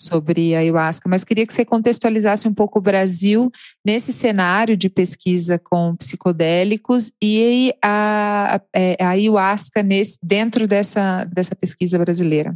sobre 0.00 0.54
a 0.54 0.58
ayahuasca, 0.58 1.08
mas 1.08 1.24
queria 1.24 1.46
que 1.46 1.52
você 1.52 1.64
contextualizasse 1.64 2.48
um 2.48 2.54
pouco 2.54 2.78
o 2.78 2.82
Brasil 2.82 3.50
nesse 3.84 4.12
cenário 4.12 4.76
de 4.76 4.88
pesquisa 4.88 5.58
com 5.58 5.94
psicodélicos 5.96 7.12
e 7.22 7.74
a, 7.82 8.56
a, 8.56 8.60
é, 8.74 8.96
a 9.00 9.10
ayahuasca 9.10 9.82
nesse, 9.82 10.18
dentro 10.22 10.66
dessa, 10.66 11.24
dessa 11.24 11.54
pesquisa 11.54 11.98
brasileira. 11.98 12.54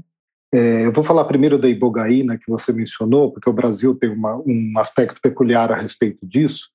É, 0.53 0.87
eu 0.87 0.93
vou 0.93 1.03
falar 1.03 1.25
primeiro 1.25 1.59
da 1.59 1.69
ibogaína 1.69 2.39
que 2.39 2.49
você 2.49 2.73
mencionou, 2.73 3.33
porque 3.33 3.51
o 3.51 3.53
Brasil 3.53 3.95
tem 3.95 4.11
uma, 4.11 4.37
um 4.47 4.73
aspecto 4.77 5.21
peculiar 5.21 5.73
a 5.73 5.77
respeito 5.77 6.25
disso. 6.25 6.69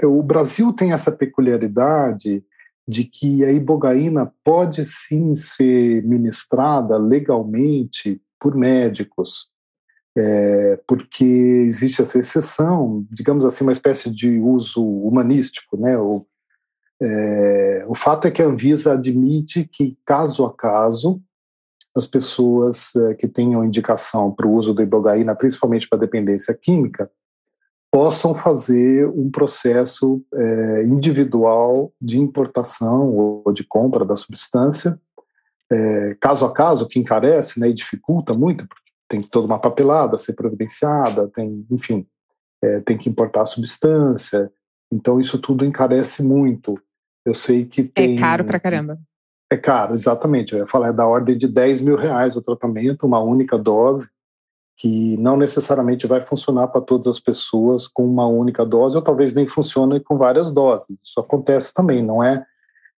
É, 0.00 0.06
o 0.06 0.22
Brasil 0.22 0.72
tem 0.72 0.92
essa 0.92 1.10
peculiaridade 1.10 2.44
de 2.86 3.04
que 3.04 3.44
a 3.44 3.50
ibogaína 3.50 4.32
pode 4.44 4.84
sim 4.84 5.34
ser 5.34 6.04
ministrada 6.04 6.96
legalmente 6.96 8.20
por 8.38 8.54
médicos, 8.54 9.50
é, 10.16 10.80
porque 10.86 11.24
existe 11.24 12.00
essa 12.00 12.18
exceção, 12.18 13.04
digamos 13.10 13.44
assim, 13.44 13.64
uma 13.64 13.72
espécie 13.72 14.10
de 14.10 14.38
uso 14.38 14.84
humanístico, 14.84 15.76
né? 15.76 15.98
O, 15.98 16.24
é, 17.02 17.84
o 17.88 17.94
fato 17.94 18.28
é 18.28 18.30
que 18.30 18.40
a 18.40 18.46
Anvisa 18.46 18.92
admite 18.92 19.68
que, 19.70 19.98
caso 20.04 20.44
a 20.44 20.54
caso, 20.54 21.20
as 21.96 22.06
pessoas 22.06 22.94
é, 22.96 23.14
que 23.14 23.28
tenham 23.28 23.64
indicação 23.64 24.32
para 24.32 24.46
o 24.46 24.52
uso 24.52 24.74
da 24.74 24.82
ibogaína, 24.82 25.34
principalmente 25.34 25.88
para 25.88 25.98
dependência 25.98 26.54
química, 26.54 27.10
possam 27.90 28.34
fazer 28.34 29.06
um 29.08 29.30
processo 29.30 30.20
é, 30.34 30.82
individual 30.82 31.92
de 32.00 32.18
importação 32.18 33.14
ou 33.14 33.52
de 33.52 33.64
compra 33.64 34.04
da 34.04 34.16
substância, 34.16 35.00
é, 35.70 36.16
caso 36.20 36.44
a 36.44 36.52
caso, 36.52 36.88
que 36.88 36.98
encarece 36.98 37.60
né, 37.60 37.68
e 37.68 37.74
dificulta 37.74 38.34
muito, 38.34 38.66
porque 38.66 38.83
tem 39.14 39.22
toda 39.22 39.46
uma 39.46 39.58
papelada 39.58 40.16
a 40.16 40.18
ser 40.18 40.34
providenciada, 40.34 41.28
tem, 41.28 41.64
enfim, 41.70 42.04
é, 42.62 42.80
tem 42.80 42.98
que 42.98 43.08
importar 43.08 43.42
a 43.42 43.46
substância. 43.46 44.50
Então, 44.92 45.20
isso 45.20 45.38
tudo 45.38 45.64
encarece 45.64 46.22
muito. 46.22 46.80
Eu 47.24 47.32
sei 47.32 47.64
que 47.64 47.82
é 47.82 47.84
tem. 47.84 48.16
É 48.16 48.18
caro 48.18 48.44
pra 48.44 48.58
caramba. 48.58 48.98
É 49.50 49.56
caro, 49.56 49.94
exatamente. 49.94 50.52
Eu 50.52 50.60
ia 50.60 50.66
falar, 50.66 50.88
é 50.88 50.92
da 50.92 51.06
ordem 51.06 51.36
de 51.36 51.46
10 51.46 51.82
mil 51.82 51.96
reais 51.96 52.34
o 52.34 52.42
tratamento, 52.42 53.06
uma 53.06 53.20
única 53.20 53.56
dose, 53.56 54.08
que 54.76 55.16
não 55.18 55.36
necessariamente 55.36 56.06
vai 56.06 56.20
funcionar 56.20 56.66
para 56.68 56.80
todas 56.80 57.06
as 57.06 57.20
pessoas 57.20 57.86
com 57.86 58.04
uma 58.04 58.26
única 58.26 58.66
dose, 58.66 58.96
ou 58.96 59.02
talvez 59.02 59.32
nem 59.32 59.46
funcione 59.46 60.00
com 60.00 60.18
várias 60.18 60.52
doses. 60.52 60.98
Isso 61.02 61.20
acontece 61.20 61.72
também, 61.72 62.02
não 62.02 62.22
é. 62.22 62.44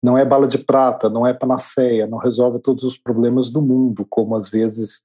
Não 0.00 0.16
é 0.18 0.24
bala 0.24 0.46
de 0.46 0.58
prata, 0.58 1.08
não 1.08 1.26
é 1.26 1.32
panaceia, 1.32 2.06
não 2.06 2.18
resolve 2.18 2.60
todos 2.60 2.84
os 2.84 2.96
problemas 2.96 3.50
do 3.50 3.62
mundo, 3.62 4.06
como 4.08 4.36
às 4.36 4.50
vezes 4.50 5.02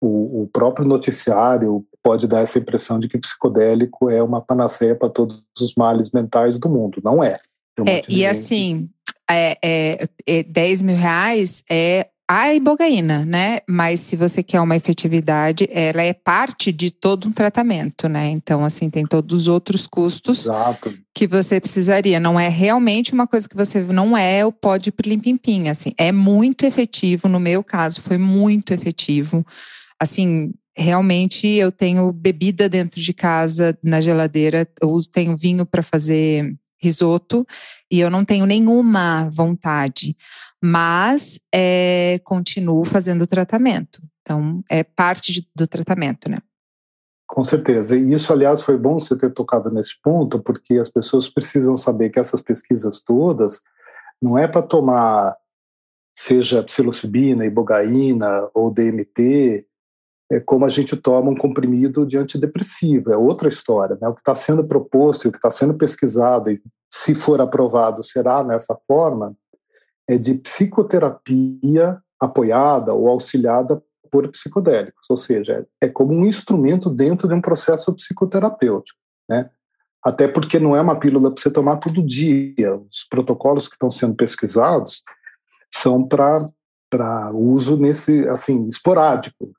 o, 0.00 0.42
o, 0.42 0.46
próprio 0.52 0.86
noticiário 0.86 1.84
pode 2.02 2.26
dar 2.26 2.40
essa 2.40 2.58
impressão 2.58 2.98
de 2.98 3.08
que 3.08 3.18
psicodélico 3.18 4.10
é 4.10 4.22
uma 4.22 4.40
panaceia 4.40 4.94
para 4.94 5.08
todos 5.08 5.42
os 5.60 5.74
males 5.76 6.10
mentais 6.10 6.58
do 6.58 6.68
mundo. 6.68 7.00
Não 7.02 7.22
é. 7.22 7.38
é 7.86 8.02
e 8.08 8.24
assim, 8.24 8.88
é, 9.28 9.58
é, 9.62 10.08
é 10.26 10.42
10 10.42 10.82
mil 10.82 10.96
reais 10.96 11.64
é 11.68 12.08
a 12.30 12.52
ibogaína, 12.52 13.24
né? 13.24 13.60
Mas 13.66 14.00
se 14.00 14.14
você 14.14 14.42
quer 14.42 14.60
uma 14.60 14.76
efetividade, 14.76 15.66
ela 15.72 16.02
é 16.02 16.12
parte 16.12 16.70
de 16.70 16.90
todo 16.90 17.26
um 17.26 17.32
tratamento, 17.32 18.06
né? 18.06 18.28
Então, 18.28 18.62
assim, 18.62 18.90
tem 18.90 19.06
todos 19.06 19.34
os 19.34 19.48
outros 19.48 19.86
custos 19.86 20.44
Exato. 20.44 20.94
que 21.14 21.26
você 21.26 21.58
precisaria. 21.58 22.20
Não 22.20 22.38
é 22.38 22.48
realmente 22.48 23.14
uma 23.14 23.26
coisa 23.26 23.48
que 23.48 23.56
você 23.56 23.80
não 23.80 24.14
é 24.14 24.44
o 24.44 24.52
pó 24.52 24.76
de 24.76 24.92
plim-pim-pim, 24.92 25.70
assim. 25.70 25.94
É 25.96 26.12
muito 26.12 26.66
efetivo, 26.66 27.28
no 27.28 27.40
meu 27.40 27.64
caso, 27.64 28.02
foi 28.02 28.18
muito 28.18 28.74
efetivo 28.74 29.42
assim, 30.00 30.52
realmente 30.76 31.46
eu 31.46 31.72
tenho 31.72 32.12
bebida 32.12 32.68
dentro 32.68 33.00
de 33.00 33.12
casa 33.12 33.76
na 33.82 34.00
geladeira, 34.00 34.68
eu 34.80 34.98
tenho 35.12 35.36
vinho 35.36 35.66
para 35.66 35.82
fazer 35.82 36.56
risoto 36.80 37.44
e 37.90 37.98
eu 38.00 38.08
não 38.08 38.24
tenho 38.24 38.46
nenhuma 38.46 39.28
vontade, 39.32 40.16
mas 40.62 41.40
é, 41.52 42.20
continuo 42.24 42.84
fazendo 42.84 43.22
o 43.22 43.26
tratamento. 43.26 44.00
Então, 44.22 44.62
é 44.70 44.84
parte 44.84 45.32
de, 45.32 45.48
do 45.56 45.66
tratamento, 45.66 46.30
né? 46.30 46.38
Com 47.26 47.44
certeza. 47.44 47.96
E 47.96 48.12
isso, 48.12 48.32
aliás, 48.32 48.62
foi 48.62 48.78
bom 48.78 48.98
você 48.98 49.16
ter 49.16 49.32
tocado 49.32 49.70
nesse 49.70 50.00
ponto, 50.02 50.40
porque 50.40 50.74
as 50.74 50.88
pessoas 50.88 51.28
precisam 51.28 51.76
saber 51.76 52.10
que 52.10 52.18
essas 52.18 52.40
pesquisas 52.40 53.02
todas 53.02 53.62
não 54.20 54.38
é 54.38 54.48
para 54.48 54.62
tomar, 54.62 55.36
seja 56.16 56.62
psilocibina, 56.62 57.44
ibogaína 57.44 58.48
ou 58.54 58.72
DMT, 58.72 59.67
é 60.30 60.40
como 60.40 60.64
a 60.64 60.68
gente 60.68 60.96
toma 60.96 61.30
um 61.30 61.36
comprimido 61.36 62.06
de 62.06 62.18
antidepressivo, 62.18 63.10
é 63.10 63.16
outra 63.16 63.48
história. 63.48 63.96
Né? 64.00 64.08
O 64.08 64.14
que 64.14 64.20
está 64.20 64.34
sendo 64.34 64.62
proposto, 64.64 65.28
o 65.28 65.30
que 65.30 65.38
está 65.38 65.50
sendo 65.50 65.74
pesquisado, 65.74 66.50
e 66.50 66.60
se 66.90 67.14
for 67.14 67.40
aprovado 67.40 68.02
será 68.02 68.44
nessa 68.44 68.78
forma, 68.86 69.34
é 70.08 70.18
de 70.18 70.34
psicoterapia 70.34 71.98
apoiada 72.20 72.92
ou 72.92 73.08
auxiliada 73.08 73.82
por 74.10 74.28
psicodélicos, 74.28 75.08
ou 75.10 75.16
seja, 75.16 75.66
é 75.80 75.88
como 75.88 76.14
um 76.14 76.26
instrumento 76.26 76.88
dentro 76.88 77.28
de 77.28 77.34
um 77.34 77.42
processo 77.42 77.94
psicoterapêutico, 77.94 78.98
né? 79.28 79.50
Até 80.02 80.26
porque 80.26 80.58
não 80.58 80.74
é 80.74 80.80
uma 80.80 80.98
pílula 80.98 81.30
para 81.30 81.42
você 81.42 81.50
tomar 81.50 81.76
todo 81.78 82.06
dia. 82.06 82.76
Os 82.76 83.04
protocolos 83.10 83.68
que 83.68 83.74
estão 83.74 83.90
sendo 83.90 84.14
pesquisados 84.14 85.02
são 85.70 86.06
para 86.06 86.46
para 86.90 87.30
uso 87.32 87.76
nesse 87.76 88.26
assim 88.28 88.66
esporádico, 88.66 89.52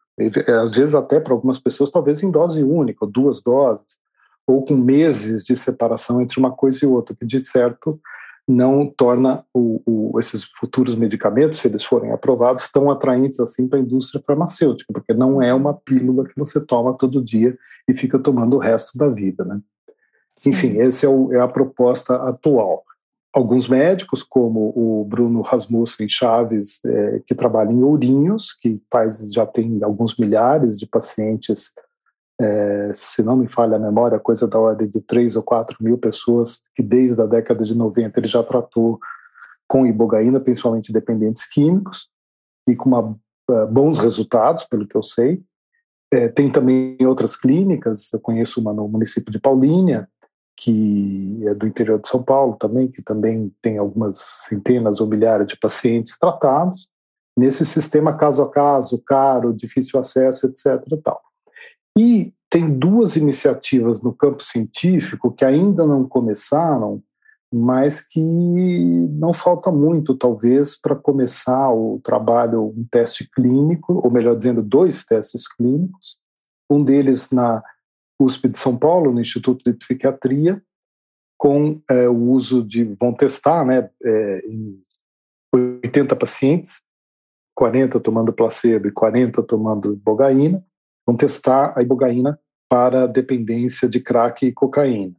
às 0.47 0.71
vezes 0.71 0.95
até 0.95 1.19
para 1.19 1.33
algumas 1.33 1.59
pessoas, 1.59 1.89
talvez 1.89 2.21
em 2.23 2.31
dose 2.31 2.63
única, 2.63 3.05
ou 3.05 3.11
duas 3.11 3.41
doses, 3.41 3.97
ou 4.45 4.65
com 4.65 4.75
meses 4.75 5.43
de 5.43 5.55
separação 5.55 6.21
entre 6.21 6.39
uma 6.39 6.51
coisa 6.51 6.83
e 6.83 6.87
outra, 6.87 7.15
que 7.15 7.25
de 7.25 7.45
certo 7.45 7.99
não 8.47 8.87
torna 8.87 9.45
o, 9.53 9.79
o, 9.85 10.19
esses 10.19 10.43
futuros 10.57 10.95
medicamentos, 10.95 11.59
se 11.59 11.67
eles 11.67 11.85
forem 11.85 12.11
aprovados, 12.11 12.71
tão 12.71 12.89
atraentes 12.89 13.39
assim 13.39 13.67
para 13.67 13.77
a 13.77 13.81
indústria 13.81 14.23
farmacêutica, 14.25 14.91
porque 14.91 15.13
não 15.13 15.39
é 15.39 15.53
uma 15.53 15.75
pílula 15.75 16.27
que 16.27 16.33
você 16.35 16.59
toma 16.59 16.97
todo 16.97 17.23
dia 17.23 17.55
e 17.87 17.93
fica 17.93 18.17
tomando 18.17 18.55
o 18.55 18.59
resto 18.59 18.97
da 18.97 19.07
vida, 19.07 19.45
né? 19.45 19.61
Enfim, 20.47 20.79
essa 20.79 21.05
é, 21.05 21.09
é, 21.33 21.39
a 21.41 21.47
proposta 21.47 22.15
atual. 22.15 22.83
Alguns 23.39 23.69
médicos, 23.69 24.21
como 24.21 24.73
o 24.75 25.05
Bruno 25.05 25.39
Rasmussen 25.39 26.09
Chaves, 26.09 26.83
é, 26.85 27.21
que 27.25 27.33
trabalha 27.33 27.71
em 27.71 27.81
Ourinhos, 27.81 28.51
que 28.51 28.81
faz, 28.91 29.31
já 29.31 29.45
tem 29.45 29.81
alguns 29.81 30.17
milhares 30.17 30.77
de 30.77 30.85
pacientes 30.85 31.73
é, 32.41 32.91
se 32.93 33.23
não 33.23 33.37
me 33.37 33.47
falha 33.47 33.77
a 33.77 33.79
memória, 33.79 34.19
coisa 34.19 34.45
da 34.45 34.59
ordem 34.59 34.89
de 34.89 34.99
3 34.99 35.37
ou 35.37 35.43
4 35.43 35.77
mil 35.79 35.97
pessoas 35.97 36.59
que 36.75 36.83
desde 36.83 37.21
a 37.21 37.25
década 37.25 37.63
de 37.63 37.73
90 37.73 38.19
ele 38.19 38.27
já 38.27 38.43
tratou 38.43 38.99
com 39.65 39.85
ibogaína, 39.85 40.41
principalmente 40.41 40.91
dependentes 40.91 41.47
químicos, 41.47 42.09
e 42.67 42.75
com 42.75 42.89
uma, 42.89 43.11
uh, 43.49 43.67
bons 43.71 43.99
resultados, 43.99 44.65
pelo 44.65 44.85
que 44.85 44.97
eu 44.97 45.01
sei. 45.01 45.41
É, 46.11 46.27
tem 46.27 46.51
também 46.51 46.97
outras 47.05 47.37
clínicas, 47.37 48.11
eu 48.11 48.19
conheço 48.19 48.59
uma 48.59 48.73
no 48.73 48.85
município 48.89 49.31
de 49.31 49.39
Paulínia, 49.39 50.09
que 50.59 51.41
é 51.47 51.53
do 51.53 51.65
interior 51.65 51.99
de 51.99 52.09
São 52.09 52.21
Paulo 52.21 52.57
também, 52.59 52.89
que 52.89 53.01
também 53.01 53.51
tem 53.61 53.77
algumas 53.77 54.17
centenas 54.17 54.99
ou 54.99 55.07
milhares 55.07 55.47
de 55.47 55.57
pacientes 55.57 56.17
tratados, 56.17 56.87
nesse 57.37 57.65
sistema 57.65 58.17
caso 58.17 58.43
a 58.43 58.51
caso, 58.51 59.01
caro, 59.05 59.53
difícil 59.53 59.99
acesso, 59.99 60.47
etc. 60.47 60.83
E 60.91 60.97
tal. 60.97 61.21
E 61.97 62.33
tem 62.49 62.77
duas 62.77 63.15
iniciativas 63.15 64.01
no 64.01 64.13
campo 64.13 64.43
científico 64.43 65.31
que 65.31 65.45
ainda 65.45 65.85
não 65.85 66.05
começaram, 66.05 67.01
mas 67.51 68.05
que 68.05 68.21
não 68.21 69.33
falta 69.33 69.71
muito, 69.71 70.15
talvez, 70.15 70.79
para 70.79 70.95
começar 70.95 71.71
o 71.71 72.01
trabalho, 72.03 72.73
um 72.77 72.85
teste 72.91 73.29
clínico, 73.29 74.01
ou 74.03 74.11
melhor 74.11 74.35
dizendo, 74.35 74.61
dois 74.61 75.05
testes 75.05 75.47
clínicos, 75.47 76.17
um 76.69 76.83
deles 76.83 77.31
na 77.31 77.63
USP 78.19 78.49
de 78.49 78.59
São 78.59 78.77
Paulo, 78.77 79.11
no 79.11 79.21
Instituto 79.21 79.63
de 79.63 79.73
Psiquiatria, 79.77 80.61
com 81.37 81.81
é, 81.89 82.09
o 82.09 82.31
uso 82.31 82.63
de, 82.63 82.83
vão 82.83 83.13
testar, 83.13 83.65
né, 83.65 83.89
é, 84.03 84.39
em 84.45 84.81
80 85.53 86.15
pacientes, 86.15 86.83
40 87.55 87.99
tomando 87.99 88.33
placebo 88.33 88.87
e 88.87 88.91
40 88.91 89.41
tomando 89.43 89.95
bogaína, 89.95 90.63
vão 91.05 91.15
testar 91.15 91.73
a 91.77 91.81
ibogaína 91.81 92.39
para 92.69 93.07
dependência 93.07 93.89
de 93.89 93.99
crack 93.99 94.45
e 94.45 94.53
cocaína. 94.53 95.15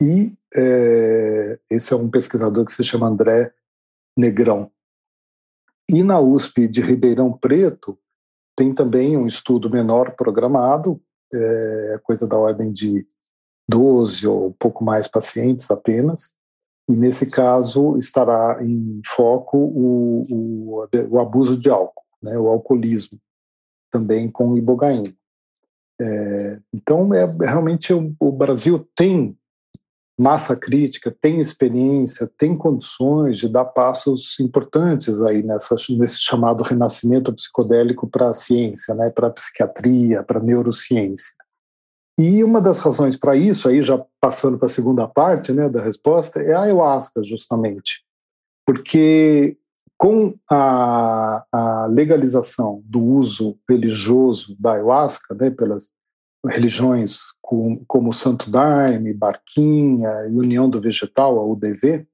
E 0.00 0.34
é, 0.54 1.58
esse 1.70 1.92
é 1.92 1.96
um 1.96 2.10
pesquisador 2.10 2.64
que 2.64 2.72
se 2.72 2.82
chama 2.82 3.06
André 3.06 3.52
Negrão. 4.16 4.70
E 5.88 6.02
na 6.02 6.20
USP 6.20 6.66
de 6.66 6.80
Ribeirão 6.80 7.32
Preto 7.32 7.98
tem 8.56 8.74
também 8.74 9.16
um 9.16 9.26
estudo 9.26 9.70
menor 9.70 10.14
programado, 10.16 11.00
é, 11.34 12.00
coisa 12.02 12.26
da 12.26 12.36
ordem 12.36 12.72
de 12.72 13.06
12 13.68 14.26
ou 14.26 14.48
um 14.48 14.52
pouco 14.52 14.84
mais 14.84 15.08
pacientes 15.08 15.70
apenas, 15.70 16.34
e 16.88 16.96
nesse 16.96 17.30
caso 17.30 17.96
estará 17.96 18.58
em 18.62 19.00
foco 19.06 19.56
o, 19.56 20.26
o, 20.28 20.88
o 21.10 21.20
abuso 21.20 21.58
de 21.58 21.70
álcool, 21.70 22.02
né, 22.22 22.36
o 22.38 22.48
alcoolismo 22.48 23.18
também 23.90 24.30
com 24.30 24.56
ibogaína. 24.56 25.12
É, 26.00 26.58
então, 26.72 27.12
é, 27.14 27.24
realmente 27.42 27.92
o, 27.92 28.14
o, 28.18 28.32
Brasil 28.32 28.88
tem 28.96 29.36
massa 30.22 30.54
crítica, 30.54 31.14
tem 31.20 31.40
experiência, 31.40 32.30
tem 32.38 32.56
condições 32.56 33.38
de 33.38 33.48
dar 33.48 33.64
passos 33.64 34.38
importantes 34.38 35.20
aí 35.20 35.42
nessa, 35.42 35.74
nesse 35.98 36.20
chamado 36.20 36.62
renascimento 36.62 37.32
psicodélico 37.32 38.08
para 38.08 38.30
a 38.30 38.34
ciência, 38.34 38.94
né, 38.94 39.10
para 39.10 39.26
a 39.26 39.32
psiquiatria, 39.32 40.22
para 40.22 40.38
a 40.38 40.42
neurociência. 40.42 41.34
E 42.18 42.44
uma 42.44 42.60
das 42.60 42.78
razões 42.78 43.16
para 43.16 43.34
isso, 43.34 43.68
aí 43.68 43.82
já 43.82 44.00
passando 44.20 44.58
para 44.58 44.66
a 44.66 44.70
segunda 44.70 45.08
parte 45.08 45.52
né, 45.52 45.68
da 45.68 45.82
resposta, 45.82 46.40
é 46.40 46.54
a 46.54 46.62
ayahuasca, 46.62 47.20
justamente. 47.24 48.04
Porque 48.64 49.56
com 49.98 50.34
a, 50.48 51.44
a, 51.50 51.86
legalização 51.86 52.82
do 52.84 53.00
uso 53.00 53.58
religioso 53.68 54.56
da 54.60 54.74
ayahuasca, 54.74 55.34
né, 55.34 55.50
pelas 55.50 55.90
religiões 56.44 57.18
com, 57.40 57.84
como 57.86 58.12
Santo 58.12 58.50
Daime, 58.50 59.12
Barquinha 59.12 60.26
e 60.28 60.32
União 60.32 60.68
do 60.68 60.80
Vegetal, 60.80 61.38
a 61.38 61.44
UDV, 61.44 62.06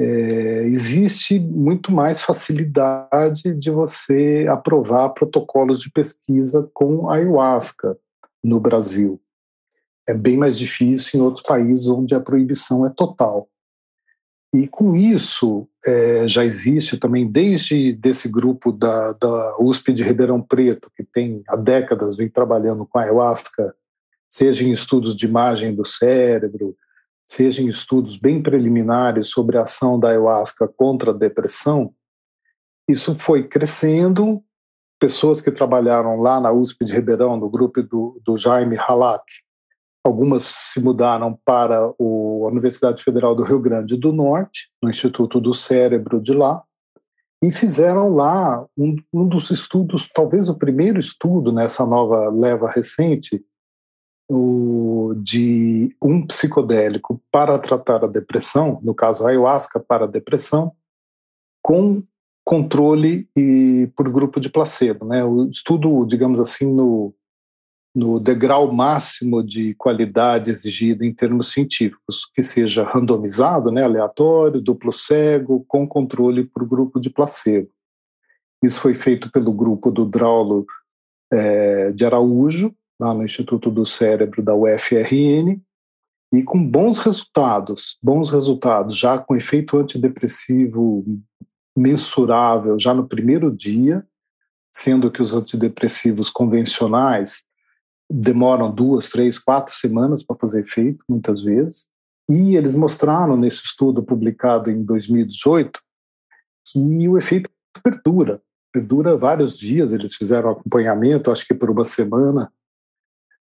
é, 0.00 0.62
existe 0.66 1.40
muito 1.40 1.90
mais 1.90 2.22
facilidade 2.22 3.54
de 3.54 3.70
você 3.70 4.46
aprovar 4.48 5.10
protocolos 5.10 5.80
de 5.80 5.90
pesquisa 5.90 6.70
com 6.72 7.10
ayahuasca 7.10 7.98
no 8.42 8.60
Brasil. 8.60 9.20
É 10.08 10.14
bem 10.14 10.36
mais 10.36 10.56
difícil 10.56 11.18
em 11.18 11.22
outros 11.22 11.44
países 11.44 11.88
onde 11.88 12.14
a 12.14 12.20
proibição 12.20 12.86
é 12.86 12.90
total. 12.90 13.48
E 14.54 14.66
com 14.66 14.96
isso, 14.96 15.68
é, 15.84 16.26
já 16.26 16.44
existe 16.44 16.96
também, 16.96 17.30
desde 17.30 17.92
desse 17.92 18.30
grupo 18.30 18.72
da, 18.72 19.12
da 19.12 19.56
USP 19.60 19.92
de 19.92 20.02
Ribeirão 20.02 20.40
Preto, 20.40 20.90
que 20.96 21.04
tem 21.04 21.42
há 21.46 21.56
décadas 21.56 22.16
vem 22.16 22.30
trabalhando 22.30 22.86
com 22.86 22.98
a 22.98 23.02
ayahuasca, 23.02 23.74
seja 24.28 24.64
em 24.64 24.72
estudos 24.72 25.14
de 25.14 25.26
imagem 25.26 25.74
do 25.74 25.84
cérebro, 25.84 26.74
seja 27.26 27.62
em 27.62 27.68
estudos 27.68 28.16
bem 28.16 28.42
preliminares 28.42 29.28
sobre 29.28 29.58
a 29.58 29.62
ação 29.62 30.00
da 30.00 30.08
ayahuasca 30.08 30.66
contra 30.66 31.10
a 31.10 31.14
depressão, 31.14 31.94
isso 32.88 33.14
foi 33.18 33.46
crescendo. 33.46 34.42
Pessoas 34.98 35.40
que 35.42 35.52
trabalharam 35.52 36.16
lá 36.16 36.40
na 36.40 36.50
USP 36.50 36.84
de 36.86 36.94
Ribeirão, 36.94 37.36
no 37.36 37.50
grupo 37.50 37.82
do, 37.82 38.20
do 38.24 38.36
Jaime 38.36 38.76
Halak, 38.76 39.24
Algumas 40.08 40.46
se 40.46 40.80
mudaram 40.80 41.38
para 41.44 41.78
a 41.80 41.94
Universidade 41.98 43.04
Federal 43.04 43.36
do 43.36 43.42
Rio 43.42 43.60
Grande 43.60 43.94
do 43.94 44.10
Norte, 44.10 44.70
no 44.82 44.88
Instituto 44.88 45.38
do 45.38 45.52
Cérebro 45.52 46.18
de 46.18 46.32
lá, 46.32 46.62
e 47.44 47.50
fizeram 47.50 48.14
lá 48.14 48.66
um, 48.74 48.96
um 49.12 49.28
dos 49.28 49.50
estudos, 49.50 50.08
talvez 50.08 50.48
o 50.48 50.56
primeiro 50.56 50.98
estudo 50.98 51.52
nessa 51.52 51.84
nova 51.84 52.30
leva 52.30 52.70
recente, 52.70 53.44
o, 54.30 55.12
de 55.18 55.94
um 56.02 56.26
psicodélico 56.26 57.20
para 57.30 57.58
tratar 57.58 58.02
a 58.02 58.08
depressão, 58.08 58.80
no 58.82 58.94
caso 58.94 59.26
ayahuasca 59.26 59.78
para 59.78 60.06
a 60.06 60.08
depressão, 60.08 60.72
com 61.62 62.02
controle 62.46 63.28
e 63.36 63.90
por 63.94 64.08
grupo 64.08 64.40
de 64.40 64.48
placebo, 64.48 65.04
né? 65.04 65.22
O 65.22 65.50
estudo, 65.50 66.06
digamos 66.06 66.38
assim, 66.38 66.64
no 66.64 67.14
no 67.98 68.20
degrau 68.20 68.72
máximo 68.72 69.42
de 69.42 69.74
qualidade 69.74 70.50
exigido 70.50 71.04
em 71.04 71.12
termos 71.12 71.50
científicos, 71.50 72.30
que 72.32 72.44
seja 72.44 72.84
randomizado, 72.84 73.72
né, 73.72 73.82
aleatório, 73.82 74.60
duplo 74.60 74.92
cego, 74.92 75.64
com 75.66 75.86
controle 75.86 76.44
por 76.44 76.64
grupo 76.64 77.00
de 77.00 77.10
placebo. 77.10 77.68
Isso 78.62 78.80
foi 78.80 78.94
feito 78.94 79.32
pelo 79.32 79.52
grupo 79.52 79.90
do 79.90 80.04
Draulo 80.04 80.64
é, 81.32 81.90
de 81.90 82.04
Araújo, 82.04 82.72
lá 83.00 83.12
no 83.12 83.24
Instituto 83.24 83.68
do 83.68 83.84
Cérebro 83.84 84.42
da 84.44 84.54
UFRN, 84.54 85.60
e 86.32 86.42
com 86.44 86.64
bons 86.64 86.98
resultados, 86.98 87.98
bons 88.00 88.30
resultados, 88.30 88.96
já 88.96 89.18
com 89.18 89.34
efeito 89.34 89.76
antidepressivo 89.76 91.04
mensurável 91.76 92.78
já 92.78 92.94
no 92.94 93.08
primeiro 93.08 93.50
dia, 93.50 94.06
sendo 94.72 95.10
que 95.10 95.22
os 95.22 95.34
antidepressivos 95.34 96.30
convencionais 96.30 97.47
demoram 98.10 98.74
duas, 98.74 99.10
três, 99.10 99.38
quatro 99.38 99.74
semanas 99.74 100.22
para 100.22 100.36
fazer 100.36 100.62
efeito, 100.62 101.04
muitas 101.08 101.42
vezes. 101.42 101.88
E 102.30 102.56
eles 102.56 102.74
mostraram 102.74 103.36
nesse 103.36 103.62
estudo 103.64 104.02
publicado 104.02 104.70
em 104.70 104.82
2018 104.82 105.80
que 106.66 107.08
o 107.08 107.16
efeito 107.16 107.50
perdura, 107.82 108.42
perdura 108.72 109.16
vários 109.16 109.56
dias. 109.56 109.92
Eles 109.92 110.14
fizeram 110.14 110.50
acompanhamento, 110.50 111.30
acho 111.30 111.46
que 111.46 111.54
por 111.54 111.70
uma 111.70 111.84
semana. 111.84 112.52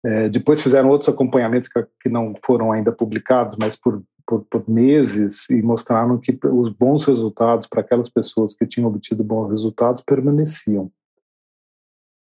É, 0.06 0.28
depois 0.28 0.62
fizeram 0.62 0.90
outros 0.90 1.08
acompanhamentos 1.08 1.70
que, 1.70 1.82
que, 2.02 2.10
não 2.10 2.36
foram 2.46 2.74
ainda 2.74 2.92
publicados, 2.92 3.56
mas 3.58 3.78
por, 3.78 4.04
por, 4.28 4.44
por 4.46 4.70
meses, 4.70 5.50
e 5.50 5.62
mostraram 5.62 6.20
que 6.20 6.38
os 6.46 6.70
bons 6.70 7.06
resultados 7.06 7.70
para 7.70 7.80
aquelas 7.80 8.10
pessoas 8.10 8.54
que 8.54 8.68
tinham 8.68 8.90
obtido 8.90 9.24
bons 9.24 9.50
resultados 9.50 10.04
permaneciam. 10.04 10.92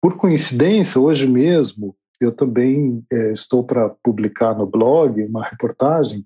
Por 0.01 0.15
coincidência, 0.15 0.99
hoje 0.99 1.27
mesmo, 1.27 1.93
eu 2.23 2.31
também 2.31 3.03
é, 3.11 3.31
estou 3.31 3.63
para 3.63 3.89
publicar 4.03 4.55
no 4.55 4.65
blog 4.65 5.23
uma 5.25 5.43
reportagem, 5.43 6.25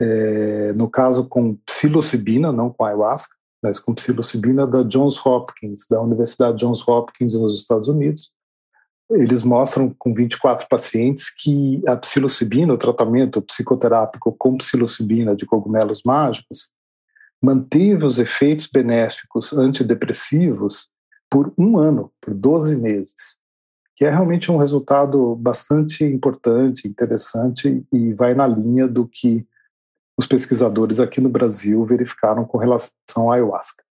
é, 0.00 0.72
no 0.72 0.90
caso 0.90 1.26
com 1.28 1.56
psilocibina, 1.66 2.52
não 2.52 2.70
com 2.70 2.84
ayahuasca, 2.84 3.36
mas 3.62 3.78
com 3.78 3.94
psilocibina 3.94 4.66
da 4.66 4.82
Johns 4.82 5.24
Hopkins, 5.24 5.86
da 5.90 6.00
Universidade 6.00 6.58
Johns 6.58 6.86
Hopkins 6.86 7.34
nos 7.34 7.58
Estados 7.58 7.88
Unidos, 7.88 8.30
eles 9.10 9.42
mostram 9.42 9.94
com 9.98 10.12
24 10.12 10.66
pacientes 10.68 11.30
que 11.30 11.80
a 11.86 11.96
psilocibina, 11.96 12.74
o 12.74 12.78
tratamento 12.78 13.40
psicoterápico 13.40 14.34
com 14.36 14.56
psilocibina 14.56 15.36
de 15.36 15.46
cogumelos 15.46 16.02
mágicos, 16.04 16.72
manteve 17.40 18.04
os 18.04 18.18
efeitos 18.18 18.66
benéficos 18.66 19.52
antidepressivos 19.52 20.90
por 21.30 21.52
um 21.56 21.78
ano, 21.78 22.10
por 22.20 22.34
12 22.34 22.80
meses, 22.80 23.36
que 23.96 24.04
é 24.04 24.10
realmente 24.10 24.52
um 24.52 24.58
resultado 24.58 25.34
bastante 25.36 26.04
importante, 26.04 26.86
interessante 26.86 27.82
e 27.90 28.12
vai 28.12 28.34
na 28.34 28.46
linha 28.46 28.86
do 28.86 29.08
que 29.08 29.46
os 30.18 30.26
pesquisadores 30.26 31.00
aqui 31.00 31.20
no 31.20 31.30
Brasil 31.30 31.84
verificaram 31.84 32.44
com 32.44 32.58
relação 32.58 32.92
à 33.30 33.34
ayahuasca. 33.34 33.82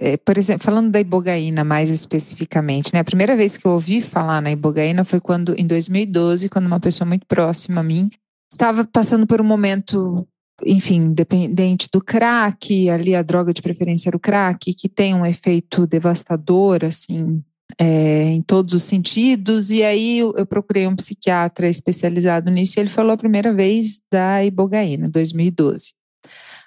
É, 0.00 0.16
por 0.16 0.36
exemplo, 0.36 0.64
falando 0.64 0.90
da 0.90 0.98
ibogaína 0.98 1.62
mais 1.62 1.88
especificamente, 1.88 2.92
né? 2.92 2.98
A 2.98 3.04
primeira 3.04 3.36
vez 3.36 3.56
que 3.56 3.64
eu 3.64 3.70
ouvi 3.70 4.00
falar 4.00 4.42
na 4.42 4.50
ibogaína 4.50 5.04
foi 5.04 5.20
quando, 5.20 5.54
em 5.56 5.66
2012, 5.66 6.48
quando 6.48 6.66
uma 6.66 6.80
pessoa 6.80 7.06
muito 7.06 7.26
próxima 7.26 7.80
a 7.80 7.84
mim 7.84 8.10
estava 8.52 8.84
passando 8.84 9.24
por 9.24 9.40
um 9.40 9.44
momento, 9.44 10.26
enfim, 10.64 11.12
dependente 11.12 11.88
do 11.92 12.02
crack, 12.02 12.90
ali 12.90 13.14
a 13.14 13.22
droga 13.22 13.52
de 13.52 13.62
preferência 13.62 14.08
era 14.08 14.16
o 14.16 14.20
crack, 14.20 14.74
que 14.74 14.88
tem 14.88 15.14
um 15.14 15.24
efeito 15.24 15.86
devastador, 15.86 16.84
assim, 16.84 17.40
é, 17.78 18.30
em 18.30 18.42
todos 18.42 18.74
os 18.74 18.82
sentidos. 18.82 19.70
E 19.70 19.82
aí 19.82 20.18
eu, 20.18 20.46
procurei 20.46 20.86
um 20.86 20.96
psiquiatra 20.96 21.68
especializado 21.68 22.50
nisso 22.50 22.78
e 22.78 22.80
ele 22.80 22.88
falou 22.88 23.12
a 23.12 23.16
primeira 23.16 23.52
vez 23.52 24.00
da 24.10 24.44
ibogaína, 24.44 25.08
2012. 25.08 25.92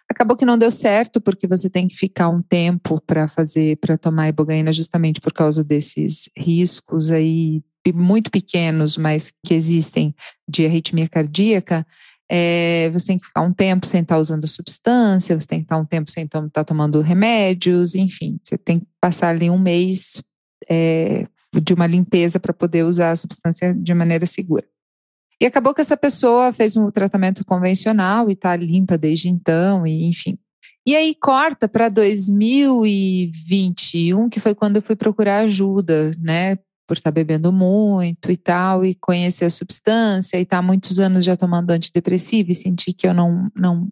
Acabou 0.10 0.38
que 0.38 0.46
não 0.46 0.58
deu 0.58 0.72
certo, 0.72 1.20
porque 1.20 1.48
você 1.48 1.70
tem 1.70 1.88
que 1.88 1.96
ficar 1.96 2.30
um 2.30 2.42
tempo 2.42 3.02
para 3.06 3.28
fazer, 3.28 3.78
para 3.78 3.98
tomar 3.98 4.30
ibogaína, 4.30 4.72
justamente 4.72 5.20
por 5.20 5.34
causa 5.34 5.64
desses 5.64 6.30
riscos 6.38 7.12
aí 7.12 7.62
muito 7.94 8.30
pequenos, 8.30 8.98
mas 8.98 9.32
que 9.46 9.54
existem 9.54 10.14
de 10.48 10.66
arritmia 10.66 11.08
cardíaca. 11.08 11.86
É, 12.30 12.90
você 12.92 13.08
tem 13.08 13.20
que 13.20 13.26
ficar 13.26 13.42
um 13.42 13.54
tempo 13.54 13.86
sem 13.86 14.02
estar 14.02 14.18
usando 14.18 14.44
a 14.44 14.48
substância, 14.48 15.40
você 15.40 15.48
tem 15.48 15.60
que 15.60 15.66
estar 15.66 15.78
um 15.78 15.86
tempo 15.86 16.12
sem 16.12 16.26
estar 16.26 16.64
tomando 16.66 17.00
remédios, 17.00 17.96
enfim, 17.96 18.38
você 18.44 18.58
tem 18.58 18.80
que 18.80 18.88
passar 19.00 19.30
ali 19.30 19.50
um 19.50 19.58
mês 19.58 20.22
é, 20.70 21.28
de 21.54 21.74
uma 21.74 21.88
limpeza 21.88 22.40
para 22.40 22.54
poder 22.54 22.84
usar 22.84 23.12
a 23.12 23.16
substância 23.16 23.74
de 23.74 23.94
maneira 23.94 24.26
segura. 24.26 24.66
E 25.40 25.46
acabou 25.46 25.74
que 25.74 25.80
essa 25.82 25.96
pessoa 25.96 26.52
fez 26.52 26.76
um 26.76 26.90
tratamento 26.90 27.46
convencional 27.46 28.28
e 28.30 28.34
está 28.34 28.56
limpa 28.56 28.98
desde 28.98 29.30
então, 29.30 29.86
e 29.86 30.06
enfim. 30.06 30.36
E 30.86 30.96
aí 30.96 31.14
corta 31.14 31.68
para 31.68 31.90
2021, 31.90 34.30
que 34.30 34.40
foi 34.40 34.56
quando 34.56 34.78
eu 34.78 34.82
fui 34.82 34.96
procurar 34.96 35.40
ajuda, 35.40 36.12
né? 36.18 36.56
Por 36.88 36.96
estar 36.96 37.12
tá 37.12 37.16
bebendo 37.16 37.52
muito 37.52 38.32
e 38.32 38.38
tal, 38.38 38.86
e 38.86 38.96
conhecer 38.96 39.46
a 39.46 39.50
substância, 39.50 40.38
e 40.38 40.44
estar 40.44 40.58
tá 40.58 40.62
muitos 40.62 41.00
anos 41.00 41.26
já 41.26 41.36
tomando 41.36 41.72
antidepressivo, 41.72 42.52
e 42.52 42.56
sentir 42.56 42.94
que 42.94 43.06
eu 43.06 43.14
não, 43.14 43.52
não, 43.56 43.90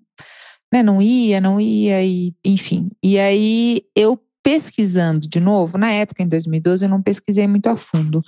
né, 0.73 0.81
não 0.81 1.01
ia, 1.01 1.41
não 1.41 1.59
ia, 1.59 2.01
e 2.03 2.33
enfim. 2.43 2.89
E 3.03 3.19
aí 3.19 3.81
eu 3.95 4.19
pesquisando 4.45 5.27
de 5.27 5.39
novo, 5.39 5.75
na 5.75 5.91
época, 5.91 6.21
em 6.21 6.27
2012, 6.27 6.85
eu 6.85 6.89
não 6.89 7.01
pesquisei 7.01 7.47
muito 7.47 7.65
a 7.65 7.75
fundo. 7.75 8.21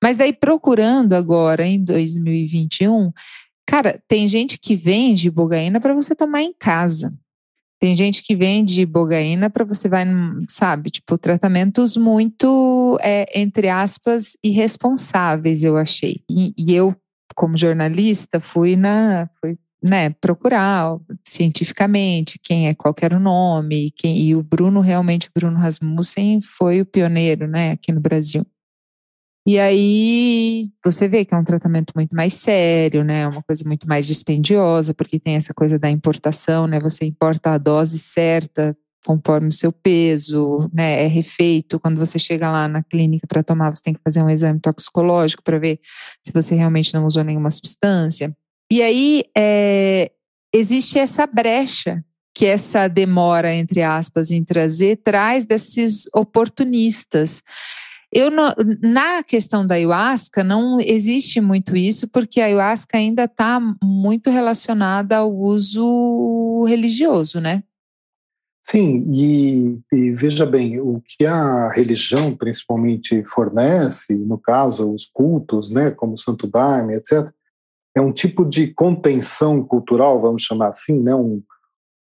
Mas 0.00 0.16
daí, 0.16 0.32
procurando 0.32 1.14
agora, 1.14 1.66
em 1.66 1.82
2021, 1.82 3.10
cara, 3.66 4.00
tem 4.06 4.28
gente 4.28 4.56
que 4.56 4.76
vende 4.76 5.28
bogaína 5.28 5.80
para 5.80 5.92
você 5.92 6.14
tomar 6.14 6.42
em 6.42 6.54
casa. 6.56 7.12
Tem 7.80 7.92
gente 7.96 8.22
que 8.22 8.36
vende 8.36 8.86
bogaína 8.86 9.50
para 9.50 9.64
você 9.64 9.88
vai, 9.88 10.06
sabe, 10.48 10.90
tipo, 10.90 11.18
tratamentos 11.18 11.96
muito, 11.96 12.96
é, 13.02 13.26
entre 13.36 13.68
aspas, 13.68 14.36
irresponsáveis, 14.44 15.64
eu 15.64 15.76
achei. 15.76 16.20
E, 16.30 16.54
e 16.56 16.72
eu, 16.72 16.94
como 17.34 17.56
jornalista, 17.56 18.38
fui 18.38 18.76
na, 18.76 19.28
fui 19.40 19.58
né, 19.84 20.08
procurar 20.08 20.98
cientificamente 21.22 22.38
quem 22.42 22.68
é, 22.68 22.74
qual 22.74 22.94
era 23.02 23.18
o 23.18 23.20
nome, 23.20 23.90
quem, 23.94 24.16
e 24.16 24.34
o 24.34 24.42
Bruno, 24.42 24.80
realmente, 24.80 25.28
o 25.28 25.32
Bruno 25.38 25.58
Rasmussen 25.58 26.40
foi 26.40 26.80
o 26.80 26.86
pioneiro, 26.86 27.46
né, 27.46 27.72
aqui 27.72 27.92
no 27.92 28.00
Brasil. 28.00 28.46
E 29.46 29.58
aí 29.58 30.62
você 30.82 31.06
vê 31.06 31.22
que 31.22 31.34
é 31.34 31.36
um 31.36 31.44
tratamento 31.44 31.92
muito 31.94 32.16
mais 32.16 32.32
sério, 32.32 33.04
né? 33.04 33.28
Uma 33.28 33.42
coisa 33.42 33.62
muito 33.66 33.86
mais 33.86 34.06
dispendiosa, 34.06 34.94
porque 34.94 35.20
tem 35.20 35.36
essa 35.36 35.52
coisa 35.52 35.78
da 35.78 35.90
importação, 35.90 36.66
né? 36.66 36.80
Você 36.80 37.04
importa 37.04 37.50
a 37.50 37.58
dose 37.58 37.98
certa 37.98 38.74
conforme 39.04 39.48
o 39.48 39.52
seu 39.52 39.70
peso, 39.70 40.70
né? 40.72 41.04
É 41.04 41.06
refeito. 41.06 41.78
Quando 41.78 41.98
você 41.98 42.18
chega 42.18 42.50
lá 42.50 42.66
na 42.66 42.82
clínica 42.82 43.26
para 43.26 43.42
tomar, 43.42 43.74
você 43.74 43.82
tem 43.82 43.92
que 43.92 44.00
fazer 44.02 44.22
um 44.22 44.30
exame 44.30 44.58
toxicológico 44.60 45.42
para 45.42 45.58
ver 45.58 45.78
se 46.22 46.32
você 46.32 46.54
realmente 46.54 46.94
não 46.94 47.04
usou 47.04 47.22
nenhuma 47.22 47.50
substância. 47.50 48.34
E 48.74 48.82
aí 48.82 49.22
é, 49.38 50.10
existe 50.52 50.98
essa 50.98 51.28
brecha 51.28 52.04
que 52.34 52.44
essa 52.44 52.88
demora, 52.88 53.54
entre 53.54 53.82
aspas, 53.82 54.32
em 54.32 54.42
trazer, 54.42 54.96
traz 54.96 55.44
desses 55.44 56.08
oportunistas. 56.12 57.40
Eu 58.12 58.32
não, 58.32 58.52
na 58.82 59.22
questão 59.22 59.64
da 59.64 59.76
ayahuasca 59.76 60.42
não 60.42 60.80
existe 60.80 61.40
muito 61.40 61.76
isso, 61.76 62.08
porque 62.08 62.40
a 62.40 62.46
ayahuasca 62.46 62.98
ainda 62.98 63.26
está 63.26 63.60
muito 63.80 64.28
relacionada 64.28 65.18
ao 65.18 65.32
uso 65.32 66.64
religioso, 66.66 67.40
né? 67.40 67.62
Sim, 68.60 69.04
e, 69.12 69.78
e, 69.92 70.10
veja 70.10 70.44
bem, 70.44 70.80
o 70.80 71.00
que 71.06 71.24
a 71.24 71.70
religião 71.70 72.34
principalmente 72.34 73.22
fornece, 73.24 74.16
no 74.16 74.36
caso, 74.36 74.90
os 74.92 75.06
cultos, 75.06 75.70
né, 75.70 75.92
como 75.92 76.18
Santo 76.18 76.48
Daime, 76.48 76.96
etc., 76.96 77.32
é 77.94 78.00
um 78.00 78.12
tipo 78.12 78.44
de 78.44 78.68
contenção 78.68 79.62
cultural, 79.62 80.18
vamos 80.20 80.42
chamar 80.42 80.68
assim, 80.68 81.00
né? 81.00 81.14
um, 81.14 81.42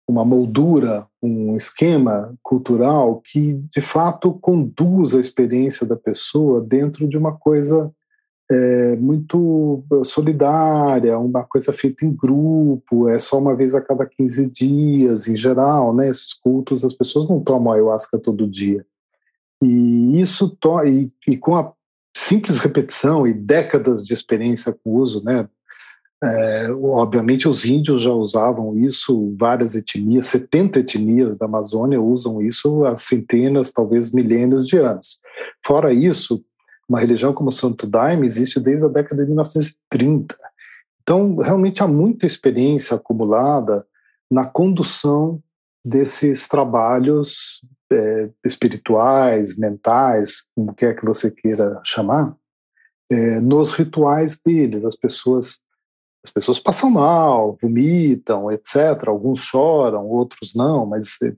uma 0.07 0.25
moldura, 0.25 1.07
um 1.21 1.55
esquema 1.55 2.33
cultural 2.41 3.21
que, 3.23 3.53
de 3.69 3.81
fato, 3.81 4.33
conduz 4.33 5.15
a 5.15 5.19
experiência 5.19 5.85
da 5.85 5.95
pessoa 5.95 6.61
dentro 6.61 7.07
de 7.07 7.17
uma 7.17 7.33
coisa 7.37 7.91
é, 8.51 8.95
muito 8.97 9.83
solidária, 10.03 11.17
uma 11.17 11.43
coisa 11.43 11.71
feita 11.71 12.05
em 12.05 12.13
grupo, 12.13 13.07
é 13.07 13.17
só 13.17 13.39
uma 13.39 13.55
vez 13.55 13.73
a 13.73 13.81
cada 13.81 14.05
15 14.05 14.51
dias, 14.51 15.27
em 15.27 15.35
geral, 15.35 15.95
né? 15.95 16.09
Esses 16.09 16.33
cultos, 16.33 16.83
as 16.83 16.93
pessoas 16.93 17.29
não 17.29 17.39
tomam 17.39 17.73
ayahuasca 17.73 18.19
todo 18.19 18.49
dia. 18.49 18.85
E 19.61 20.21
isso, 20.21 20.57
e, 20.85 21.11
e 21.27 21.37
com 21.37 21.55
a 21.55 21.71
simples 22.15 22.59
repetição 22.59 23.25
e 23.25 23.33
décadas 23.33 24.05
de 24.05 24.13
experiência 24.13 24.73
com 24.73 24.91
o 24.91 24.95
uso, 24.97 25.23
né? 25.23 25.47
É, 26.23 26.71
obviamente, 26.71 27.49
os 27.49 27.65
índios 27.65 28.01
já 28.01 28.11
usavam 28.11 28.77
isso, 28.77 29.35
várias 29.37 29.75
etnias, 29.75 30.27
70 30.27 30.79
etnias 30.79 31.35
da 31.35 31.45
Amazônia 31.45 32.01
usam 32.01 32.41
isso 32.41 32.85
há 32.85 32.95
centenas, 32.95 33.73
talvez 33.73 34.11
milênios 34.11 34.65
de 34.67 34.77
anos. 34.77 35.19
Fora 35.65 35.91
isso, 35.91 36.41
uma 36.87 36.99
religião 36.99 37.33
como 37.33 37.49
o 37.49 37.51
Santo 37.51 37.85
Daime 37.85 38.25
existe 38.25 38.59
desde 38.59 38.85
a 38.85 38.89
década 38.89 39.23
de 39.23 39.27
1930. 39.27 40.35
Então, 41.01 41.35
realmente 41.37 41.83
há 41.83 41.87
muita 41.87 42.25
experiência 42.25 42.95
acumulada 42.95 43.85
na 44.31 44.45
condução 44.45 45.41
desses 45.85 46.47
trabalhos 46.47 47.67
é, 47.91 48.29
espirituais, 48.45 49.57
mentais, 49.57 50.47
como 50.55 50.73
quer 50.73 50.95
que 50.95 51.05
você 51.05 51.29
queira 51.29 51.81
chamar, 51.83 52.33
é, 53.11 53.41
nos 53.41 53.73
rituais 53.73 54.39
deles. 54.43 54.85
As 54.85 54.95
pessoas 54.95 55.62
as 56.23 56.31
pessoas 56.31 56.59
passam 56.59 56.89
mal, 56.89 57.57
vomitam, 57.61 58.51
etc. 58.51 59.07
Alguns 59.07 59.39
choram, 59.39 60.07
outros 60.07 60.53
não, 60.55 60.85
mas 60.85 61.21
eh, 61.21 61.35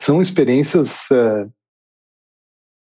são 0.00 0.22
experiências 0.22 1.10
é, 1.10 1.48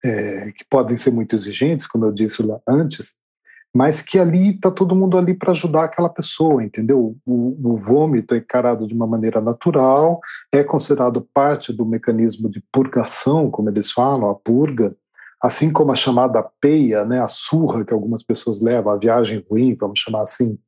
é, 0.04 0.52
que 0.52 0.64
podem 0.70 0.96
ser 0.96 1.10
muito 1.10 1.34
exigentes, 1.34 1.86
como 1.86 2.04
eu 2.04 2.12
disse 2.12 2.42
antes, 2.68 3.16
mas 3.74 4.00
que 4.00 4.18
ali 4.18 4.54
está 4.54 4.70
todo 4.70 4.96
mundo 4.96 5.18
ali 5.18 5.34
para 5.34 5.50
ajudar 5.50 5.84
aquela 5.84 6.08
pessoa, 6.08 6.64
entendeu? 6.64 7.16
O, 7.26 7.72
o, 7.72 7.76
vômito 7.76 8.34
é 8.34 8.38
encarado 8.38 8.86
de 8.86 8.94
uma 8.94 9.06
maneira 9.06 9.40
natural, 9.40 10.20
é 10.50 10.64
considerado 10.64 11.20
parte 11.34 11.72
do 11.72 11.84
mecanismo 11.84 12.48
de 12.48 12.62
purgação, 12.72 13.50
como 13.50 13.68
eles 13.68 13.92
falam, 13.92 14.30
a 14.30 14.34
purga, 14.34 14.96
assim 15.42 15.70
como 15.70 15.92
a 15.92 15.96
chamada 15.96 16.42
peia, 16.60 17.04
né, 17.04 17.20
a 17.20 17.28
surra 17.28 17.84
que 17.84 17.92
algumas 17.92 18.22
pessoas 18.22 18.62
levam, 18.62 18.92
a 18.92 18.96
viagem 18.96 19.44
ruim, 19.50 19.76
vamos 19.78 20.00
chamar 20.00 20.22
assim, 20.22 20.58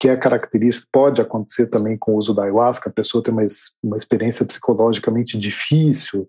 que 0.00 0.08
é 0.08 0.16
característico, 0.16 0.88
pode 0.92 1.20
acontecer 1.20 1.66
também 1.66 1.96
com 1.98 2.12
o 2.12 2.16
uso 2.16 2.34
da 2.34 2.44
ayahuasca, 2.44 2.88
a 2.88 2.92
pessoa 2.92 3.22
tem 3.22 3.32
uma, 3.32 3.42
uma 3.82 3.96
experiência 3.96 4.46
psicologicamente 4.46 5.38
difícil 5.38 6.28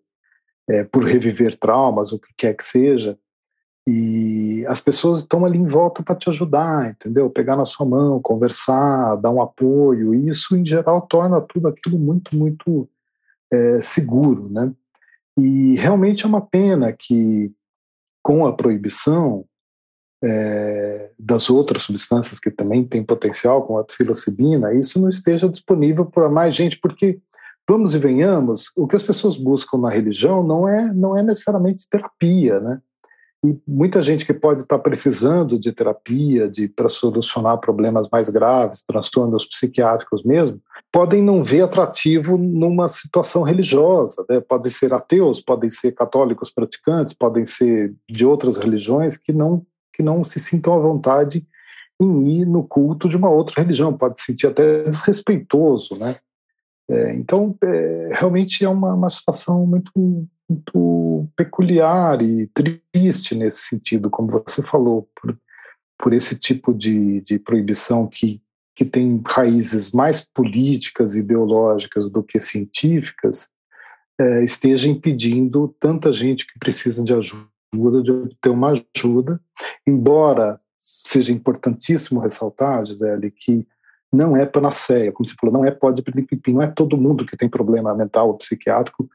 é, 0.67 0.83
por 0.83 1.03
reviver 1.03 1.57
traumas, 1.59 2.11
o 2.11 2.19
que 2.19 2.33
quer 2.35 2.55
que 2.55 2.63
seja, 2.63 3.17
e 3.87 4.63
as 4.67 4.81
pessoas 4.81 5.21
estão 5.21 5.45
ali 5.45 5.57
em 5.57 5.65
volta 5.65 6.03
para 6.03 6.15
te 6.15 6.29
ajudar, 6.29 6.91
entendeu? 6.91 7.29
Pegar 7.29 7.55
na 7.55 7.65
sua 7.65 7.87
mão, 7.87 8.21
conversar, 8.21 9.15
dar 9.15 9.31
um 9.31 9.41
apoio, 9.41 10.13
e 10.13 10.29
isso 10.29 10.55
em 10.55 10.65
geral 10.65 11.01
torna 11.07 11.41
tudo 11.41 11.67
aquilo 11.67 11.97
muito, 11.97 12.35
muito 12.35 12.87
é, 13.51 13.81
seguro, 13.81 14.47
né? 14.49 14.71
E 15.37 15.75
realmente 15.75 16.23
é 16.23 16.27
uma 16.27 16.41
pena 16.41 16.93
que 16.93 17.51
com 18.21 18.45
a 18.45 18.53
proibição 18.53 19.45
é, 20.23 21.11
das 21.17 21.49
outras 21.49 21.83
substâncias 21.83 22.39
que 22.39 22.51
também 22.51 22.83
têm 22.83 23.03
potencial, 23.03 23.63
como 23.63 23.79
a 23.79 23.83
psilocibina, 23.83 24.73
isso 24.73 24.99
não 24.99 25.09
esteja 25.09 25.47
disponível 25.47 26.05
para 26.05 26.29
mais 26.29 26.53
gente, 26.53 26.79
porque 26.79 27.19
vamos 27.67 27.93
e 27.93 27.99
venhamos, 27.99 28.71
o 28.75 28.87
que 28.87 28.95
as 28.95 29.03
pessoas 29.03 29.37
buscam 29.37 29.77
na 29.77 29.89
religião 29.89 30.43
não 30.43 30.67
é 30.67 30.93
não 30.93 31.15
é 31.15 31.21
necessariamente 31.21 31.87
terapia, 31.89 32.59
né? 32.59 32.81
E 33.45 33.57
muita 33.65 34.01
gente 34.01 34.25
que 34.25 34.33
pode 34.33 34.61
estar 34.63 34.79
precisando 34.79 35.57
de 35.57 35.71
terapia, 35.71 36.49
de 36.49 36.67
para 36.67 36.89
solucionar 36.89 37.57
problemas 37.57 38.07
mais 38.11 38.29
graves, 38.29 38.83
transtornos 38.83 39.45
psiquiátricos 39.45 40.25
mesmo, 40.25 40.59
podem 40.91 41.23
não 41.23 41.41
ver 41.41 41.61
atrativo 41.61 42.37
numa 42.37 42.89
situação 42.89 43.41
religiosa. 43.41 44.25
Né? 44.29 44.41
Podem 44.41 44.69
ser 44.69 44.93
ateus, 44.93 45.39
podem 45.39 45.69
ser 45.69 45.93
católicos 45.93 46.51
praticantes, 46.51 47.13
podem 47.13 47.45
ser 47.45 47.95
de 48.09 48.25
outras 48.25 48.57
religiões 48.57 49.15
que 49.15 49.31
não 49.31 49.65
que 49.99 50.03
não 50.03 50.23
se 50.23 50.39
sintam 50.39 50.73
à 50.73 50.79
vontade 50.79 51.45
em 52.01 52.39
ir 52.39 52.45
no 52.45 52.63
culto 52.63 53.09
de 53.09 53.17
uma 53.17 53.29
outra 53.29 53.61
religião. 53.61 53.97
Pode 53.97 54.21
se 54.21 54.27
sentir 54.27 54.47
até 54.47 54.83
desrespeitoso, 54.83 55.97
né? 55.97 56.15
É, 56.89 57.13
então, 57.15 57.53
é, 57.61 58.11
realmente 58.13 58.63
é 58.63 58.69
uma, 58.69 58.93
uma 58.93 59.09
situação 59.09 59.67
muito 59.67 59.91
muito 60.49 61.29
peculiar 61.35 62.23
e 62.23 62.47
triste 62.47 63.35
nesse 63.35 63.67
sentido, 63.67 64.09
como 64.09 64.31
você 64.31 64.63
falou, 64.63 65.07
por, 65.21 65.37
por 65.95 66.11
esse 66.11 66.35
tipo 66.39 66.73
de, 66.73 67.21
de 67.21 67.37
proibição 67.37 68.07
que, 68.07 68.41
que 68.75 68.83
tem 68.83 69.21
raízes 69.23 69.91
mais 69.91 70.25
políticas 70.25 71.13
e 71.13 71.19
ideológicas 71.19 72.09
do 72.09 72.23
que 72.23 72.39
científicas, 72.39 73.51
é, 74.19 74.43
esteja 74.43 74.89
impedindo 74.89 75.75
tanta 75.79 76.11
gente 76.11 76.47
que 76.47 76.57
precisa 76.57 77.03
de 77.03 77.13
ajuda, 77.13 77.47
de 77.73 78.35
ter 78.41 78.49
uma 78.49 78.71
ajuda, 78.71 79.39
embora 79.85 80.57
seja 80.81 81.31
importantíssimo 81.31 82.19
ressaltar, 82.19 82.85
Gisele, 82.85 83.31
que 83.31 83.67
não 84.11 84.35
é 84.35 84.45
panaceia, 84.45 85.11
como 85.11 85.27
você 85.27 85.35
falou, 85.39 85.53
não 85.53 85.65
é 85.65 85.71
pó 85.71 85.91
de 85.91 86.03
não 86.47 86.61
é 86.61 86.67
todo 86.67 86.97
mundo 86.97 87.25
que 87.25 87.37
tem 87.37 87.47
problema 87.47 87.93
mental 87.93 88.27
ou 88.27 88.37
psiquiátrico 88.37 89.07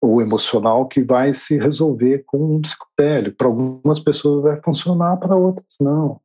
ou 0.00 0.20
emocional 0.20 0.86
que 0.86 1.02
vai 1.02 1.32
se 1.32 1.58
resolver 1.58 2.22
com 2.26 2.56
um 2.56 2.60
psicodélico. 2.60 3.36
Para 3.36 3.46
algumas 3.46 3.98
pessoas 3.98 4.42
vai 4.42 4.60
funcionar, 4.62 5.16
para 5.16 5.34
outras 5.34 5.76
não. 5.80 6.20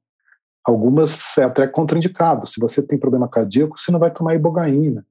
Algumas 0.63 1.37
é 1.37 1.43
até 1.43 1.65
contraindicado. 1.67 2.45
Se 2.45 2.59
você 2.59 2.85
tem 2.85 2.99
problema 2.99 3.29
cardíaco, 3.29 3.79
você 3.79 3.91
não 3.91 3.99
vai 3.99 4.11
tomar 4.11 4.35
ibogaína. 4.35 5.05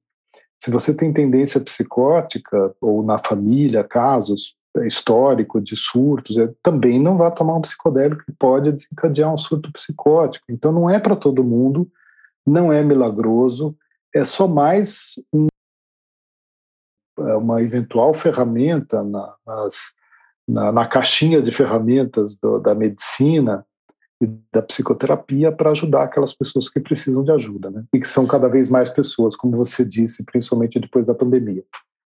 Se 0.63 0.71
você 0.71 0.95
tem 0.95 1.13
tendência 1.13 1.59
psicótica, 1.61 2.75
ou 2.81 3.03
na 3.03 3.19
família, 3.19 3.83
casos 3.83 4.55
histórico 4.85 5.61
de 5.61 5.77
surtos, 5.77 6.37
é, 6.37 6.53
também 6.63 7.01
não 7.01 7.17
vai 7.17 7.33
tomar 7.35 7.57
um 7.57 7.61
psicodélico 7.61 8.25
que 8.25 8.33
pode 8.33 8.73
desencadear 8.73 9.33
um 9.33 9.37
surto 9.37 9.73
psicótico. 9.73 10.47
Então 10.49 10.73
não 10.73 10.89
é 10.89 10.99
para 10.99 11.17
todo 11.17 11.45
mundo, 11.45 11.91
não 12.47 12.73
é 12.73 12.83
milagroso, 12.83 13.77
é 14.15 14.25
só 14.25 14.47
mais 14.47 15.15
um 15.33 15.47
é 17.19 17.37
uma 17.37 17.63
eventual 17.63 18.15
ferramenta 18.15 19.05
na, 19.05 19.35
nas, 19.47 19.95
na, 20.49 20.73
na 20.73 20.87
caixinha 20.87 21.43
de 21.43 21.53
ferramentas 21.53 22.35
do, 22.37 22.59
da 22.59 22.75
medicina 22.75 23.67
e 24.23 24.27
da 24.53 24.63
psicoterapia 24.63 25.53
para 25.53 25.71
ajudar 25.71 26.05
aquelas 26.05 26.35
pessoas 26.35 26.69
que 26.69 26.81
precisam 26.81 27.23
de 27.23 27.31
ajuda, 27.31 27.71
né? 27.71 27.85
E 27.95 28.01
que 28.01 28.07
são 28.07 28.27
cada 28.27 28.49
vez 28.49 28.69
mais 28.69 28.89
pessoas, 28.89 29.37
como 29.37 29.57
você 29.57 29.85
disse, 29.85 30.25
principalmente 30.25 30.81
depois 30.81 31.05
da 31.05 31.15
pandemia. 31.15 31.65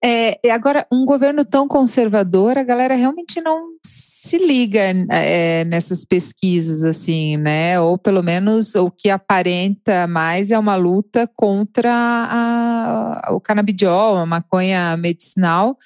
É, 0.05 0.37
agora, 0.51 0.85
um 0.91 1.05
governo 1.05 1.45
tão 1.45 1.65
conservador, 1.65 2.57
a 2.57 2.63
galera 2.63 2.93
realmente 2.93 3.39
não 3.39 3.69
se 3.85 4.37
liga 4.37 4.81
é, 5.09 5.63
nessas 5.63 6.03
pesquisas, 6.03 6.83
assim, 6.83 7.37
né? 7.37 7.79
Ou 7.79 7.97
pelo 7.97 8.21
menos 8.21 8.75
o 8.75 8.91
que 8.91 9.09
aparenta 9.09 10.05
mais 10.05 10.51
é 10.51 10.59
uma 10.59 10.75
luta 10.75 11.29
contra 11.35 11.91
a, 11.93 13.33
o 13.33 13.39
canabidiol, 13.39 14.17
a 14.17 14.25
maconha 14.25 14.97
medicinal, 14.97 15.77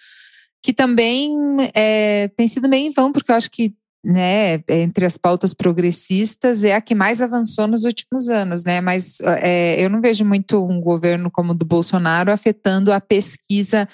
que 0.64 0.74
também 0.74 1.32
é, 1.76 2.28
tem 2.30 2.48
sido 2.48 2.68
meio 2.68 2.88
em 2.88 2.92
vão, 2.92 3.12
porque 3.12 3.32
eu 3.32 3.36
acho 3.36 3.52
que 3.52 3.76
né, 4.04 4.64
entre 4.70 5.06
as 5.06 5.18
pautas 5.18 5.54
progressistas, 5.54 6.64
é 6.64 6.76
a 6.76 6.82
que 6.82 6.96
mais 6.96 7.22
avançou 7.22 7.68
nos 7.68 7.84
últimos 7.84 8.30
anos, 8.30 8.64
né? 8.64 8.80
Mas 8.80 9.20
é, 9.22 9.84
eu 9.84 9.90
não 9.90 10.00
vejo 10.00 10.24
muito 10.24 10.66
um 10.66 10.80
governo 10.80 11.30
como 11.30 11.52
o 11.52 11.56
do 11.56 11.66
Bolsonaro 11.66 12.32
afetando 12.32 12.94
a 12.94 13.02
pesquisa 13.02 13.88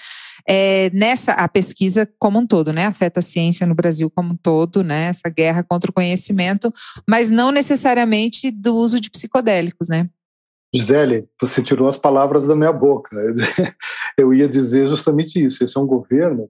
é, 0.48 0.90
nessa 0.94 1.34
a 1.34 1.48
pesquisa 1.48 2.08
como 2.20 2.40
um 2.40 2.46
todo, 2.46 2.74
né? 2.74 2.86
Afeta 2.86 3.20
a 3.20 3.24
ciência 3.24 3.66
no 3.66 3.74
Brasil 3.74 4.10
como 4.10 4.34
um 4.34 4.38
todo, 4.38 4.84
né? 4.84 5.06
Essa 5.06 5.30
guerra 5.30 5.64
contra 5.64 5.90
o 5.90 5.94
conhecimento, 5.94 6.72
mas 7.08 7.30
não 7.30 7.52
necessariamente 7.52 8.52
do 8.52 8.76
uso 8.76 9.00
de 9.00 9.10
psicodélicos, 9.10 9.88
né? 9.88 10.10
Gisele, 10.76 11.28
você 11.40 11.62
tirou 11.62 11.88
as 11.88 11.98
palavras 11.98 12.48
da 12.48 12.56
minha 12.56 12.74
boca. 12.74 13.16
Eu 14.18 14.34
ia 14.34 14.50
dizer 14.50 14.88
justamente 14.90 15.44
isso. 15.44 15.64
Esse 15.64 15.78
é 15.78 15.80
um 15.80 15.86
governo 15.86 16.50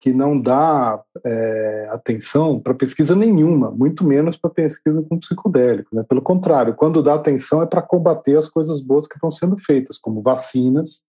que 0.00 0.12
não 0.12 0.40
dá 0.40 0.98
é, 1.24 1.88
atenção 1.92 2.58
para 2.58 2.74
pesquisa 2.74 3.14
nenhuma, 3.14 3.70
muito 3.70 4.02
menos 4.02 4.36
para 4.36 4.48
pesquisa 4.48 5.02
com 5.02 5.18
psicodélico. 5.18 5.94
Né? 5.94 6.02
Pelo 6.08 6.22
contrário, 6.22 6.74
quando 6.74 7.02
dá 7.02 7.14
atenção 7.14 7.62
é 7.62 7.66
para 7.66 7.82
combater 7.82 8.36
as 8.36 8.48
coisas 8.48 8.80
boas 8.80 9.06
que 9.06 9.16
estão 9.16 9.30
sendo 9.30 9.58
feitas, 9.58 9.98
como 9.98 10.22
vacinas, 10.22 11.04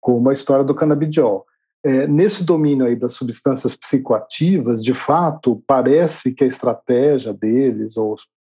como 0.00 0.30
a 0.30 0.32
história 0.32 0.64
do 0.64 0.74
canabidiol. 0.74 1.44
É, 1.84 2.06
nesse 2.06 2.44
domínio 2.44 2.86
aí 2.86 2.94
das 2.94 3.14
substâncias 3.14 3.74
psicoativas, 3.74 4.84
de 4.84 4.94
fato, 4.94 5.60
parece 5.66 6.32
que 6.32 6.44
a 6.44 6.46
estratégia 6.46 7.34
deles, 7.34 7.96
ou 7.96 8.14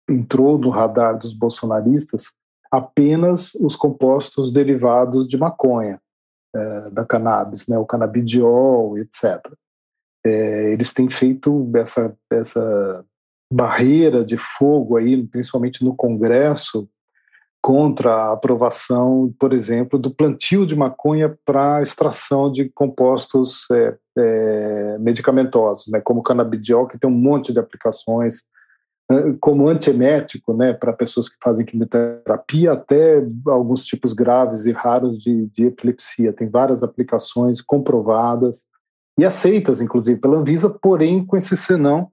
entrou 0.07 0.59
no 0.59 0.69
radar 0.69 1.19
dos 1.19 1.33
bolsonaristas, 1.33 2.35
apenas 2.71 3.55
os 3.55 3.77
compostos 3.77 4.53
derivados 4.53 5.27
de 5.27 5.39
maconha 5.39 5.99
é, 6.55 6.91
da 6.91 7.05
cannabis, 7.05 7.67
né, 7.67 7.79
o 7.79 7.87
canabidiol, 7.87 8.97
etc. 8.99 9.41
É, 10.25 10.73
eles 10.73 10.93
têm 10.93 11.11
feito 11.11 11.71
essa, 11.77 12.17
essa 12.31 13.05
barreira 13.53 14.25
de 14.25 14.37
fogo 14.37 14.97
aí, 14.97 15.27
principalmente 15.27 15.85
no 15.85 15.95
Congresso, 15.95 16.89
contra 17.63 18.13
a 18.13 18.33
aprovação, 18.33 19.35
por 19.39 19.53
exemplo, 19.55 19.99
do 19.99 20.15
plantio 20.15 20.67
de 20.67 20.77
maconha 20.77 21.35
para 21.47 21.83
extração 21.83 22.53
de 22.53 22.69
compostos 22.69 23.65
é, 23.73 23.97
é, 24.19 24.99
medicamentosos, 24.99 25.91
né, 25.91 26.01
como 26.01 26.21
o 26.21 26.23
canabidiol, 26.23 26.87
que 26.87 26.99
tem 26.99 27.09
um 27.09 27.15
monte 27.15 27.53
de 27.53 27.59
aplicações 27.59 28.45
como 29.41 29.69
antiemético, 29.69 30.55
né, 30.55 30.73
para 30.73 30.93
pessoas 30.93 31.29
que 31.29 31.37
fazem 31.43 31.67
quimioterapia, 31.67 32.73
até 32.73 33.23
alguns 33.47 33.85
tipos 33.85 34.13
graves 34.13 34.65
e 34.65 34.73
raros 34.73 35.19
de, 35.19 35.47
de 35.47 35.67
epilepsia. 35.67 36.33
Tem 36.33 36.49
várias 36.49 36.83
aplicações 36.83 37.61
comprovadas 37.61 38.67
e 39.19 39.25
aceitas, 39.25 39.81
inclusive, 39.81 40.21
pela 40.21 40.39
Anvisa, 40.39 40.71
porém 40.71 41.25
com 41.25 41.37
esse 41.37 41.57
senão 41.57 42.11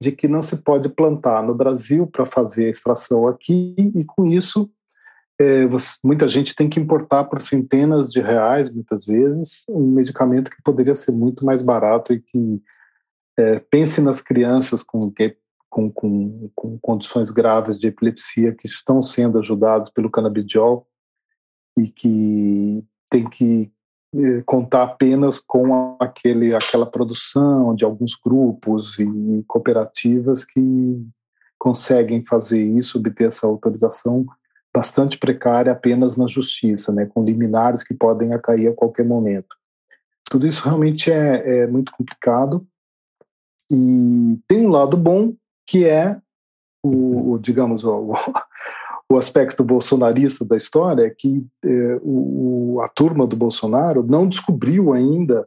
de 0.00 0.12
que 0.12 0.28
não 0.28 0.40
se 0.40 0.62
pode 0.62 0.88
plantar 0.88 1.42
no 1.42 1.54
Brasil 1.54 2.06
para 2.06 2.24
fazer 2.24 2.66
a 2.66 2.70
extração 2.70 3.26
aqui, 3.26 3.74
e 3.96 4.04
com 4.04 4.26
isso 4.26 4.70
é, 5.40 5.66
você, 5.66 5.98
muita 6.04 6.26
gente 6.26 6.54
tem 6.54 6.68
que 6.68 6.80
importar 6.80 7.24
por 7.24 7.42
centenas 7.42 8.10
de 8.10 8.20
reais, 8.20 8.72
muitas 8.72 9.04
vezes, 9.04 9.64
um 9.68 9.92
medicamento 9.92 10.50
que 10.50 10.62
poderia 10.62 10.94
ser 10.94 11.12
muito 11.12 11.44
mais 11.44 11.62
barato 11.62 12.12
e 12.12 12.20
que 12.20 12.62
é, 13.36 13.58
pense 13.70 14.00
nas 14.00 14.20
crianças 14.20 14.82
com 14.82 15.00
com, 15.68 15.90
com, 15.90 16.50
com 16.54 16.78
condições 16.78 17.30
graves 17.30 17.78
de 17.78 17.88
epilepsia 17.88 18.54
que 18.54 18.66
estão 18.66 19.02
sendo 19.02 19.38
ajudados 19.38 19.90
pelo 19.90 20.10
canabidiol 20.10 20.86
e 21.78 21.88
que 21.88 22.84
tem 23.10 23.28
que 23.28 23.70
eh, 24.14 24.42
contar 24.46 24.84
apenas 24.84 25.38
com 25.38 25.96
aquele, 26.00 26.54
aquela 26.54 26.86
produção 26.86 27.74
de 27.74 27.84
alguns 27.84 28.14
grupos 28.14 28.98
e 28.98 29.44
cooperativas 29.46 30.44
que 30.44 31.06
conseguem 31.58 32.24
fazer 32.24 32.62
isso, 32.62 32.98
obter 32.98 33.28
essa 33.28 33.46
autorização 33.46 34.24
bastante 34.74 35.18
precária 35.18 35.72
apenas 35.72 36.16
na 36.16 36.26
justiça, 36.26 36.92
né, 36.92 37.06
com 37.06 37.24
liminares 37.24 37.82
que 37.82 37.94
podem 37.94 38.30
cair 38.40 38.68
a 38.68 38.74
qualquer 38.74 39.04
momento. 39.04 39.56
Tudo 40.30 40.46
isso 40.46 40.64
realmente 40.64 41.10
é, 41.10 41.62
é 41.62 41.66
muito 41.66 41.90
complicado 41.92 42.66
e 43.70 44.38
tem 44.46 44.66
um 44.66 44.70
lado 44.70 44.96
bom 44.96 45.34
que 45.68 45.84
é 45.84 46.18
o, 46.82 47.32
o 47.32 47.38
digamos, 47.38 47.84
o, 47.84 48.14
o, 49.12 49.18
aspecto 49.18 49.62
bolsonarista 49.62 50.44
da 50.44 50.56
história, 50.56 51.06
é 51.06 51.10
que 51.10 51.46
é, 51.62 52.00
o, 52.02 52.80
a 52.82 52.88
turma 52.88 53.26
do 53.26 53.36
Bolsonaro 53.36 54.02
não 54.02 54.26
descobriu 54.26 54.92
ainda 54.92 55.46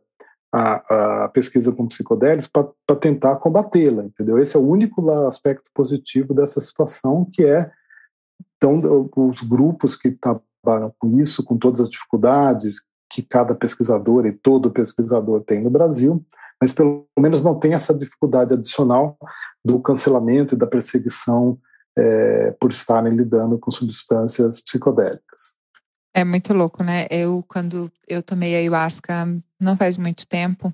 a, 0.54 1.24
a 1.24 1.30
pesquisa 1.30 1.72
com 1.72 1.88
psicodélicos 1.88 2.48
para 2.50 2.96
tentar 2.96 3.38
combatê-la, 3.38 4.04
entendeu? 4.04 4.38
Esse 4.38 4.56
é 4.56 4.60
o 4.60 4.68
único 4.68 5.10
aspecto 5.28 5.66
positivo 5.74 6.34
dessa 6.34 6.62
situação, 6.62 7.28
que 7.34 7.44
é 7.44 7.72
então 8.58 9.10
os 9.16 9.42
grupos 9.42 9.96
que 9.96 10.12
trabalham 10.12 10.94
com 11.00 11.20
isso, 11.20 11.44
com 11.44 11.58
todas 11.58 11.82
as 11.82 11.90
dificuldades 11.90 12.84
que 13.10 13.24
cada 13.24 13.56
pesquisador 13.56 14.26
e 14.26 14.32
todo 14.32 14.72
pesquisador 14.72 15.42
tem 15.42 15.64
no 15.64 15.70
Brasil, 15.70 16.24
mas 16.62 16.72
pelo 16.72 17.08
menos 17.20 17.42
não 17.42 17.60
tem 17.60 17.74
essa 17.74 17.94
dificuldade 17.94 18.54
adicional 18.54 19.18
do 19.66 19.80
cancelamento 19.82 20.54
e 20.54 20.58
da 20.58 20.68
perseguição 20.68 21.58
é, 21.98 22.52
por 22.60 22.72
estarem 22.72 23.14
lidando 23.14 23.58
com 23.58 23.72
substâncias 23.72 24.62
psicodélicas. 24.62 25.60
É 26.14 26.24
muito 26.24 26.54
louco, 26.54 26.84
né? 26.84 27.08
Eu, 27.10 27.44
quando 27.48 27.92
eu 28.08 28.22
tomei 28.22 28.56
ayahuasca 28.56 29.28
não 29.60 29.78
faz 29.78 29.98
muito 29.98 30.28
tempo, 30.28 30.74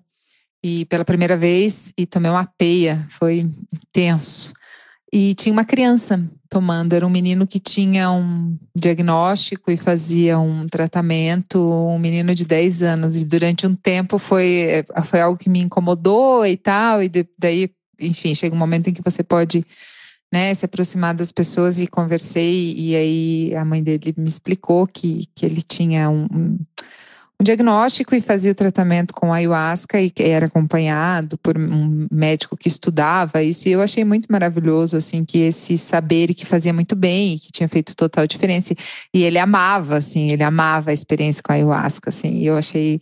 e 0.63 0.85
pela 0.85 1.05
primeira 1.05 1.37
vez, 1.37 1.93
e 1.97 2.05
tomei 2.05 2.31
uma 2.31 2.45
peia, 2.45 3.05
foi 3.09 3.47
intenso. 3.73 4.53
E 5.11 5.33
tinha 5.35 5.53
uma 5.53 5.63
criança 5.63 6.21
tomando, 6.49 6.93
era 6.93 7.05
um 7.05 7.09
menino 7.09 7.47
que 7.47 7.59
tinha 7.59 8.11
um 8.11 8.57
diagnóstico 8.75 9.71
e 9.71 9.77
fazia 9.77 10.39
um 10.39 10.67
tratamento, 10.67 11.59
um 11.59 11.97
menino 11.99 12.33
de 12.35 12.45
10 12.45 12.83
anos. 12.83 13.15
E 13.15 13.25
durante 13.25 13.65
um 13.65 13.75
tempo 13.75 14.17
foi, 14.17 14.83
foi 15.05 15.21
algo 15.21 15.37
que 15.37 15.49
me 15.49 15.59
incomodou 15.59 16.45
e 16.45 16.57
tal, 16.57 17.01
e 17.01 17.09
daí, 17.37 17.69
enfim, 17.99 18.35
chega 18.35 18.55
um 18.55 18.59
momento 18.59 18.89
em 18.89 18.93
que 18.93 19.01
você 19.01 19.23
pode 19.23 19.65
né, 20.31 20.53
se 20.53 20.65
aproximar 20.65 21.13
das 21.13 21.31
pessoas. 21.31 21.79
E 21.79 21.87
conversei, 21.87 22.73
e 22.75 22.95
aí 22.95 23.55
a 23.55 23.63
mãe 23.63 23.81
dele 23.81 24.13
me 24.17 24.27
explicou 24.27 24.87
que, 24.87 25.25
que 25.33 25.45
ele 25.45 25.61
tinha 25.61 26.09
um, 26.09 26.27
um 26.31 26.57
um 27.39 27.43
diagnóstico 27.43 28.15
e 28.15 28.21
fazia 28.21 28.51
o 28.51 28.55
tratamento 28.55 29.13
com 29.13 29.31
ayahuasca 29.31 30.01
e 30.01 30.11
era 30.17 30.47
acompanhado 30.47 31.37
por 31.37 31.55
um 31.55 32.07
médico 32.11 32.57
que 32.57 32.67
estudava 32.67 33.43
isso. 33.43 33.69
E 33.69 33.71
eu 33.71 33.81
achei 33.81 34.03
muito 34.03 34.27
maravilhoso 34.31 34.97
assim 34.97 35.23
que 35.23 35.39
esse 35.39 35.77
saber 35.77 36.33
que 36.33 36.45
fazia 36.45 36.73
muito 36.73 36.95
bem 36.95 37.35
e 37.35 37.39
que 37.39 37.51
tinha 37.51 37.69
feito 37.69 37.95
total 37.95 38.25
diferença. 38.25 38.73
E 39.13 39.23
ele 39.23 39.37
amava 39.37 39.97
assim 39.97 40.31
ele 40.31 40.43
amava 40.43 40.89
a 40.89 40.93
experiência 40.93 41.43
com 41.43 41.51
a 41.51 41.55
ayahuasca 41.55 42.09
assim. 42.09 42.39
E 42.39 42.47
eu 42.47 42.57
achei 42.57 42.99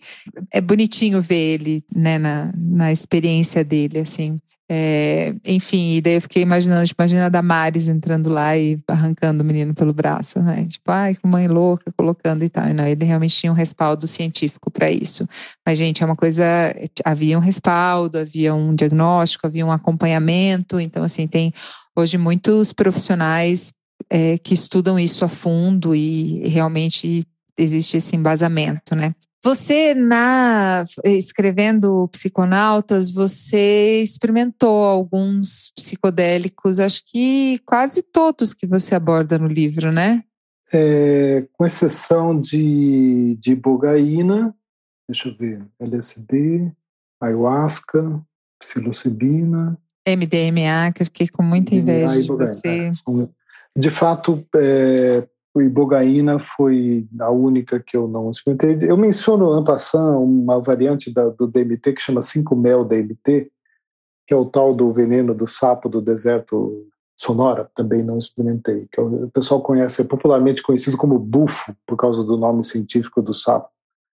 é 0.51 0.59
bonitinho 0.59 1.21
ver 1.21 1.53
ele 1.53 1.83
né 1.95 2.17
na, 2.17 2.51
na 2.57 2.91
experiência 2.91 3.63
dele 3.63 3.99
assim 3.99 4.39
é, 4.69 5.35
enfim, 5.45 5.95
e 5.95 6.01
daí 6.01 6.15
eu 6.15 6.21
fiquei 6.21 6.41
imaginando, 6.41 6.87
tipo, 6.87 6.99
imagina 6.99 7.27
a 7.27 7.29
Damares 7.29 7.87
entrando 7.87 8.29
lá 8.29 8.57
e 8.57 8.79
arrancando 8.87 9.43
o 9.43 9.45
menino 9.45 9.75
pelo 9.75 9.93
braço, 9.93 10.39
né? 10.39 10.65
Tipo, 10.67 10.91
ai, 10.91 11.13
que 11.13 11.27
mãe 11.27 11.47
louca, 11.47 11.93
colocando 11.95 12.43
e 12.43 12.49
tal. 12.49 12.67
E 12.67 12.73
não, 12.73 12.85
ele 12.87 13.05
realmente 13.05 13.35
tinha 13.35 13.51
um 13.51 13.55
respaldo 13.55 14.07
científico 14.07 14.71
para 14.71 14.89
isso. 14.89 15.27
Mas, 15.65 15.77
gente, 15.77 16.01
é 16.01 16.05
uma 16.05 16.15
coisa. 16.15 16.43
Havia 17.03 17.37
um 17.37 17.41
respaldo, 17.41 18.17
havia 18.17 18.55
um 18.55 18.73
diagnóstico, 18.73 19.45
havia 19.45 19.65
um 19.65 19.71
acompanhamento. 19.71 20.79
Então, 20.79 21.03
assim, 21.03 21.27
tem 21.27 21.53
hoje 21.95 22.17
muitos 22.17 22.73
profissionais 22.73 23.71
é, 24.09 24.37
que 24.39 24.55
estudam 24.55 24.99
isso 24.99 25.23
a 25.23 25.29
fundo 25.29 25.93
e 25.93 26.47
realmente 26.47 27.23
existe 27.57 27.97
esse 27.97 28.15
embasamento, 28.15 28.95
né? 28.95 29.13
Você, 29.43 29.93
na 29.93 30.83
escrevendo 31.03 32.07
Psiconautas, 32.11 33.11
você 33.11 34.01
experimentou 34.01 34.83
alguns 34.83 35.71
psicodélicos, 35.75 36.79
acho 36.79 37.03
que 37.05 37.59
quase 37.65 38.01
todos 38.01 38.53
que 38.53 38.65
você 38.65 38.95
aborda 38.95 39.37
no 39.37 39.47
livro, 39.47 39.91
né? 39.91 40.23
É, 40.73 41.47
com 41.53 41.65
exceção 41.65 42.41
de, 42.41 43.37
de 43.39 43.55
bogaína, 43.55 44.53
deixa 45.07 45.29
eu 45.29 45.37
ver, 45.37 45.63
LSD, 45.79 46.71
ayahuasca, 47.21 48.21
psilocibina. 48.59 49.77
MDMA, 50.07 50.91
que 50.93 51.01
eu 51.01 51.05
fiquei 51.05 51.27
com 51.27 51.43
muita 51.43 51.75
inveja 51.75 52.21
de 52.21 52.27
você. 52.27 52.89
É, 52.89 53.79
de 53.79 53.89
fato, 53.89 54.45
é, 54.55 55.27
o 55.55 55.61
ibogaína 55.61 56.37
foi 56.37 57.07
a 57.17 57.31
única 57.31 57.79
que 57.79 57.95
eu 57.95 58.09
não 58.09 58.29
experimentei. 58.29 58.89
Eu 58.89 58.97
menciono 58.97 59.53
Ampassan, 59.53 60.17
uma 60.17 60.61
variante 60.61 61.13
da, 61.13 61.29
do 61.29 61.47
DMT 61.47 61.93
que 61.93 62.01
chama 62.01 62.19
5-mel 62.19 62.83
DMT, 62.83 63.49
que 64.27 64.33
é 64.33 64.35
o 64.35 64.45
tal 64.45 64.75
do 64.75 64.91
veneno 64.91 65.33
do 65.33 65.47
sapo 65.47 65.87
do 65.87 66.01
deserto 66.01 66.85
sonora, 67.15 67.71
também 67.73 68.03
não 68.03 68.17
experimentei. 68.17 68.89
Que 68.91 68.99
o 68.99 69.29
pessoal 69.31 69.61
conhece, 69.61 70.01
é 70.01 70.05
popularmente 70.05 70.61
conhecido 70.61 70.97
como 70.97 71.17
bufo, 71.17 71.73
por 71.85 71.95
causa 71.95 72.21
do 72.25 72.35
nome 72.35 72.61
científico 72.65 73.21
do 73.21 73.33
sapo. 73.33 73.69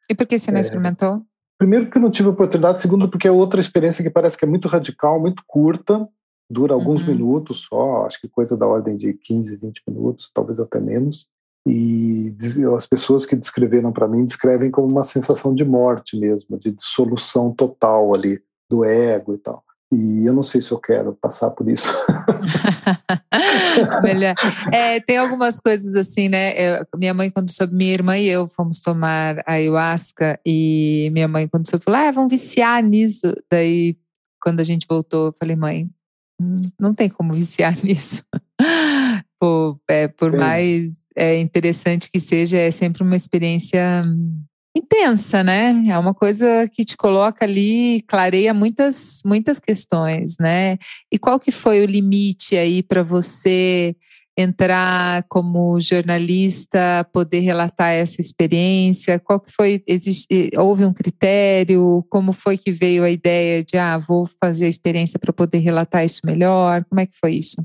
E 0.09 0.15
por 0.15 0.25
que 0.25 0.39
você 0.39 0.49
não 0.49 0.57
é, 0.57 0.61
experimentou? 0.61 1.21
Primeiro 1.59 1.85
porque 1.85 1.99
eu 1.99 2.01
não 2.01 2.09
tive 2.09 2.29
oportunidade, 2.29 2.79
segundo 2.79 3.07
porque 3.07 3.27
é 3.27 3.31
outra 3.31 3.61
experiência 3.61 4.03
que 4.03 4.09
parece 4.09 4.35
que 4.35 4.45
é 4.45 4.47
muito 4.47 4.67
radical, 4.67 5.19
muito 5.19 5.43
curta, 5.45 6.07
dura 6.49 6.73
alguns 6.73 7.01
uhum. 7.01 7.09
minutos 7.09 7.65
só, 7.69 8.05
acho 8.05 8.19
que 8.21 8.27
coisa 8.27 8.57
da 8.57 8.67
ordem 8.67 8.95
de 8.95 9.13
15, 9.13 9.57
20 9.57 9.83
minutos, 9.87 10.31
talvez 10.33 10.59
até 10.59 10.79
menos. 10.79 11.27
E 11.67 12.33
as 12.75 12.85
pessoas 12.85 13.25
que 13.25 13.35
descreveram 13.35 13.91
para 13.91 14.07
mim 14.07 14.25
descrevem 14.25 14.71
como 14.71 14.87
uma 14.87 15.03
sensação 15.03 15.53
de 15.53 15.65
morte 15.65 16.17
mesmo, 16.17 16.57
de 16.57 16.71
dissolução 16.71 17.51
total 17.51 18.13
ali 18.13 18.39
do 18.69 18.85
ego 18.85 19.33
e 19.33 19.37
tal. 19.37 19.63
E 19.91 20.25
eu 20.27 20.33
não 20.33 20.43
sei 20.43 20.59
se 20.59 20.71
eu 20.71 20.79
quero 20.79 21.13
passar 21.13 21.51
por 21.51 21.69
isso. 21.69 21.87
Melhor. 24.03 24.35
É, 24.71 24.99
tem 24.99 25.17
algumas 25.17 25.61
coisas 25.61 25.95
assim, 25.95 26.27
né? 26.27 26.53
Eu, 26.57 26.85
minha 26.97 27.13
mãe, 27.13 27.31
quando 27.31 27.49
soube, 27.49 27.73
minha 27.73 27.93
irmã 27.93 28.17
e 28.17 28.27
eu 28.27 28.47
fomos 28.49 28.81
tomar 28.81 29.41
ayahuasca, 29.47 30.39
e 30.45 31.09
minha 31.13 31.27
mãe, 31.27 31.47
quando 31.47 31.69
soube, 31.69 31.85
falou: 31.85 32.01
ah, 32.01 32.11
vão 32.11 32.27
viciar 32.27 32.83
nisso. 32.83 33.33
Daí, 33.49 33.97
quando 34.41 34.59
a 34.59 34.63
gente 34.63 34.85
voltou, 34.89 35.27
eu 35.27 35.35
falei, 35.39 35.55
mãe, 35.55 35.89
não 36.79 36.93
tem 36.93 37.09
como 37.09 37.33
viciar 37.33 37.77
nisso. 37.83 38.23
por, 39.39 39.79
é, 39.89 40.07
por 40.07 40.31
mais 40.31 40.97
é, 41.15 41.39
interessante 41.39 42.09
que 42.11 42.19
seja, 42.19 42.57
é 42.57 42.71
sempre 42.71 43.03
uma 43.03 43.15
experiência 43.15 44.03
intensa, 44.75 45.43
né? 45.43 45.83
É 45.89 45.97
uma 45.97 46.13
coisa 46.13 46.67
que 46.71 46.85
te 46.85 46.95
coloca 46.95 47.43
ali, 47.43 48.03
clareia 48.07 48.53
muitas, 48.53 49.21
muitas 49.25 49.59
questões, 49.59 50.35
né? 50.39 50.77
E 51.11 51.17
qual 51.17 51.39
que 51.39 51.51
foi 51.51 51.81
o 51.81 51.85
limite 51.85 52.55
aí 52.55 52.83
para 52.83 53.03
você 53.03 53.95
entrar 54.38 55.23
como 55.27 55.79
jornalista, 55.79 57.03
poder 57.11 57.39
relatar 57.39 57.91
essa 57.93 58.21
experiência? 58.21 59.19
Qual 59.19 59.39
que 59.39 59.51
foi? 59.51 59.83
Existe, 59.88 60.51
houve 60.55 60.85
um 60.85 60.93
critério? 60.93 62.05
Como 62.09 62.31
foi 62.31 62.57
que 62.57 62.71
veio 62.71 63.03
a 63.03 63.09
ideia 63.09 63.63
de 63.63 63.77
ah, 63.77 63.97
vou 63.97 64.27
fazer 64.39 64.65
a 64.65 64.69
experiência 64.69 65.17
para 65.17 65.33
poder 65.33 65.57
relatar 65.57 66.05
isso 66.05 66.21
melhor? 66.23 66.85
Como 66.85 67.01
é 67.01 67.07
que 67.07 67.17
foi 67.17 67.33
isso? 67.33 67.57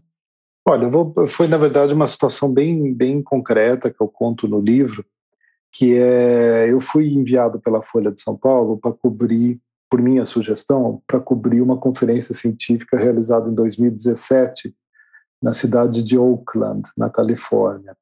Olha, 0.66 0.88
vou, 0.88 1.12
foi 1.26 1.46
na 1.46 1.58
verdade 1.58 1.92
uma 1.92 2.08
situação 2.08 2.50
bem, 2.50 2.94
bem 2.94 3.22
concreta 3.22 3.90
que 3.90 4.00
eu 4.00 4.08
conto 4.08 4.48
no 4.48 4.60
livro, 4.60 5.04
que 5.72 5.94
é 5.94 6.70
eu 6.70 6.80
fui 6.80 7.12
enviado 7.12 7.60
pela 7.60 7.82
Folha 7.82 8.10
de 8.10 8.22
São 8.22 8.36
Paulo 8.36 8.78
para 8.78 8.92
cobrir, 8.92 9.60
por 9.90 10.00
minha 10.00 10.24
sugestão, 10.24 11.02
para 11.06 11.20
cobrir 11.20 11.60
uma 11.60 11.76
conferência 11.76 12.34
científica 12.34 12.96
realizada 12.96 13.50
em 13.50 13.54
2017 13.54 14.74
na 15.42 15.52
cidade 15.52 16.02
de 16.02 16.16
Oakland, 16.16 16.88
na 16.96 17.10
Califórnia. 17.10 17.96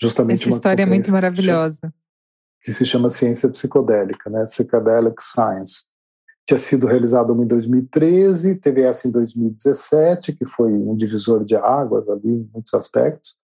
Justamente 0.00 0.42
Essa 0.42 0.50
história 0.50 0.82
é 0.82 0.86
muito 0.86 1.10
maravilhosa. 1.10 1.92
Que 2.62 2.72
se 2.72 2.84
chama 2.84 3.10
Ciência 3.10 3.48
Psicodélica, 3.48 4.28
né? 4.30 4.44
Psychedelic 4.44 5.22
Science. 5.22 5.86
Tinha 6.46 6.58
sido 6.58 6.86
realizada 6.86 7.32
uma 7.32 7.42
em 7.42 7.46
2013, 7.46 8.56
teve 8.56 8.82
essa 8.82 9.08
em 9.08 9.10
2017, 9.10 10.32
que 10.32 10.44
foi 10.44 10.72
um 10.72 10.94
divisor 10.94 11.44
de 11.44 11.56
águas 11.56 12.08
ali 12.08 12.28
em 12.28 12.50
muitos 12.52 12.72
aspectos, 12.74 13.36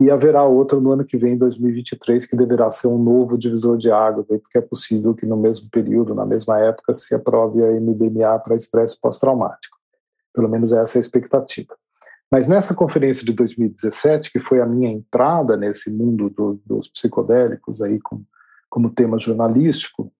e 0.00 0.10
haverá 0.10 0.44
outra 0.44 0.78
no 0.78 0.92
ano 0.92 1.04
que 1.04 1.16
vem, 1.16 1.34
em 1.34 1.38
2023, 1.38 2.26
que 2.26 2.36
deverá 2.36 2.70
ser 2.70 2.88
um 2.88 2.98
novo 2.98 3.36
divisor 3.36 3.76
de 3.76 3.90
águas, 3.90 4.26
porque 4.26 4.58
é 4.58 4.60
possível 4.60 5.14
que 5.14 5.26
no 5.26 5.36
mesmo 5.36 5.68
período, 5.70 6.14
na 6.14 6.26
mesma 6.26 6.60
época, 6.60 6.92
se 6.92 7.14
aprove 7.14 7.62
a 7.64 7.80
MDMA 7.80 8.38
para 8.40 8.54
estresse 8.54 9.00
pós-traumático. 9.00 9.76
Pelo 10.32 10.48
menos 10.48 10.72
essa 10.72 10.98
é 10.98 11.00
a 11.00 11.00
expectativa. 11.00 11.74
Mas 12.34 12.48
nessa 12.48 12.74
conferência 12.74 13.24
de 13.24 13.32
2017, 13.32 14.32
que 14.32 14.40
foi 14.40 14.60
a 14.60 14.66
minha 14.66 14.90
entrada 14.90 15.56
nesse 15.56 15.88
mundo 15.96 16.28
do, 16.28 16.60
dos 16.66 16.88
psicodélicos 16.88 17.80
aí 17.80 18.00
como, 18.00 18.26
como 18.68 18.90
tema 18.90 19.16
jornalístico, 19.16 20.12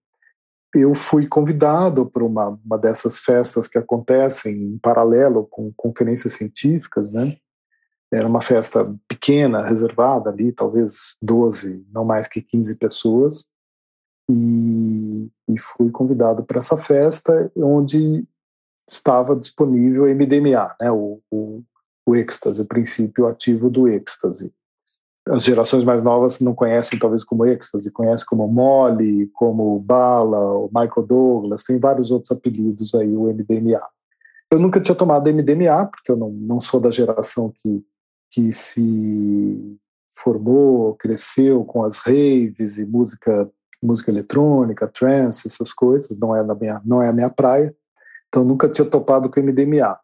eu 0.73 0.95
fui 0.95 1.27
convidado 1.27 2.09
para 2.09 2.23
uma, 2.23 2.57
uma 2.63 2.77
dessas 2.77 3.19
festas 3.19 3.67
que 3.67 3.77
acontecem 3.77 4.55
em 4.55 4.77
paralelo 4.77 5.45
com 5.45 5.73
conferências 5.75 6.31
científicas, 6.31 7.11
né? 7.11 7.35
Era 8.09 8.29
uma 8.29 8.41
festa 8.41 8.95
pequena, 9.09 9.67
reservada 9.67 10.29
ali, 10.29 10.53
talvez 10.53 11.17
12, 11.21 11.85
não 11.91 12.05
mais 12.05 12.29
que 12.29 12.41
15 12.41 12.77
pessoas. 12.77 13.49
E, 14.31 15.29
e 15.49 15.59
fui 15.59 15.91
convidado 15.91 16.45
para 16.45 16.59
essa 16.59 16.77
festa, 16.77 17.51
onde 17.57 18.25
estava 18.89 19.35
disponível 19.35 20.05
MDMA, 20.05 20.73
né, 20.79 20.89
o, 20.89 21.19
o, 21.29 21.61
o 22.05 22.15
êxtase, 22.15 22.61
o 22.61 22.67
princípio 22.67 23.27
ativo 23.27 23.69
do 23.69 23.87
êxtase. 23.87 24.53
As 25.27 25.43
gerações 25.43 25.83
mais 25.83 26.03
novas 26.03 26.39
não 26.39 26.53
conhecem 26.53 26.99
talvez 26.99 27.23
como 27.23 27.45
êxtase, 27.45 27.91
conhecem 27.91 28.25
como 28.27 28.47
Molly, 28.47 29.27
como 29.33 29.79
Bala, 29.79 30.53
o 30.53 30.67
Michael 30.67 31.07
Douglas, 31.07 31.63
tem 31.63 31.79
vários 31.79 32.11
outros 32.11 32.31
apelidos 32.31 32.93
aí, 32.93 33.15
o 33.15 33.23
MDMA. 33.23 33.81
Eu 34.51 34.59
nunca 34.59 34.79
tinha 34.79 34.93
tomado 34.93 35.31
MDMA, 35.33 35.87
porque 35.87 36.11
eu 36.11 36.15
não, 36.15 36.29
não 36.29 36.61
sou 36.61 36.79
da 36.79 36.91
geração 36.91 37.51
que, 37.57 37.83
que 38.29 38.53
se 38.53 39.77
formou, 40.07 40.93
cresceu 40.95 41.65
com 41.65 41.83
as 41.83 41.97
raves 41.97 42.77
e 42.77 42.85
música 42.85 43.51
música 43.85 44.11
eletrônica, 44.11 44.87
trance, 44.87 45.47
essas 45.47 45.71
coisas, 45.71 46.17
não 46.17 46.35
é, 46.35 46.43
na 46.43 46.55
minha, 46.55 46.81
não 46.83 47.01
é 47.01 47.09
a 47.09 47.13
minha 47.13 47.29
praia. 47.29 47.75
Então 48.27 48.43
nunca 48.43 48.67
tinha 48.67 48.89
topado 48.89 49.29
com 49.29 49.39
MDMA. 49.39 49.97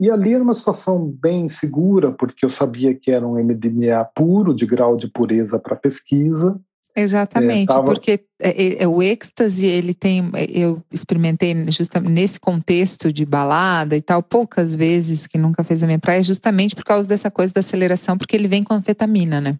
E 0.00 0.10
ali 0.10 0.32
era 0.32 0.42
uma 0.42 0.54
situação 0.54 1.06
bem 1.20 1.46
segura, 1.46 2.10
porque 2.10 2.46
eu 2.46 2.48
sabia 2.48 2.94
que 2.94 3.10
era 3.10 3.26
um 3.26 3.34
MDMA 3.34 4.02
puro, 4.14 4.54
de 4.54 4.64
grau 4.64 4.96
de 4.96 5.06
pureza 5.08 5.58
para 5.58 5.76
pesquisa. 5.76 6.58
Exatamente, 6.96 7.70
é, 7.70 7.74
tava... 7.74 7.84
porque 7.84 8.24
é, 8.40 8.50
é, 8.50 8.82
é, 8.82 8.88
o 8.88 9.02
êxtase, 9.02 9.66
ele 9.66 9.92
tem. 9.92 10.32
Eu 10.48 10.82
experimentei 10.90 11.54
justamente 11.70 12.12
nesse 12.12 12.40
contexto 12.40 13.12
de 13.12 13.26
balada 13.26 13.94
e 13.94 14.00
tal, 14.00 14.22
poucas 14.22 14.74
vezes, 14.74 15.26
que 15.26 15.36
nunca 15.36 15.62
fez 15.62 15.82
a 15.82 15.86
minha 15.86 15.98
praia, 15.98 16.22
justamente 16.22 16.74
por 16.74 16.84
causa 16.84 17.06
dessa 17.06 17.30
coisa 17.30 17.52
da 17.52 17.60
aceleração, 17.60 18.16
porque 18.16 18.34
ele 18.34 18.48
vem 18.48 18.64
com 18.64 18.72
anfetamina, 18.72 19.38
né? 19.40 19.58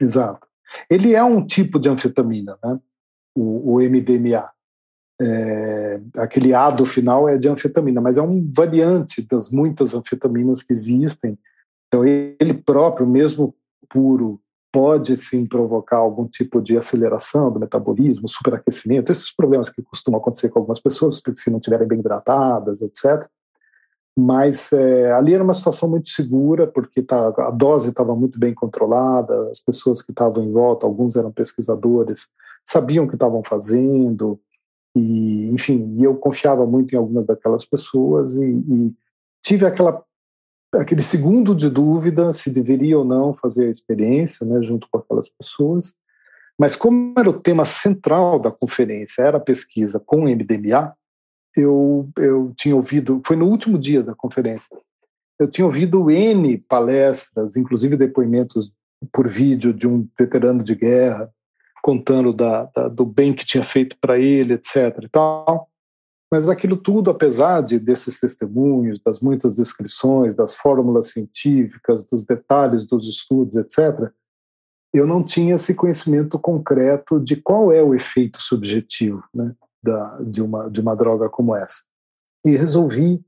Exato. 0.00 0.46
Ele 0.90 1.14
é 1.14 1.22
um 1.22 1.46
tipo 1.46 1.78
de 1.78 1.90
anfetamina, 1.90 2.56
né? 2.64 2.78
O, 3.36 3.74
o 3.74 3.80
MDMA. 3.80 4.50
É, 5.24 6.00
aquele 6.16 6.52
A 6.52 6.70
do 6.70 6.84
final 6.84 7.28
é 7.28 7.38
de 7.38 7.48
anfetamina, 7.48 8.00
mas 8.00 8.18
é 8.18 8.22
um 8.22 8.50
variante 8.52 9.22
das 9.22 9.50
muitas 9.50 9.94
anfetaminas 9.94 10.62
que 10.62 10.72
existem. 10.72 11.38
Então, 11.86 12.04
ele 12.04 12.54
próprio, 12.54 13.06
mesmo 13.06 13.54
puro, 13.88 14.40
pode 14.72 15.16
sim 15.18 15.46
provocar 15.46 15.98
algum 15.98 16.26
tipo 16.26 16.60
de 16.62 16.78
aceleração 16.78 17.52
do 17.52 17.60
metabolismo, 17.60 18.26
superaquecimento, 18.26 19.12
esses 19.12 19.30
problemas 19.34 19.68
que 19.68 19.82
costumam 19.82 20.18
acontecer 20.18 20.48
com 20.48 20.60
algumas 20.60 20.80
pessoas, 20.80 21.20
se 21.36 21.50
não 21.50 21.58
estiverem 21.58 21.86
bem 21.86 22.00
hidratadas, 22.00 22.80
etc. 22.80 23.28
Mas 24.16 24.72
é, 24.72 25.12
ali 25.12 25.34
era 25.34 25.44
uma 25.44 25.54
situação 25.54 25.88
muito 25.90 26.08
segura, 26.08 26.66
porque 26.66 27.02
tá, 27.02 27.28
a 27.28 27.50
dose 27.50 27.90
estava 27.90 28.16
muito 28.16 28.38
bem 28.38 28.54
controlada, 28.54 29.50
as 29.50 29.60
pessoas 29.60 30.00
que 30.00 30.10
estavam 30.10 30.42
em 30.42 30.50
volta, 30.50 30.86
alguns 30.86 31.16
eram 31.16 31.30
pesquisadores, 31.30 32.28
sabiam 32.64 33.04
o 33.04 33.08
que 33.08 33.14
estavam 33.14 33.42
fazendo, 33.44 34.40
e 34.94 35.50
enfim, 35.50 35.96
eu 36.02 36.14
confiava 36.16 36.66
muito 36.66 36.92
em 36.92 36.98
algumas 36.98 37.26
daquelas 37.26 37.64
pessoas 37.64 38.36
e, 38.36 38.50
e 38.50 38.94
tive 39.42 39.66
aquela 39.66 40.02
aquele 40.74 41.02
segundo 41.02 41.54
de 41.54 41.68
dúvida 41.68 42.32
se 42.32 42.50
deveria 42.50 42.98
ou 42.98 43.04
não 43.04 43.34
fazer 43.34 43.66
a 43.66 43.70
experiência, 43.70 44.46
né, 44.46 44.62
junto 44.62 44.88
com 44.90 44.98
aquelas 44.98 45.28
pessoas. 45.28 45.94
Mas 46.58 46.74
como 46.74 47.14
era 47.18 47.28
o 47.28 47.40
tema 47.40 47.64
central 47.64 48.38
da 48.38 48.50
conferência, 48.50 49.22
era 49.22 49.36
a 49.36 49.40
pesquisa 49.40 50.00
com 50.00 50.24
MDMA, 50.24 50.94
eu, 51.56 52.08
eu 52.16 52.52
tinha 52.56 52.74
ouvido, 52.74 53.20
foi 53.26 53.36
no 53.36 53.46
último 53.46 53.78
dia 53.78 54.02
da 54.02 54.14
conferência, 54.14 54.74
eu 55.38 55.50
tinha 55.50 55.64
ouvido 55.64 56.10
N 56.10 56.58
palestras, 56.68 57.56
inclusive 57.56 57.96
depoimentos 57.96 58.74
por 59.12 59.28
vídeo 59.28 59.74
de 59.74 59.86
um 59.86 60.08
veterano 60.18 60.62
de 60.62 60.74
guerra, 60.74 61.30
contando 61.82 62.32
da, 62.32 62.64
da 62.74 62.88
do 62.88 63.04
bem 63.04 63.34
que 63.34 63.44
tinha 63.44 63.64
feito 63.64 63.96
para 64.00 64.18
ele, 64.18 64.54
etc. 64.54 64.98
E 65.02 65.08
tal. 65.08 65.68
Mas 66.30 66.48
aquilo 66.48 66.78
tudo, 66.78 67.10
apesar 67.10 67.60
de 67.62 67.78
desses 67.78 68.18
testemunhos, 68.18 68.98
das 69.04 69.20
muitas 69.20 69.56
descrições, 69.56 70.34
das 70.34 70.54
fórmulas 70.54 71.08
científicas, 71.08 72.06
dos 72.06 72.24
detalhes 72.24 72.86
dos 72.86 73.06
estudos, 73.06 73.56
etc., 73.56 74.10
eu 74.94 75.06
não 75.06 75.22
tinha 75.22 75.56
esse 75.56 75.74
conhecimento 75.74 76.38
concreto 76.38 77.18
de 77.18 77.36
qual 77.36 77.72
é 77.72 77.82
o 77.82 77.94
efeito 77.94 78.40
subjetivo 78.40 79.22
né, 79.34 79.54
da, 79.82 80.18
de, 80.20 80.42
uma, 80.42 80.70
de 80.70 80.80
uma 80.80 80.94
droga 80.94 81.28
como 81.28 81.56
essa. 81.56 81.82
E 82.46 82.56
resolvi 82.56 83.22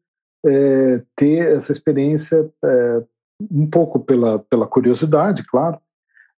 é, 0.47 1.03
ter 1.17 1.53
essa 1.55 1.73
experiência 1.73 2.51
é, 2.65 3.05
um 3.51 3.69
pouco 3.69 3.99
pela, 4.01 4.39
pela 4.39 4.67
curiosidade, 4.67 5.43
claro, 5.45 5.79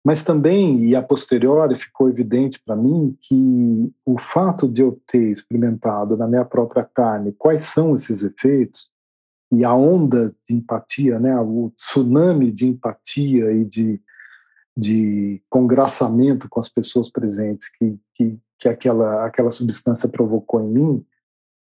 mas 0.05 0.23
também, 0.23 0.85
e 0.85 0.95
a 0.95 1.01
posteriori, 1.01 1.75
ficou 1.75 2.07
evidente 2.07 2.61
para 2.63 2.75
mim 2.75 3.17
que 3.19 3.91
o 4.05 4.19
fato 4.19 4.67
de 4.67 4.83
eu 4.83 5.01
ter 5.07 5.31
experimentado 5.31 6.15
na 6.15 6.27
minha 6.27 6.45
própria 6.45 6.83
carne 6.83 7.33
quais 7.35 7.61
são 7.61 7.95
esses 7.95 8.21
efeitos, 8.21 8.87
e 9.51 9.65
a 9.65 9.73
onda 9.73 10.31
de 10.47 10.55
empatia, 10.55 11.19
né, 11.19 11.35
o 11.39 11.71
tsunami 11.75 12.51
de 12.51 12.67
empatia 12.67 13.51
e 13.51 13.65
de, 13.65 13.99
de 14.77 15.41
congraçamento 15.49 16.47
com 16.49 16.59
as 16.59 16.69
pessoas 16.69 17.09
presentes 17.09 17.71
que, 17.71 17.97
que, 18.13 18.37
que 18.59 18.69
aquela, 18.69 19.25
aquela 19.25 19.49
substância 19.49 20.07
provocou 20.07 20.61
em 20.61 20.67
mim, 20.67 21.05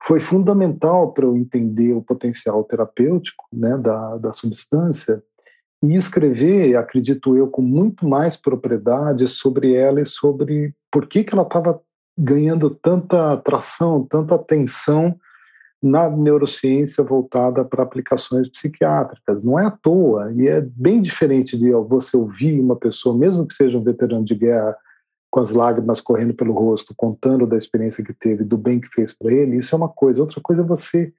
foi 0.04 0.20
fundamental 0.20 1.14
para 1.14 1.26
eu 1.26 1.38
entender 1.38 1.94
o 1.94 2.02
potencial 2.02 2.62
terapêutico 2.66 3.46
né, 3.54 3.78
da, 3.78 4.18
da 4.18 4.34
substância 4.34 5.24
e 5.84 5.96
escrever, 5.96 6.76
acredito 6.76 7.38
eu, 7.38 7.48
com 7.48 7.62
muito 7.62 8.08
mais 8.08 8.36
propriedade 8.36 9.28
sobre 9.28 9.74
ela 9.76 10.02
e 10.02 10.06
sobre 10.06 10.74
por 10.92 11.08
que, 11.08 11.24
que 11.24 11.34
ela 11.34 11.44
estava 11.44 11.80
ganhando 12.18 12.70
tanta 12.70 13.34
atração, 13.34 14.04
tanta 14.04 14.36
atenção 14.36 15.16
na 15.82 16.10
neurociência 16.10 17.04
voltada 17.04 17.64
para 17.64 17.84
aplicações 17.84 18.50
psiquiátricas. 18.50 19.44
Não 19.44 19.60
é 19.60 19.66
à 19.66 19.72
toa, 19.72 20.34
e 20.34 20.48
é 20.48 20.60
bem 20.62 21.00
diferente 21.00 21.56
de 21.58 21.72
você 21.72 22.18
ouvir 22.18 22.60
uma 22.60 22.76
pessoa, 22.76 23.16
mesmo 23.16 23.46
que 23.46 23.54
seja 23.54 23.78
um 23.78 23.84
veterano 23.84 24.26
de 24.26 24.34
guerra, 24.34 24.76
com 25.30 25.40
as 25.40 25.52
lágrimas 25.52 26.02
correndo 26.02 26.34
pelo 26.34 26.54
rosto, 26.54 26.96
contando 26.98 27.46
da 27.46 27.58
experiência 27.58 28.04
que 28.04 28.14
teve, 28.14 28.44
do 28.44 28.58
bem 28.58 28.80
que 28.80 28.88
fez 28.88 29.16
para 29.16 29.32
ele, 29.32 29.58
isso 29.58 29.76
é 29.76 29.78
uma 29.78 29.90
coisa. 29.90 30.22
Outra 30.22 30.42
coisa 30.42 30.64
é 30.64 30.66
você 30.66 31.14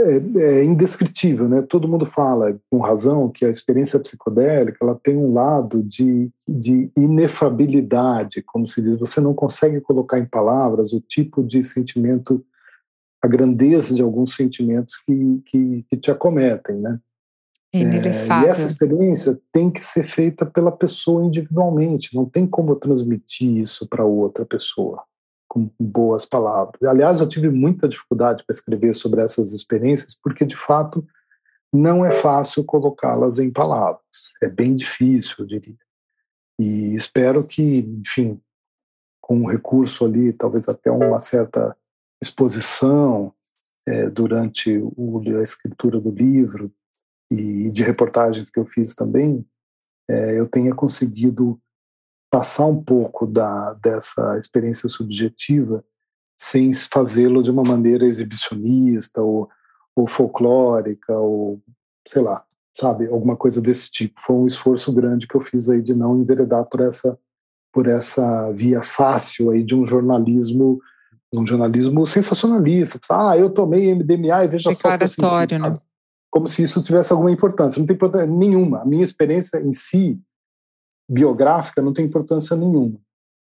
é, 0.00 0.16
é, 0.36 0.64
indescritível, 0.64 1.48
né? 1.48 1.62
Todo 1.62 1.88
mundo 1.88 2.06
fala, 2.06 2.58
com 2.70 2.78
razão, 2.78 3.30
que 3.30 3.44
a 3.44 3.50
experiência 3.50 3.98
psicodélica 3.98 4.78
ela 4.80 4.98
tem 5.02 5.16
um 5.16 5.32
lado 5.32 5.82
de, 5.82 6.30
de 6.46 6.90
inefabilidade, 6.96 8.42
como 8.42 8.66
se 8.66 8.82
diz. 8.82 8.98
Você 8.98 9.20
não 9.20 9.34
consegue 9.34 9.80
colocar 9.80 10.18
em 10.18 10.26
palavras 10.26 10.92
o 10.92 11.00
tipo 11.00 11.42
de 11.42 11.62
sentimento, 11.62 12.44
a 13.22 13.28
grandeza 13.28 13.94
de 13.94 14.02
alguns 14.02 14.34
sentimentos 14.34 14.96
que, 15.04 15.42
que, 15.46 15.84
que 15.90 15.96
te 15.96 16.10
acometem, 16.10 16.76
né? 16.76 16.98
É, 17.74 17.80
e 17.82 18.46
essa 18.46 18.64
experiência 18.64 19.38
tem 19.52 19.70
que 19.70 19.84
ser 19.84 20.04
feita 20.04 20.46
pela 20.46 20.72
pessoa 20.72 21.22
individualmente, 21.22 22.16
não 22.16 22.24
tem 22.24 22.46
como 22.46 22.74
transmitir 22.74 23.58
isso 23.58 23.86
para 23.86 24.06
outra 24.06 24.46
pessoa 24.46 25.04
com 25.66 25.84
boas 25.84 26.24
palavras. 26.24 26.82
Aliás, 26.82 27.20
eu 27.20 27.28
tive 27.28 27.48
muita 27.48 27.88
dificuldade 27.88 28.44
para 28.44 28.54
escrever 28.54 28.94
sobre 28.94 29.22
essas 29.22 29.52
experiências, 29.52 30.18
porque 30.22 30.44
de 30.44 30.56
fato 30.56 31.06
não 31.72 32.04
é 32.04 32.12
fácil 32.12 32.64
colocá-las 32.64 33.38
em 33.38 33.50
palavras. 33.50 34.32
É 34.42 34.48
bem 34.48 34.76
difícil, 34.76 35.34
eu 35.38 35.46
diria. 35.46 35.76
E 36.58 36.96
espero 36.96 37.46
que, 37.46 37.78
enfim, 38.00 38.40
com 39.20 39.36
um 39.40 39.46
recurso 39.46 40.04
ali, 40.04 40.32
talvez 40.32 40.68
até 40.68 40.90
uma 40.90 41.20
certa 41.20 41.76
exposição 42.22 43.32
é, 43.86 44.08
durante 44.08 44.78
o, 44.96 45.22
a 45.38 45.42
escritura 45.42 46.00
do 46.00 46.10
livro 46.10 46.72
e 47.30 47.70
de 47.70 47.82
reportagens 47.82 48.50
que 48.50 48.58
eu 48.58 48.64
fiz 48.64 48.94
também, 48.94 49.46
é, 50.10 50.38
eu 50.38 50.48
tenha 50.48 50.74
conseguido 50.74 51.60
passar 52.30 52.66
um 52.66 52.82
pouco 52.82 53.26
da, 53.26 53.74
dessa 53.74 54.38
experiência 54.38 54.88
subjetiva 54.88 55.84
sem 56.38 56.72
fazê-lo 56.72 57.42
de 57.42 57.50
uma 57.50 57.62
maneira 57.62 58.06
exibicionista 58.06 59.22
ou, 59.22 59.48
ou 59.96 60.06
folclórica 60.06 61.16
ou 61.18 61.60
sei 62.06 62.22
lá, 62.22 62.44
sabe, 62.78 63.06
alguma 63.08 63.36
coisa 63.36 63.60
desse 63.60 63.90
tipo. 63.90 64.20
Foi 64.20 64.36
um 64.36 64.46
esforço 64.46 64.92
grande 64.92 65.26
que 65.26 65.34
eu 65.34 65.40
fiz 65.40 65.68
aí 65.68 65.82
de 65.82 65.94
não 65.94 66.20
enveredar 66.20 66.68
por 66.68 66.80
essa 66.80 67.18
por 67.70 67.86
essa 67.86 68.50
via 68.52 68.82
fácil 68.82 69.50
aí 69.50 69.62
de 69.62 69.74
um 69.74 69.86
jornalismo 69.86 70.80
um 71.32 71.44
jornalismo 71.44 72.06
sensacionalista. 72.06 72.98
Ah, 73.10 73.36
eu 73.36 73.50
tomei 73.50 73.94
MDMA 73.94 74.44
e 74.44 74.48
veja 74.48 74.72
só. 74.72 74.96
Declaratório, 74.96 75.58
né? 75.58 75.78
Como 76.30 76.46
se 76.46 76.62
isso 76.62 76.82
tivesse 76.82 77.12
alguma 77.12 77.30
importância. 77.30 77.78
Não 77.78 77.86
tem 77.86 77.94
importância 77.94 78.26
nenhuma. 78.26 78.80
A 78.80 78.84
minha 78.84 79.04
experiência 79.04 79.58
em 79.58 79.72
si 79.72 80.18
biográfica 81.08 81.80
não 81.80 81.92
tem 81.92 82.04
importância 82.04 82.56
nenhuma, 82.56 82.98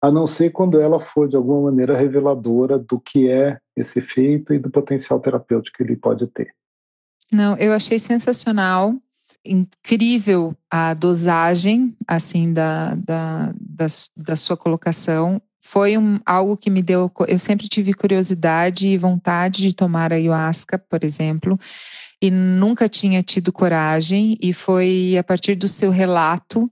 a 0.02 0.10
não 0.10 0.26
ser 0.26 0.50
quando 0.50 0.80
ela 0.80 0.98
for 0.98 1.28
de 1.28 1.36
alguma 1.36 1.70
maneira 1.70 1.96
reveladora 1.96 2.78
do 2.78 2.98
que 2.98 3.28
é 3.28 3.58
esse 3.76 4.00
efeito 4.00 4.52
e 4.52 4.58
do 4.58 4.70
potencial 4.70 5.20
terapêutico 5.20 5.76
que 5.76 5.82
ele 5.82 5.96
pode 5.96 6.26
ter. 6.26 6.54
Não, 7.32 7.56
eu 7.56 7.72
achei 7.72 7.98
sensacional, 7.98 8.94
incrível 9.44 10.54
a 10.70 10.94
dosagem 10.94 11.96
assim 12.06 12.52
da, 12.52 12.94
da, 12.94 13.52
da, 13.58 13.86
da 14.16 14.36
sua 14.36 14.56
colocação. 14.56 15.40
Foi 15.60 15.96
um, 15.96 16.20
algo 16.26 16.56
que 16.56 16.68
me 16.68 16.82
deu. 16.82 17.10
Eu 17.26 17.38
sempre 17.38 17.68
tive 17.68 17.94
curiosidade 17.94 18.88
e 18.88 18.98
vontade 18.98 19.62
de 19.62 19.74
tomar 19.74 20.12
ayahuasca, 20.12 20.78
por 20.78 21.02
exemplo, 21.02 21.58
e 22.20 22.30
nunca 22.30 22.88
tinha 22.88 23.22
tido 23.22 23.50
coragem. 23.50 24.36
E 24.40 24.52
foi 24.52 25.16
a 25.18 25.24
partir 25.24 25.54
do 25.54 25.66
seu 25.66 25.90
relato 25.90 26.70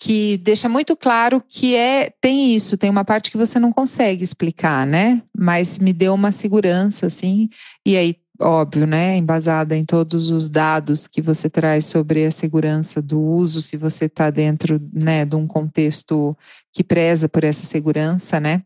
que 0.00 0.38
deixa 0.38 0.68
muito 0.68 0.96
claro 0.96 1.42
que 1.46 1.74
é 1.74 2.10
tem 2.20 2.54
isso, 2.54 2.76
tem 2.76 2.88
uma 2.88 3.04
parte 3.04 3.32
que 3.32 3.36
você 3.36 3.58
não 3.58 3.72
consegue 3.72 4.22
explicar, 4.22 4.86
né? 4.86 5.20
Mas 5.36 5.76
me 5.76 5.92
deu 5.92 6.14
uma 6.14 6.30
segurança 6.30 7.06
assim. 7.06 7.48
E 7.84 7.96
aí, 7.96 8.16
óbvio, 8.40 8.86
né, 8.86 9.16
embasada 9.16 9.76
em 9.76 9.84
todos 9.84 10.30
os 10.30 10.48
dados 10.48 11.08
que 11.08 11.20
você 11.20 11.50
traz 11.50 11.86
sobre 11.86 12.24
a 12.24 12.30
segurança 12.30 13.02
do 13.02 13.20
uso, 13.20 13.60
se 13.60 13.76
você 13.76 14.04
está 14.04 14.30
dentro, 14.30 14.80
né, 14.92 15.24
de 15.24 15.34
um 15.34 15.48
contexto 15.48 16.36
que 16.72 16.84
preza 16.84 17.28
por 17.28 17.42
essa 17.42 17.64
segurança, 17.64 18.38
né? 18.38 18.62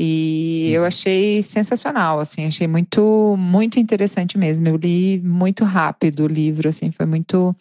E 0.00 0.70
eu 0.72 0.80
uhum. 0.80 0.88
achei 0.88 1.42
sensacional, 1.42 2.18
assim, 2.18 2.46
achei 2.46 2.66
muito, 2.66 3.36
muito 3.38 3.78
interessante 3.78 4.38
mesmo. 4.38 4.66
Eu 4.66 4.76
li 4.76 5.20
muito 5.22 5.64
rápido 5.64 6.24
o 6.24 6.26
livro, 6.26 6.68
assim, 6.70 6.90
foi 6.90 7.04
muito, 7.04 7.54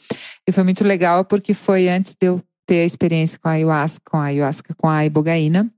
e 0.47 0.51
foi 0.51 0.63
muito 0.63 0.83
legal 0.83 1.25
porque 1.25 1.53
foi 1.53 1.89
antes 1.89 2.15
de 2.19 2.27
eu 2.27 2.41
ter 2.71 2.83
a 2.83 2.85
experiência 2.85 3.37
com 3.37 3.49
a 3.49 3.51
ayahuasca, 3.51 4.01
com 4.09 4.15
a 4.15 4.23
ayahuasca, 4.23 4.73
com 4.75 4.87
a 4.87 5.05
ibogaína. 5.05 5.69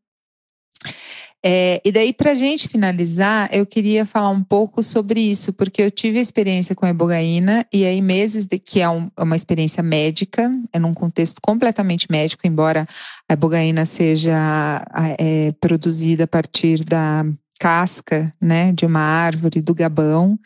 É, 1.44 1.82
e 1.84 1.92
daí, 1.92 2.14
para 2.14 2.34
a 2.34 2.36
gente 2.36 2.68
finalizar, 2.68 3.50
eu 3.52 3.66
queria 3.66 4.06
falar 4.06 4.30
um 4.30 4.44
pouco 4.44 4.84
sobre 4.84 5.20
isso, 5.20 5.52
porque 5.54 5.82
eu 5.82 5.90
tive 5.90 6.20
a 6.20 6.22
experiência 6.22 6.76
com 6.76 6.86
a 6.86 6.92
ibogaína, 6.92 7.66
e 7.74 7.84
aí 7.84 8.00
meses 8.00 8.46
de 8.46 8.60
que 8.60 8.80
é 8.80 8.88
um, 8.88 9.10
uma 9.20 9.36
experiência 9.36 9.82
médica, 9.82 10.52
é 10.72 10.78
num 10.78 10.94
contexto 10.94 11.42
completamente 11.42 12.06
médico, 12.12 12.46
embora 12.46 12.88
a 13.28 13.34
ibogaína 13.34 13.86
seja 13.86 14.86
é, 15.18 15.52
produzida 15.60 16.26
a 16.26 16.28
partir 16.28 16.84
da 16.84 17.26
casca 17.60 18.32
né, 18.40 18.72
de 18.72 18.86
uma 18.86 19.02
árvore 19.02 19.62
do 19.62 19.74
Gabão, 19.74 20.38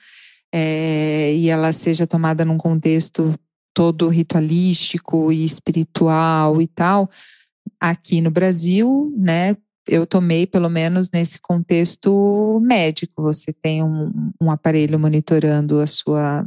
é, 0.53 1.33
e 1.35 1.49
ela 1.49 1.73
seja 1.73 2.07
tomada 2.07 2.45
num 2.45 2.57
contexto 2.57 3.37
todo 3.77 4.09
ritualístico 4.09 5.31
e 5.31 5.45
espiritual 5.45 6.59
e 6.59 6.65
tal, 6.65 7.07
aqui 7.79 8.21
no 8.21 8.31
Brasil, 8.31 9.13
né, 9.15 9.55
eu 9.87 10.07
tomei, 10.07 10.47
pelo 10.47 10.67
menos 10.67 11.11
nesse 11.13 11.39
contexto 11.39 12.59
médico. 12.59 13.21
Você 13.21 13.53
tem 13.53 13.83
um, 13.83 14.31
um 14.41 14.49
aparelho 14.49 14.99
monitorando 14.99 15.79
a 15.79 15.85
sua 15.85 16.43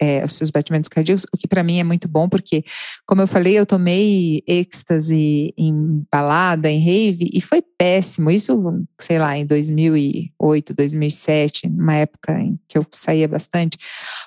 é, 0.00 0.24
os 0.24 0.34
seus 0.34 0.50
batimentos 0.50 0.88
cardíacos, 0.88 1.26
o 1.32 1.36
que 1.36 1.48
para 1.48 1.62
mim 1.62 1.78
é 1.78 1.84
muito 1.84 2.06
bom, 2.06 2.28
porque, 2.28 2.62
como 3.06 3.22
eu 3.22 3.26
falei, 3.26 3.58
eu 3.58 3.66
tomei 3.66 4.42
êxtase 4.46 5.52
em 5.56 6.04
balada, 6.12 6.70
em 6.70 6.78
rave, 6.78 7.30
e 7.32 7.40
foi 7.40 7.62
péssimo. 7.62 8.30
Isso, 8.30 8.84
sei 9.00 9.18
lá, 9.18 9.36
em 9.36 9.46
2008, 9.46 10.74
2007, 10.74 11.68
numa 11.68 11.94
época 11.94 12.38
em 12.38 12.58
que 12.68 12.76
eu 12.78 12.86
saía 12.92 13.26
bastante, 13.26 13.78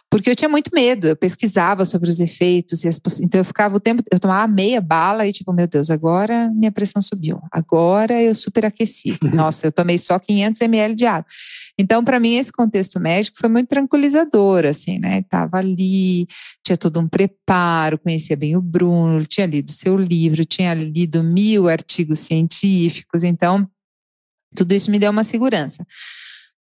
porque 0.10 0.30
eu 0.30 0.36
tinha 0.36 0.50
muito 0.50 0.72
medo. 0.74 1.08
Eu 1.08 1.16
pesquisava 1.16 1.86
sobre 1.86 2.10
os 2.10 2.20
efeitos, 2.20 2.84
e 2.84 2.88
as, 2.88 3.00
então 3.22 3.40
eu 3.40 3.46
ficava 3.46 3.76
o 3.76 3.80
tempo, 3.80 4.04
eu 4.12 4.20
tomava 4.20 4.52
meia 4.52 4.82
bala 4.82 5.28
e, 5.28 5.32
tipo, 5.32 5.54
meu 5.54 5.68
Deus, 5.68 5.90
agora 5.90 6.50
minha 6.50 6.72
pressão 6.72 7.02
subiu, 7.02 7.40
agora 7.52 8.22
eu 8.22 8.34
superaqueci. 8.34 9.18
Nossa, 9.22 9.68
eu 9.68 9.72
tomei 9.72 9.98
só 9.98 10.18
500 10.20 10.62
ml 10.62 10.96
de 10.96 11.06
água. 11.06 11.26
Então, 11.78 12.04
para 12.04 12.20
mim, 12.20 12.36
esse 12.36 12.52
contexto 12.52 13.00
médico 13.00 13.38
foi 13.40 13.50
muito 13.50 13.68
tranquilizador, 13.68 14.66
assim, 14.66 15.00
né? 15.00 15.24
Tava 15.24 15.58
ali, 15.58 16.28
tinha 16.64 16.78
todo 16.78 17.00
um 17.00 17.08
preparo, 17.08 17.98
conhecia 17.98 18.38
bem 18.38 18.56
o 18.56 18.62
Bruno, 18.62 19.26
tinha 19.26 19.48
lido 19.48 19.72
seu 19.72 19.98
livro, 19.98 20.46
tinha 20.46 20.74
lido 20.74 21.24
mil 21.24 21.68
artigos 21.68 22.20
científicos, 22.20 23.24
então 23.24 23.68
tudo 24.56 24.74
isso 24.74 24.92
me 24.92 25.00
deu 25.00 25.12
uma 25.12 25.24
segurança. 25.24 25.86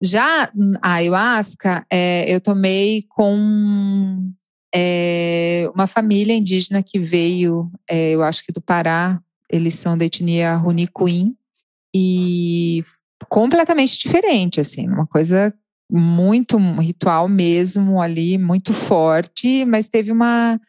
Já 0.02 0.50
a 0.80 0.94
ayahuasca, 0.94 1.84
é, 1.90 2.32
eu 2.32 2.40
tomei 2.40 3.04
com 3.08 4.32
é, 4.74 5.68
uma 5.74 5.86
família 5.86 6.34
indígena 6.34 6.82
que 6.82 7.00
veio, 7.00 7.70
é, 7.88 8.12
eu 8.12 8.22
acho 8.22 8.44
que 8.44 8.52
do 8.52 8.60
Pará, 8.60 9.20
eles 9.50 9.74
são 9.74 9.98
da 9.98 10.04
etnia 10.04 10.54
Runicuim, 10.54 11.34
e 11.94 12.82
completamente 13.28 13.98
diferente, 13.98 14.60
assim, 14.60 14.88
uma 14.88 15.06
coisa 15.06 15.52
muito 15.90 16.56
um 16.56 16.78
ritual 16.78 17.28
mesmo 17.28 18.00
ali, 18.00 18.38
muito 18.38 18.72
forte, 18.72 19.64
mas 19.64 19.88
teve 19.88 20.12
uma, 20.12 20.60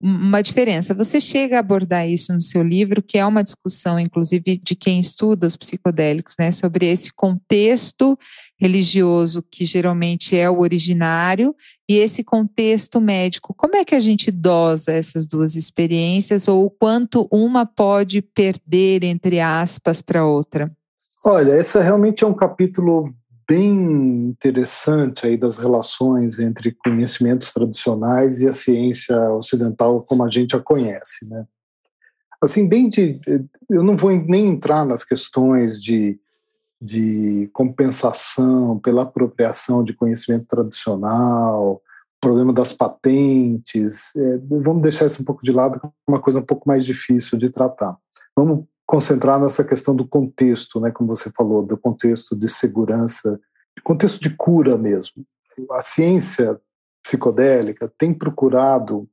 uma 0.00 0.42
diferença. 0.42 0.92
Você 0.94 1.20
chega 1.20 1.56
a 1.56 1.60
abordar 1.60 2.08
isso 2.08 2.32
no 2.32 2.40
seu 2.40 2.62
livro, 2.62 3.02
que 3.02 3.16
é 3.16 3.24
uma 3.24 3.44
discussão, 3.44 3.98
inclusive, 3.98 4.60
de 4.62 4.74
quem 4.74 5.00
estuda 5.00 5.46
os 5.46 5.56
psicodélicos, 5.56 6.34
né, 6.38 6.50
sobre 6.50 6.86
esse 6.86 7.12
contexto 7.12 8.18
religioso 8.58 9.44
que 9.50 9.64
geralmente 9.64 10.36
é 10.36 10.48
o 10.48 10.60
originário 10.60 11.54
e 11.88 11.94
esse 11.94 12.24
contexto 12.24 13.00
médico. 13.00 13.54
Como 13.54 13.76
é 13.76 13.84
que 13.84 13.94
a 13.94 14.00
gente 14.00 14.30
dosa 14.30 14.92
essas 14.92 15.26
duas 15.26 15.54
experiências 15.54 16.48
ou 16.48 16.64
o 16.66 16.70
quanto 16.70 17.28
uma 17.32 17.64
pode 17.64 18.22
perder, 18.22 19.04
entre 19.04 19.40
aspas, 19.40 20.00
para 20.00 20.26
outra? 20.26 20.70
Olha, 21.26 21.58
esse 21.58 21.80
realmente 21.80 22.22
é 22.22 22.26
um 22.26 22.34
capítulo 22.34 23.14
bem 23.48 24.28
interessante 24.28 25.26
aí 25.26 25.38
das 25.38 25.58
relações 25.58 26.38
entre 26.38 26.72
conhecimentos 26.72 27.50
tradicionais 27.50 28.40
e 28.40 28.48
a 28.48 28.52
ciência 28.52 29.18
ocidental 29.32 30.02
como 30.02 30.22
a 30.22 30.30
gente 30.30 30.54
a 30.54 30.60
conhece, 30.60 31.26
né? 31.28 31.46
Assim, 32.42 32.68
bem 32.68 32.90
de, 32.90 33.18
eu 33.70 33.82
não 33.82 33.96
vou 33.96 34.10
nem 34.10 34.48
entrar 34.48 34.84
nas 34.84 35.02
questões 35.02 35.80
de, 35.80 36.20
de 36.80 37.48
compensação 37.54 38.78
pela 38.78 39.04
apropriação 39.04 39.82
de 39.82 39.94
conhecimento 39.94 40.46
tradicional, 40.46 41.80
problema 42.20 42.52
das 42.52 42.74
patentes, 42.74 44.14
é, 44.14 44.38
vamos 44.38 44.82
deixar 44.82 45.06
isso 45.06 45.22
um 45.22 45.24
pouco 45.24 45.42
de 45.42 45.52
lado, 45.52 45.80
é 45.82 45.88
uma 46.06 46.20
coisa 46.20 46.38
um 46.38 46.44
pouco 46.44 46.68
mais 46.68 46.84
difícil 46.84 47.38
de 47.38 47.48
tratar. 47.48 47.96
Vamos 48.36 48.66
concentrar 48.86 49.40
nessa 49.40 49.64
questão 49.64 49.94
do 49.94 50.06
contexto, 50.06 50.80
né, 50.80 50.90
como 50.90 51.14
você 51.14 51.30
falou, 51.30 51.64
do 51.64 51.76
contexto 51.76 52.36
de 52.36 52.48
segurança, 52.48 53.40
contexto 53.82 54.20
de 54.20 54.34
cura 54.36 54.76
mesmo. 54.78 55.24
A 55.72 55.80
ciência 55.80 56.60
psicodélica 57.02 57.92
tem 57.98 58.12
procurado 58.12 59.08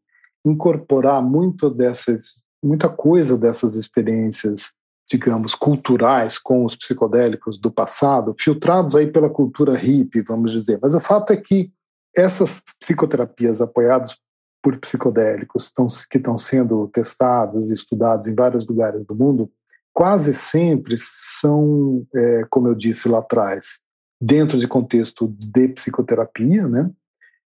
incorporar 0.45 1.21
muito 1.21 1.69
dessas, 1.69 2.41
muita 2.63 2.89
coisa 2.89 3.37
dessas 3.37 3.75
experiências, 3.75 4.73
digamos, 5.09 5.53
culturais 5.53 6.37
com 6.37 6.65
os 6.65 6.75
psicodélicos 6.75 7.59
do 7.59 7.69
passado, 7.69 8.33
filtrados 8.39 8.95
aí 8.95 9.11
pela 9.11 9.29
cultura 9.29 9.75
hippie, 9.75 10.21
vamos 10.21 10.51
dizer. 10.51 10.79
Mas 10.81 10.95
o 10.95 10.99
fato 10.99 11.31
é 11.33 11.37
que 11.37 11.71
essas 12.15 12.61
psicoterapias 12.79 13.61
apoiadas 13.61 14.17
por 14.63 14.77
psicodélicos 14.77 15.71
que 16.09 16.17
estão 16.17 16.37
sendo 16.37 16.87
testadas 16.87 17.69
e 17.69 17.73
estudadas 17.73 18.27
em 18.27 18.35
vários 18.35 18.65
lugares 18.65 19.05
do 19.05 19.15
mundo, 19.15 19.51
quase 19.93 20.33
sempre 20.33 20.95
são, 20.97 22.05
é, 22.15 22.45
como 22.49 22.67
eu 22.67 22.75
disse 22.75 23.07
lá 23.07 23.19
atrás, 23.19 23.81
dentro 24.19 24.57
de 24.57 24.67
contexto 24.67 25.27
de 25.27 25.69
psicoterapia, 25.69 26.67
né? 26.67 26.89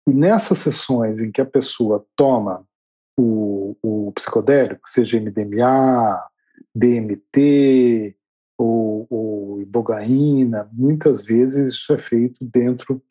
E 0.07 0.11
nessas 0.11 0.57
sessões 0.57 1.21
em 1.21 1.31
que 1.31 1.39
a 1.39 1.45
pessoa 1.45 2.05
toma 2.15 2.65
o, 3.17 3.77
o 3.81 4.11
psicodélico, 4.13 4.89
seja 4.89 5.19
MDMA, 5.19 6.21
DMT 6.75 8.15
ou, 8.57 9.07
ou 9.09 9.61
ibogaína, 9.61 10.67
muitas 10.73 11.23
vezes 11.23 11.73
isso 11.75 11.93
é 11.93 11.97
feito 11.97 12.43
dentro 12.43 13.01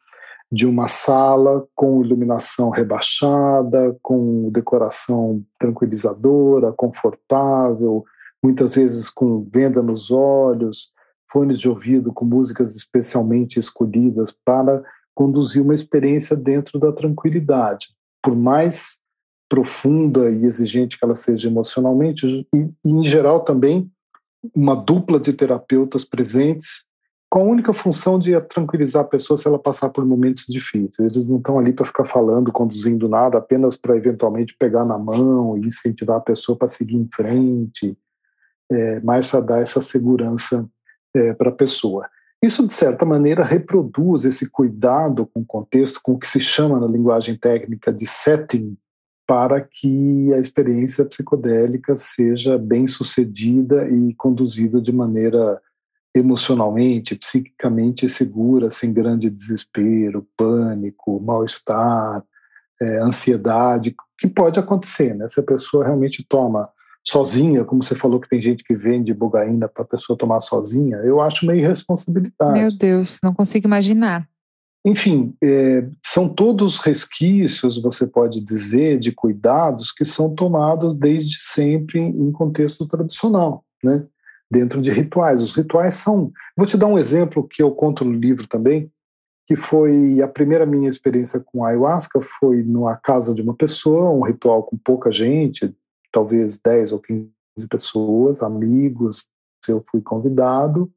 de 0.51 0.67
uma 0.67 0.87
sala 0.87 1.67
com 1.75 2.05
iluminação 2.05 2.69
rebaixada, 2.69 3.97
com 4.03 4.51
decoração 4.51 5.43
tranquilizadora, 5.59 6.73
confortável, 6.73 8.05
muitas 8.43 8.75
vezes 8.75 9.09
com 9.09 9.49
venda 9.53 9.83
nos 9.83 10.11
olhos, 10.11 10.91
fones 11.31 11.59
de 11.59 11.69
ouvido 11.69 12.13
com 12.13 12.25
músicas 12.25 12.75
especialmente 12.75 13.59
escolhidas 13.59 14.37
para 14.45 14.83
conduzir 15.15 15.63
uma 15.63 15.75
experiência 15.75 16.37
dentro 16.37 16.79
da 16.79 16.93
tranquilidade. 16.93 17.89
Por 18.23 18.37
mais 18.37 19.01
profunda 19.49 20.31
e 20.31 20.45
exigente 20.45 20.99
que 20.99 21.05
ela 21.05 21.15
seja 21.15 21.49
emocionalmente, 21.49 22.47
e, 22.55 22.71
em 22.85 23.05
geral 23.05 23.45
também 23.45 23.91
uma 24.55 24.75
dupla 24.75 25.21
de 25.21 25.33
terapeutas 25.33 26.05
presentes 26.05 26.85
com 27.31 27.41
a 27.41 27.45
única 27.45 27.73
função 27.73 28.19
de 28.19 28.39
tranquilizar 28.43 29.03
a 29.05 29.09
pessoa 29.09 29.39
se 29.39 29.47
ela 29.47 29.59
passar 29.59 29.89
por 29.89 30.05
momentos 30.05 30.45
difíceis. 30.47 30.99
Eles 30.99 31.27
não 31.27 31.39
estão 31.39 31.59
ali 31.59 31.73
para 31.73 31.87
ficar 31.87 32.05
falando, 32.05 32.53
conduzindo 32.53 33.09
nada, 33.09 33.39
apenas 33.39 33.75
para 33.75 33.97
eventualmente 33.97 34.55
pegar 34.59 34.85
na 34.85 34.99
mão 34.99 35.57
e 35.57 35.67
incentivar 35.67 36.17
a 36.17 36.21
pessoa 36.21 36.59
para 36.59 36.69
seguir 36.69 36.97
em 36.97 37.09
frente, 37.11 37.97
é, 38.73 39.01
mais 39.01 39.29
para 39.29 39.41
dar 39.41 39.61
essa 39.61 39.81
segurança 39.81 40.69
é, 41.15 41.33
para 41.35 41.51
a 41.51 41.55
pessoa. 41.55 42.09
Isso, 42.43 42.67
de 42.67 42.73
certa 42.73 43.05
maneira, 43.05 43.45
reproduz 43.45 44.25
esse 44.25 44.51
cuidado 44.51 45.27
com 45.27 45.41
o 45.41 45.47
contexto, 45.47 46.01
com 46.03 46.13
o 46.13 46.19
que 46.19 46.29
se 46.29 46.41
chama 46.41 46.81
na 46.81 46.89
linguagem 46.89 47.37
técnica 47.37 47.93
de 47.93 48.07
setting, 48.07 48.77
para 49.27 49.61
que 49.61 50.33
a 50.35 50.39
experiência 50.39 51.05
psicodélica 51.05 51.97
seja 51.97 52.59
bem 52.59 52.89
sucedida 52.89 53.89
e 53.89 54.13
conduzida 54.15 54.81
de 54.81 54.91
maneira 54.91 55.61
emocionalmente, 56.15 57.15
psiquicamente 57.15 58.09
segura, 58.09 58.71
sem 58.71 58.93
grande 58.93 59.31
desespero, 59.31 60.27
pânico, 60.37 61.21
mal-estar, 61.21 62.23
é, 62.81 62.99
ansiedade, 62.99 63.95
que 64.19 64.29
pode 64.29 64.59
acontecer, 64.59 65.15
né? 65.15 65.29
Se 65.29 65.41
a 65.41 65.45
pessoa 65.45 65.85
realmente 65.85 66.27
toma 66.29 66.69
sozinha, 67.07 67.65
como 67.65 67.83
você 67.83 67.95
falou 67.95 68.21
que 68.21 68.29
tem 68.29 68.41
gente 68.41 68.63
que 68.63 68.75
vende 68.75 69.13
bogaína 69.13 69.69
para 69.69 69.83
a 69.83 69.87
pessoa 69.87 70.17
tomar 70.17 70.41
sozinha, 70.41 70.97
eu 70.99 71.21
acho 71.21 71.45
uma 71.45 71.57
irresponsabilidade. 71.57 72.59
Meu 72.59 72.77
Deus, 72.77 73.19
não 73.23 73.35
consigo 73.35 73.67
imaginar. 73.67 74.29
Enfim, 74.85 75.35
é, 75.43 75.87
são 76.05 76.29
todos 76.29 76.79
resquícios, 76.79 77.81
você 77.81 78.07
pode 78.07 78.41
dizer, 78.41 78.99
de 78.99 79.13
cuidados 79.13 79.93
que 79.93 80.05
são 80.05 80.35
tomados 80.35 80.95
desde 80.97 81.37
sempre 81.41 82.01
em 82.01 82.33
contexto 82.33 82.87
tradicional, 82.87 83.65
né? 83.83 84.07
dentro 84.53 84.83
de 84.83 84.91
rituais. 84.91 85.41
Os 85.41 85.55
rituais 85.55 85.95
são. 85.95 86.31
Vou 86.57 86.67
te 86.67 86.77
dar 86.77 86.87
um 86.87 86.99
exemplo 86.99 87.49
que 87.49 87.63
eu 87.63 87.71
conto 87.71 88.05
no 88.05 88.13
livro 88.13 88.47
também, 88.47 88.91
que 89.47 89.57
foi 89.57 90.21
a 90.21 90.29
primeira 90.29 90.67
minha 90.67 90.91
experiência 90.91 91.41
com 91.41 91.65
ayahuasca 91.65 92.21
foi 92.21 92.63
numa 92.63 92.97
casa 92.97 93.35
de 93.35 93.41
uma 93.41 93.55
pessoa, 93.55 94.11
um 94.11 94.27
ritual 94.27 94.63
com 94.63 94.77
pouca 94.77 95.11
gente, 95.11 95.75
talvez 96.13 96.59
10 96.59 96.93
ou 96.93 97.01
15 97.01 97.31
pessoas, 97.69 98.43
amigos. 98.43 99.27
Eu 99.67 99.81
fui 99.81 100.01
convidado, 100.01 100.93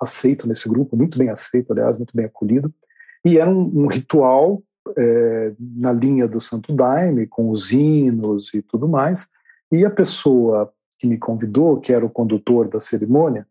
aceito 0.00 0.48
nesse 0.48 0.68
grupo, 0.68 0.96
muito 0.96 1.18
bem 1.18 1.28
aceito, 1.28 1.72
aliás, 1.72 1.96
muito 1.96 2.16
bem 2.16 2.26
acolhido. 2.26 2.72
E 3.24 3.38
era 3.38 3.50
um, 3.50 3.84
um 3.84 3.86
ritual 3.86 4.62
é, 4.96 5.52
na 5.58 5.92
linha 5.92 6.28
do 6.28 6.40
Santo 6.40 6.72
Daime, 6.72 7.26
com 7.26 7.50
os 7.50 7.72
hinos 7.72 8.52
e 8.54 8.62
tudo 8.62 8.88
mais. 8.88 9.28
E 9.70 9.84
a 9.84 9.90
pessoa 9.90 10.72
que 10.98 11.06
me 11.06 11.18
convidou, 11.18 11.80
que 11.80 11.92
era 11.92 12.06
o 12.06 12.10
condutor 12.10 12.68
da 12.68 12.80
cerimônia, 12.80 13.46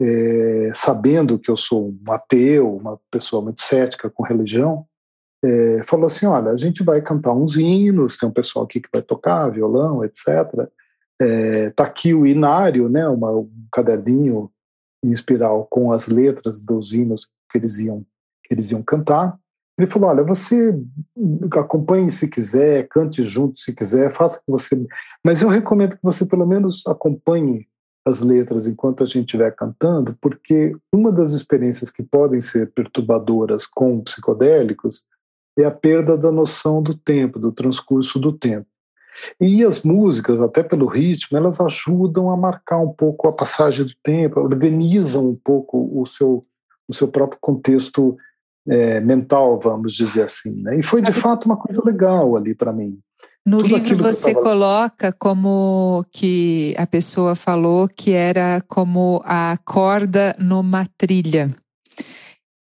é, 0.00 0.72
sabendo 0.74 1.38
que 1.38 1.50
eu 1.50 1.56
sou 1.56 1.88
um 1.88 2.12
ateu, 2.12 2.76
uma 2.76 2.98
pessoa 3.10 3.42
muito 3.42 3.62
cética 3.62 4.10
com 4.10 4.22
religião, 4.22 4.86
é, 5.44 5.82
falou 5.84 6.06
assim: 6.06 6.26
olha, 6.26 6.50
a 6.50 6.56
gente 6.56 6.82
vai 6.82 7.00
cantar 7.02 7.32
uns 7.32 7.56
hinos, 7.56 8.16
tem 8.16 8.28
um 8.28 8.32
pessoal 8.32 8.64
aqui 8.64 8.80
que 8.80 8.88
vai 8.92 9.02
tocar 9.02 9.50
violão, 9.50 10.04
etc. 10.04 10.68
É, 11.20 11.70
tá 11.70 11.84
aqui 11.84 12.14
o 12.14 12.26
inário, 12.26 12.88
né, 12.88 13.06
uma, 13.08 13.30
um 13.30 13.50
caderninho 13.72 14.50
em 15.04 15.10
espiral 15.10 15.66
com 15.68 15.92
as 15.92 16.06
letras 16.08 16.60
dos 16.60 16.92
hinos 16.92 17.28
que 17.50 17.58
eles 17.58 17.78
iam 17.78 18.04
que 18.44 18.54
eles 18.54 18.70
iam 18.70 18.82
cantar. 18.82 19.38
Ele 19.78 19.90
falou: 19.90 20.10
olha, 20.10 20.22
você 20.22 20.78
acompanhe 21.52 22.10
se 22.10 22.30
quiser, 22.30 22.86
cante 22.88 23.22
junto 23.24 23.58
se 23.58 23.74
quiser, 23.74 24.12
faça 24.12 24.38
o 24.38 24.40
que 24.40 24.50
você. 24.50 24.86
Mas 25.24 25.42
eu 25.42 25.48
recomendo 25.48 25.96
que 25.96 26.02
você 26.02 26.24
pelo 26.24 26.46
menos 26.46 26.86
acompanhe 26.86 27.66
as 28.06 28.20
letras 28.20 28.66
enquanto 28.66 29.02
a 29.02 29.06
gente 29.06 29.26
estiver 29.26 29.54
cantando, 29.54 30.16
porque 30.20 30.76
uma 30.92 31.12
das 31.12 31.32
experiências 31.32 31.90
que 31.90 32.02
podem 32.02 32.40
ser 32.40 32.72
perturbadoras 32.72 33.64
com 33.64 34.00
psicodélicos 34.00 35.04
é 35.58 35.64
a 35.64 35.70
perda 35.70 36.16
da 36.16 36.30
noção 36.30 36.82
do 36.82 36.96
tempo, 36.96 37.38
do 37.38 37.52
transcurso 37.52 38.18
do 38.18 38.32
tempo. 38.32 38.66
E 39.40 39.62
as 39.64 39.82
músicas, 39.82 40.40
até 40.40 40.62
pelo 40.62 40.86
ritmo, 40.86 41.36
elas 41.36 41.60
ajudam 41.60 42.30
a 42.30 42.36
marcar 42.36 42.78
um 42.78 42.92
pouco 42.92 43.28
a 43.28 43.36
passagem 43.36 43.84
do 43.84 43.92
tempo, 44.02 44.40
organizam 44.40 45.28
um 45.28 45.36
pouco 45.36 46.00
o 46.00 46.06
seu, 46.06 46.46
o 46.88 46.94
seu 46.94 47.08
próprio 47.08 47.38
contexto 47.40 48.16
é, 48.68 49.00
mental, 49.00 49.60
vamos 49.60 49.94
dizer 49.94 50.22
assim. 50.22 50.62
Né? 50.62 50.78
E 50.78 50.82
foi 50.82 51.00
Sabe, 51.00 51.12
de 51.12 51.20
fato 51.20 51.44
uma 51.44 51.56
coisa 51.56 51.82
legal 51.84 52.36
ali 52.36 52.54
para 52.54 52.72
mim. 52.72 52.98
No 53.44 53.58
Tudo 53.58 53.76
livro 53.76 53.96
você 53.96 54.32
tava... 54.32 54.44
coloca 54.44 55.12
como 55.12 56.04
que 56.12 56.74
a 56.78 56.86
pessoa 56.86 57.34
falou 57.34 57.88
que 57.88 58.12
era 58.12 58.62
como 58.68 59.20
a 59.24 59.58
corda 59.64 60.34
numa 60.38 60.86
trilha. 60.96 61.54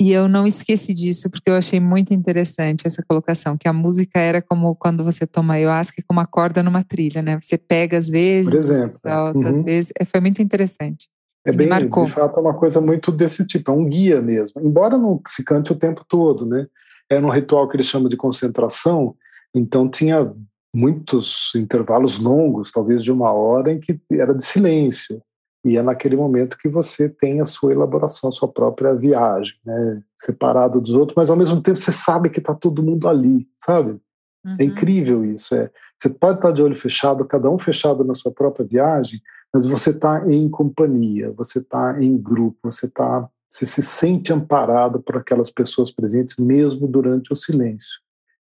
E 0.01 0.13
eu 0.13 0.27
não 0.27 0.47
esqueci 0.47 0.95
disso 0.95 1.29
porque 1.31 1.51
eu 1.51 1.55
achei 1.55 1.79
muito 1.79 2.15
interessante 2.15 2.87
essa 2.87 3.05
colocação, 3.07 3.59
que 3.59 3.69
a 3.69 3.73
música 3.73 4.19
era 4.19 4.41
como 4.41 4.75
quando 4.75 5.05
você 5.05 5.27
toma 5.27 5.55
ayahuasca 5.55 6.03
com 6.09 6.15
uma 6.15 6.27
corda 6.27 6.63
numa 6.63 6.83
trilha, 6.83 7.21
né? 7.21 7.39
Você 7.39 7.59
pega 7.59 7.99
às 7.99 8.09
vezes, 8.09 8.51
Por 8.51 8.63
exemplo, 8.63 8.93
solta 8.93 9.39
uhum. 9.39 9.47
às 9.47 9.63
vezes. 9.63 9.93
É, 10.01 10.07
foi 10.07 10.21
muito 10.21 10.41
interessante. 10.41 11.07
É 11.45 11.53
bem, 11.53 11.69
marcou. 11.69 12.07
de 12.07 12.13
fato, 12.13 12.39
é 12.39 12.41
uma 12.41 12.55
coisa 12.55 12.81
muito 12.81 13.13
desse 13.13 13.47
tipo, 13.47 13.71
é 13.71 13.75
um 13.75 13.85
guia 13.85 14.23
mesmo. 14.23 14.63
Embora 14.63 14.97
não 14.97 15.21
se 15.27 15.45
cante 15.45 15.71
o 15.71 15.77
tempo 15.77 16.03
todo, 16.09 16.47
né? 16.47 16.67
Era 17.11 17.27
um 17.27 17.31
ritual 17.31 17.69
que 17.69 17.77
eles 17.77 17.87
chamam 17.87 18.09
de 18.09 18.17
concentração, 18.17 19.15
então 19.55 19.87
tinha 19.87 20.33
muitos 20.75 21.53
intervalos 21.55 22.19
longos, 22.19 22.73
talvez 22.73 23.05
de 23.05 23.13
uma 23.13 23.33
hora, 23.33 23.71
em 23.71 23.79
que 23.79 24.01
era 24.13 24.35
de 24.35 24.47
silêncio. 24.47 25.21
E 25.65 25.77
é 25.77 25.83
naquele 25.83 26.17
momento 26.17 26.57
que 26.59 26.69
você 26.69 27.09
tem 27.09 27.41
a 27.41 27.47
sua 27.47 27.73
elaboração, 27.73 28.29
a 28.29 28.33
sua 28.33 28.51
própria 28.51 28.95
viagem, 28.95 29.55
né? 29.65 30.03
separado 30.17 30.81
dos 30.81 30.93
outros, 30.93 31.15
mas 31.17 31.29
ao 31.29 31.37
mesmo 31.37 31.63
tempo 31.63 31.79
você 31.79 31.93
sabe 31.93 32.31
que 32.31 32.39
está 32.39 32.55
todo 32.55 32.83
mundo 32.83 33.07
ali, 33.07 33.47
sabe? 33.59 34.01
É 34.45 34.49
uhum. 34.49 34.57
É 34.59 34.65
incrível 34.65 35.25
isso. 35.25 35.55
É, 35.55 35.71
você 35.99 36.09
pode 36.09 36.39
estar 36.39 36.53
de 36.53 36.63
olho 36.63 36.77
fechado, 36.77 37.25
cada 37.27 37.51
um 37.51 37.59
fechado 37.59 38.03
na 38.05 38.15
sua 38.15 38.33
própria 38.33 38.65
viagem, 38.65 39.21
mas 39.53 39.67
você 39.67 39.91
está 39.91 40.25
em 40.31 40.49
companhia, 40.49 41.33
você 41.33 41.59
está 41.59 42.03
em 42.03 42.17
grupo, 42.17 42.59
você 42.63 42.89
tá, 42.89 43.29
você 43.49 43.67
se 43.67 43.83
sente 43.83 44.33
amparado 44.33 45.03
por 45.03 45.19
aquelas 45.19 45.51
pessoas 45.51 45.91
presentes, 45.91 46.37
mesmo 46.37 46.87
durante 46.87 47.33
o 47.33 47.37
silêncio. 47.37 48.01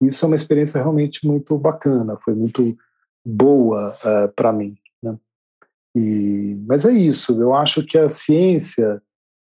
Isso 0.00 0.24
é 0.24 0.28
uma 0.28 0.36
experiência 0.36 0.80
realmente 0.80 1.26
muito 1.26 1.58
bacana, 1.58 2.16
foi 2.22 2.34
muito 2.34 2.76
boa 3.24 3.94
uh, 4.02 4.08
eh, 4.08 4.28
para 4.28 4.52
mim. 4.52 4.76
E, 5.94 6.56
mas 6.66 6.84
é 6.84 6.92
isso, 6.92 7.40
eu 7.40 7.54
acho 7.54 7.84
que 7.84 7.98
a 7.98 8.08
ciência 8.08 9.02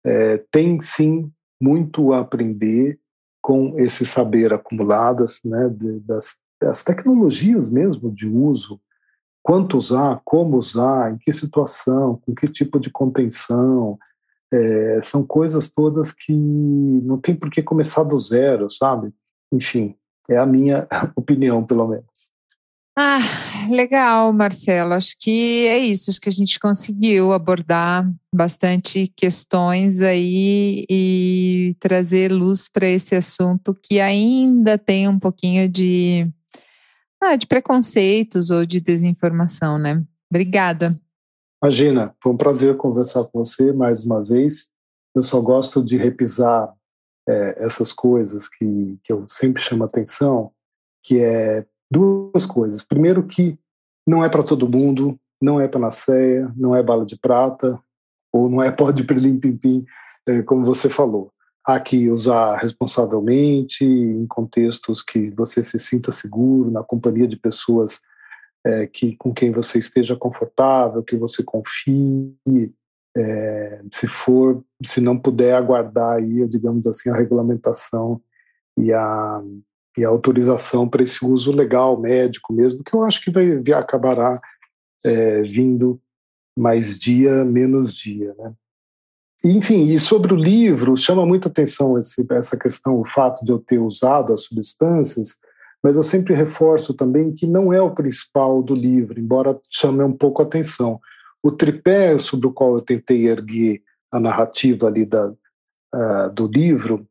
é, 0.05 0.39
tem 0.51 0.81
sim 0.81 1.31
muito 1.61 2.13
a 2.13 2.21
aprender 2.21 2.99
com 3.43 3.79
esse 3.79 4.07
saber 4.07 4.53
acumulado, 4.53 5.27
né, 5.45 5.69
de, 5.69 6.01
das, 6.01 6.41
das 6.61 6.85
tecnologias 6.85 7.71
mesmo 7.71 8.11
de 8.11 8.29
uso, 8.29 8.81
quanto 9.43 9.79
usar, 9.79 10.21
como 10.25 10.57
usar, 10.57 11.13
em 11.13 11.19
que 11.19 11.33
situação, 11.33 12.21
com 12.25 12.35
que 12.35 12.47
tipo 12.49 12.79
de 12.79 12.91
contenção, 12.91 13.99
é, 14.53 15.01
são 15.03 15.25
coisas 15.25 15.71
todas 15.71 16.13
que 16.13 16.33
não 16.33 17.19
tem 17.19 17.35
por 17.35 17.51
que 17.51 17.63
começar 17.63 18.03
do 18.05 18.19
zero, 18.19 18.69
sabe? 18.71 19.13
Enfim, 19.53 19.97
é 20.29 20.37
a 20.37 20.47
minha 20.47 20.87
opinião, 21.17 21.65
pelo 21.65 21.89
menos. 21.89 22.31
Ah, 22.97 23.21
legal, 23.71 24.33
Marcelo. 24.33 24.93
Acho 24.93 25.17
que 25.19 25.67
é 25.67 25.79
isso. 25.79 26.11
Acho 26.11 26.21
que 26.21 26.29
a 26.29 26.33
gente 26.33 26.59
conseguiu 26.59 27.33
abordar 27.33 28.11
bastante 28.35 29.13
questões 29.17 30.03
aí 30.03 30.85
e 30.89 31.77
trazer 31.81 32.31
luz 32.31 32.69
para 32.69 32.87
esse 32.87 33.15
assunto 33.15 33.75
que 33.75 34.01
ainda 34.01 34.79
tem 34.79 35.09
um 35.09 35.19
pouquinho 35.19 35.69
de, 35.69 36.31
ah, 37.23 37.37
de 37.37 37.47
preconceitos 37.47 38.51
ou 38.51 38.65
de 38.65 38.81
desinformação, 38.81 39.79
né? 39.79 40.03
Obrigada. 40.31 40.99
Imagina, 41.63 42.15
foi 42.23 42.33
um 42.33 42.37
prazer 42.37 42.77
conversar 42.77 43.25
com 43.25 43.45
você 43.45 43.73
mais 43.73 44.05
uma 44.05 44.25
vez. 44.25 44.71
Eu 45.15 45.23
só 45.23 45.41
gosto 45.41 45.85
de 45.85 45.97
repisar 45.97 46.73
é, 47.29 47.65
essas 47.65 47.93
coisas 47.93 48.49
que, 48.49 48.99
que 49.05 49.13
eu 49.13 49.27
sempre 49.29 49.61
chamo 49.61 49.85
atenção, 49.85 50.53
que 51.03 51.21
é 51.21 51.67
duas 51.91 52.47
coisas. 52.47 52.83
Primeiro 52.83 53.27
que 53.27 53.59
não 54.07 54.25
é 54.25 54.29
para 54.29 54.43
todo 54.43 54.69
mundo, 54.69 55.19
não 55.43 55.61
é 55.61 55.67
panaceia, 55.67 56.53
não 56.57 56.75
é 56.75 56.83
bala 56.83 57.05
de 57.05 57.19
prata, 57.19 57.81
ou 58.33 58.49
não 58.49 58.63
é 58.63 58.71
pó 58.73 58.91
de 58.91 59.05
pirlim-pim-pim, 59.05 59.85
é, 60.29 60.43
como 60.43 60.65
você 60.65 60.89
falou. 60.89 61.33
Há 61.65 61.79
que 61.79 62.09
usar 62.09 62.57
responsavelmente, 62.57 63.85
em 63.85 64.27
contextos 64.27 65.03
que 65.03 65.31
você 65.31 65.63
se 65.63 65.79
sinta 65.79 66.11
seguro, 66.11 66.71
na 66.71 66.83
companhia 66.83 67.29
de 67.29 67.37
pessoas 67.37 68.01
é, 68.65 68.87
que, 68.87 69.17
com 69.17 69.33
quem 69.33 69.53
você 69.53 69.79
esteja 69.79 70.17
confortável, 70.17 71.03
que 71.03 71.17
você 71.17 71.43
confie, 71.43 72.35
é, 73.17 73.83
se 73.93 74.07
for, 74.07 74.65
se 74.85 75.01
não 75.01 75.19
puder 75.19 75.55
aguardar 75.55 76.17
aí, 76.17 76.49
digamos 76.49 76.87
assim, 76.87 77.11
a 77.11 77.17
regulamentação 77.17 78.21
e 78.79 78.93
a, 78.93 79.43
e 79.97 80.05
a 80.05 80.09
autorização 80.09 80.89
para 80.89 81.03
esse 81.03 81.25
uso 81.25 81.53
legal, 81.53 82.01
médico 82.01 82.53
mesmo, 82.53 82.85
que 82.85 82.95
eu 82.95 83.03
acho 83.03 83.23
que 83.23 83.31
vai, 83.31 83.59
vai 83.59 83.73
acabará 83.73 84.41
é, 85.05 85.43
vindo 85.43 86.01
mais 86.57 86.99
dia, 86.99 87.45
menos 87.45 87.95
dia, 87.95 88.35
né? 88.39 88.53
Enfim, 89.43 89.87
e 89.87 89.99
sobre 89.99 90.35
o 90.35 90.37
livro, 90.37 90.97
chama 90.99 91.25
muita 91.25 91.49
atenção 91.49 91.97
esse, 91.97 92.27
essa 92.33 92.59
questão, 92.59 93.01
o 93.01 93.07
fato 93.07 93.43
de 93.43 93.51
eu 93.51 93.59
ter 93.59 93.79
usado 93.79 94.35
as 94.35 94.43
substâncias, 94.43 95.39
mas 95.83 95.97
eu 95.97 96.03
sempre 96.03 96.35
reforço 96.35 96.93
também 96.93 97.33
que 97.33 97.47
não 97.47 97.73
é 97.73 97.81
o 97.81 97.95
principal 97.95 98.63
do 98.63 98.75
livro, 98.75 99.19
embora 99.19 99.59
chame 99.71 100.03
um 100.03 100.13
pouco 100.13 100.43
a 100.43 100.45
atenção. 100.45 101.01
O 101.43 101.51
tripé 101.51 102.19
sobre 102.19 102.47
o 102.47 102.53
qual 102.53 102.75
eu 102.75 102.83
tentei 102.83 103.29
erguer 103.29 103.83
a 104.13 104.21
narrativa 104.21 104.89
ali 104.89 105.07
da, 105.07 105.31
uh, 105.31 106.31
do 106.35 106.47
livro 106.47 107.07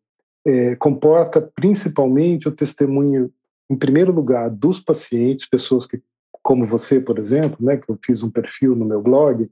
é, 0.50 0.76
comporta 0.76 1.42
principalmente 1.42 2.48
o 2.48 2.52
testemunho, 2.52 3.32
em 3.70 3.78
primeiro 3.78 4.12
lugar, 4.12 4.50
dos 4.50 4.80
pacientes, 4.80 5.48
pessoas 5.48 5.86
que, 5.86 6.02
como 6.42 6.66
você, 6.66 7.00
por 7.00 7.20
exemplo, 7.20 7.58
né, 7.60 7.78
que 7.78 7.90
eu 7.90 7.98
fiz 8.04 8.24
um 8.24 8.32
perfil 8.32 8.76
no 8.76 8.86
meu 8.86 9.02
blog, 9.02 9.50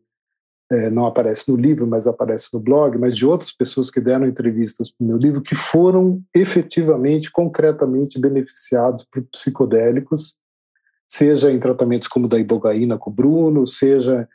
é, 0.72 0.90
não 0.90 1.06
aparece 1.06 1.50
no 1.50 1.56
livro, 1.56 1.88
mas 1.88 2.08
aparece 2.08 2.50
no 2.52 2.60
blog, 2.60 2.98
mas 2.98 3.16
de 3.16 3.26
outras 3.26 3.54
pessoas 3.54 3.90
que 3.90 4.02
deram 4.02 4.28
entrevistas 4.28 4.92
para 4.92 5.06
o 5.06 5.08
meu 5.08 5.18
livro, 5.18 5.42
que 5.42 5.56
foram 5.56 6.22
efetivamente, 6.34 7.32
concretamente 7.32 8.20
beneficiados 8.20 9.06
por 9.06 9.24
psicodélicos, 9.32 10.36
seja 11.08 11.52
em 11.52 11.60
tratamentos 11.60 12.08
como 12.08 12.28
da 12.28 12.38
ibogaína 12.38 12.98
com 12.98 13.10
o 13.10 13.14
Bruno, 13.14 13.66
seja 13.66 14.28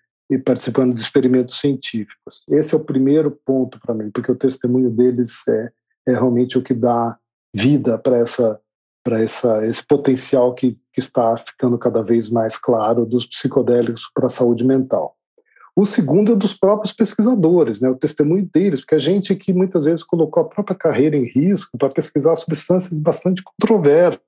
participando 0.47 0.95
de 0.95 1.03
experimentos 1.03 1.61
científicos. 1.61 2.43
Esse 2.49 2.75
é 2.75 2.79
o 2.79 2.85
primeiro 2.85 3.31
ponto 3.45 3.79
para 3.79 3.95
mim, 3.95 4.11
porque 4.11 4.33
o 4.33 4.37
testemunho 4.37 4.91
deles 4.91 5.47
é, 5.47 5.71
é 6.07 6.13
realmente 6.13 6.59
o 6.59 6.63
que 6.63 6.75
dá 6.75 7.19
vida 7.55 7.99
para 7.99 8.19
essa 8.19 8.61
para 9.05 9.21
essa 9.21 9.67
esse 9.67 9.85
potencial 9.85 10.55
que, 10.55 10.79
que 10.93 11.01
está 11.01 11.37
ficando 11.37 11.77
cada 11.77 12.03
vez 12.03 12.29
mais 12.29 12.57
claro 12.57 13.05
dos 13.05 13.27
psicodélicos 13.27 14.09
para 14.15 14.27
a 14.27 14.31
saúde 14.31 14.65
mental. 14.65 15.17
O 15.75 15.85
segundo 15.85 16.33
é 16.33 16.37
dos 16.37 16.55
próprios 16.55 16.93
pesquisadores, 16.93 17.81
né, 17.81 17.89
o 17.89 17.97
testemunho 17.97 18.49
deles, 18.53 18.81
porque 18.81 18.95
a 18.95 19.01
gente 19.01 19.35
que 19.35 19.55
muitas 19.55 19.87
vezes 19.87 20.05
colocou 20.05 20.43
a 20.43 20.49
própria 20.49 20.77
carreira 20.77 21.17
em 21.17 21.25
risco 21.25 21.79
para 21.79 21.89
pesquisar 21.89 22.37
substâncias 22.37 23.01
bastante 23.01 23.43
controversas. 23.43 24.21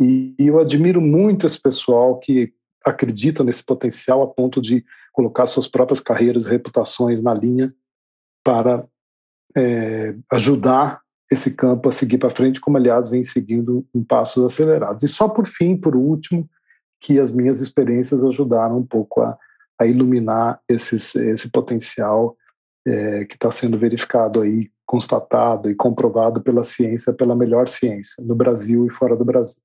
E, 0.00 0.36
e 0.38 0.46
eu 0.46 0.60
admiro 0.60 1.00
muito 1.00 1.46
esse 1.46 1.60
pessoal 1.60 2.18
que 2.20 2.52
acredita 2.84 3.42
nesse 3.42 3.64
potencial 3.64 4.22
a 4.22 4.28
ponto 4.28 4.62
de 4.62 4.84
colocar 5.12 5.48
suas 5.48 5.66
próprias 5.66 5.98
carreiras 6.00 6.46
e 6.46 6.50
reputações 6.50 7.20
na 7.20 7.34
linha 7.34 7.74
para 8.44 8.86
é, 9.56 10.14
ajudar 10.32 11.00
esse 11.30 11.54
campo 11.54 11.88
a 11.88 11.92
seguir 11.92 12.18
para 12.18 12.34
frente, 12.34 12.60
como 12.60 12.76
aliás 12.76 13.10
vem 13.10 13.22
seguindo 13.22 13.86
em 13.94 14.02
passos 14.02 14.44
acelerados. 14.46 15.02
E 15.02 15.08
só 15.08 15.28
por 15.28 15.46
fim, 15.46 15.76
por 15.76 15.94
último, 15.94 16.48
que 17.00 17.18
as 17.18 17.30
minhas 17.30 17.60
experiências 17.60 18.24
ajudaram 18.24 18.78
um 18.78 18.86
pouco 18.86 19.20
a, 19.20 19.36
a 19.78 19.86
iluminar 19.86 20.60
esses, 20.68 21.14
esse 21.14 21.50
potencial 21.50 22.36
é, 22.86 23.24
que 23.26 23.34
está 23.34 23.50
sendo 23.50 23.78
verificado 23.78 24.40
aí, 24.40 24.70
constatado 24.86 25.70
e 25.70 25.74
comprovado 25.74 26.40
pela 26.40 26.64
ciência, 26.64 27.12
pela 27.12 27.36
melhor 27.36 27.68
ciência, 27.68 28.24
no 28.24 28.34
Brasil 28.34 28.86
e 28.86 28.92
fora 28.92 29.14
do 29.14 29.24
Brasil. 29.24 29.62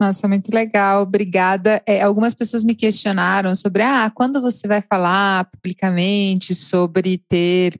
Nossa, 0.00 0.26
muito 0.26 0.52
legal, 0.52 1.02
obrigada. 1.02 1.82
É, 1.86 2.02
algumas 2.02 2.34
pessoas 2.34 2.64
me 2.64 2.74
questionaram 2.74 3.54
sobre, 3.54 3.82
ah, 3.82 4.10
quando 4.12 4.40
você 4.40 4.66
vai 4.66 4.82
falar 4.82 5.48
publicamente 5.50 6.54
sobre 6.54 7.18
ter 7.28 7.78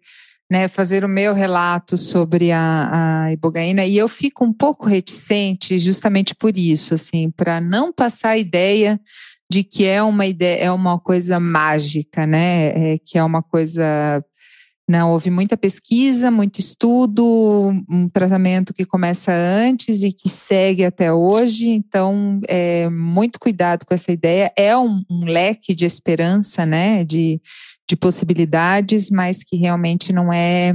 né, 0.52 0.68
fazer 0.68 1.02
o 1.02 1.08
meu 1.08 1.32
relato 1.32 1.96
sobre 1.96 2.52
a, 2.52 3.22
a 3.24 3.32
ibogaína 3.32 3.86
e 3.86 3.96
eu 3.96 4.06
fico 4.06 4.44
um 4.44 4.52
pouco 4.52 4.84
reticente 4.84 5.78
justamente 5.78 6.34
por 6.34 6.58
isso, 6.58 6.92
assim, 6.92 7.30
para 7.30 7.58
não 7.58 7.90
passar 7.90 8.32
a 8.32 8.38
ideia 8.38 9.00
de 9.50 9.64
que 9.64 9.86
é 9.86 10.02
uma 10.02 10.26
ideia, 10.26 10.64
é 10.64 10.70
uma 10.70 10.98
coisa 10.98 11.40
mágica, 11.40 12.26
né, 12.26 12.66
é, 12.68 12.98
que 12.98 13.16
é 13.16 13.24
uma 13.24 13.42
coisa 13.42 14.22
não 14.86 15.12
houve 15.12 15.30
muita 15.30 15.56
pesquisa, 15.56 16.30
muito 16.30 16.58
estudo, 16.58 17.72
um 17.88 18.08
tratamento 18.10 18.74
que 18.74 18.84
começa 18.84 19.32
antes 19.32 20.02
e 20.02 20.12
que 20.12 20.28
segue 20.28 20.84
até 20.84 21.10
hoje. 21.10 21.68
Então, 21.68 22.40
é, 22.46 22.90
muito 22.90 23.38
cuidado 23.38 23.86
com 23.86 23.94
essa 23.94 24.12
ideia. 24.12 24.52
É 24.54 24.76
um, 24.76 25.02
um 25.08 25.24
leque 25.24 25.72
de 25.72 25.86
esperança, 25.86 26.66
né? 26.66 27.04
De, 27.04 27.40
de 27.92 27.96
possibilidades, 27.96 29.10
mas 29.10 29.42
que 29.42 29.54
realmente 29.54 30.14
não 30.14 30.32
é 30.32 30.74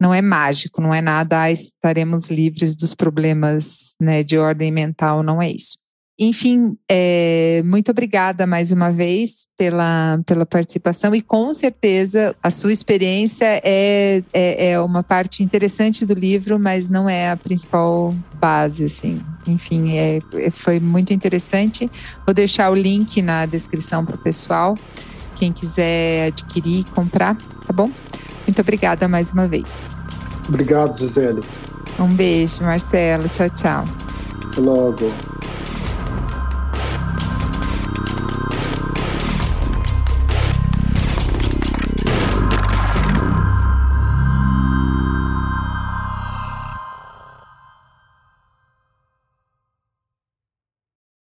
não 0.00 0.14
é 0.14 0.22
mágico, 0.22 0.80
não 0.80 0.94
é 0.94 1.02
nada, 1.02 1.42
ah, 1.42 1.50
estaremos 1.50 2.30
livres 2.30 2.76
dos 2.76 2.94
problemas 2.94 3.96
né, 4.00 4.22
de 4.22 4.38
ordem 4.38 4.70
mental, 4.70 5.24
não 5.24 5.42
é 5.42 5.50
isso. 5.50 5.76
Enfim, 6.20 6.76
é, 6.88 7.62
muito 7.64 7.90
obrigada 7.90 8.46
mais 8.46 8.70
uma 8.70 8.92
vez 8.92 9.48
pela, 9.56 10.20
pela 10.24 10.46
participação 10.46 11.14
e 11.14 11.20
com 11.20 11.52
certeza 11.52 12.34
a 12.40 12.48
sua 12.48 12.72
experiência 12.72 13.60
é, 13.64 14.22
é, 14.32 14.70
é, 14.70 14.80
uma 14.80 15.02
parte 15.02 15.42
interessante 15.42 16.06
do 16.06 16.14
livro, 16.14 16.60
mas 16.60 16.88
não 16.88 17.08
é 17.08 17.30
a 17.30 17.36
principal 17.36 18.14
base, 18.34 18.84
assim. 18.84 19.20
Enfim, 19.48 19.96
é, 19.96 20.20
é 20.34 20.50
foi 20.50 20.78
muito 20.80 21.12
interessante. 21.12 21.90
Vou 22.24 22.34
deixar 22.34 22.70
o 22.70 22.74
link 22.74 23.20
na 23.20 23.46
descrição 23.46 24.04
para 24.04 24.16
o 24.16 24.22
pessoal 24.22 24.76
quem 25.38 25.52
quiser 25.52 26.28
adquirir, 26.28 26.84
comprar, 26.94 27.36
tá 27.66 27.72
bom? 27.72 27.90
Muito 28.46 28.60
obrigada 28.60 29.06
mais 29.06 29.32
uma 29.32 29.46
vez. 29.46 29.96
Obrigado, 30.48 30.98
Gisele. 30.98 31.42
Um 31.98 32.08
beijo, 32.08 32.62
Marcelo. 32.62 33.28
Tchau, 33.28 33.48
tchau. 33.50 33.84
Até 34.50 34.60
logo. 34.60 35.12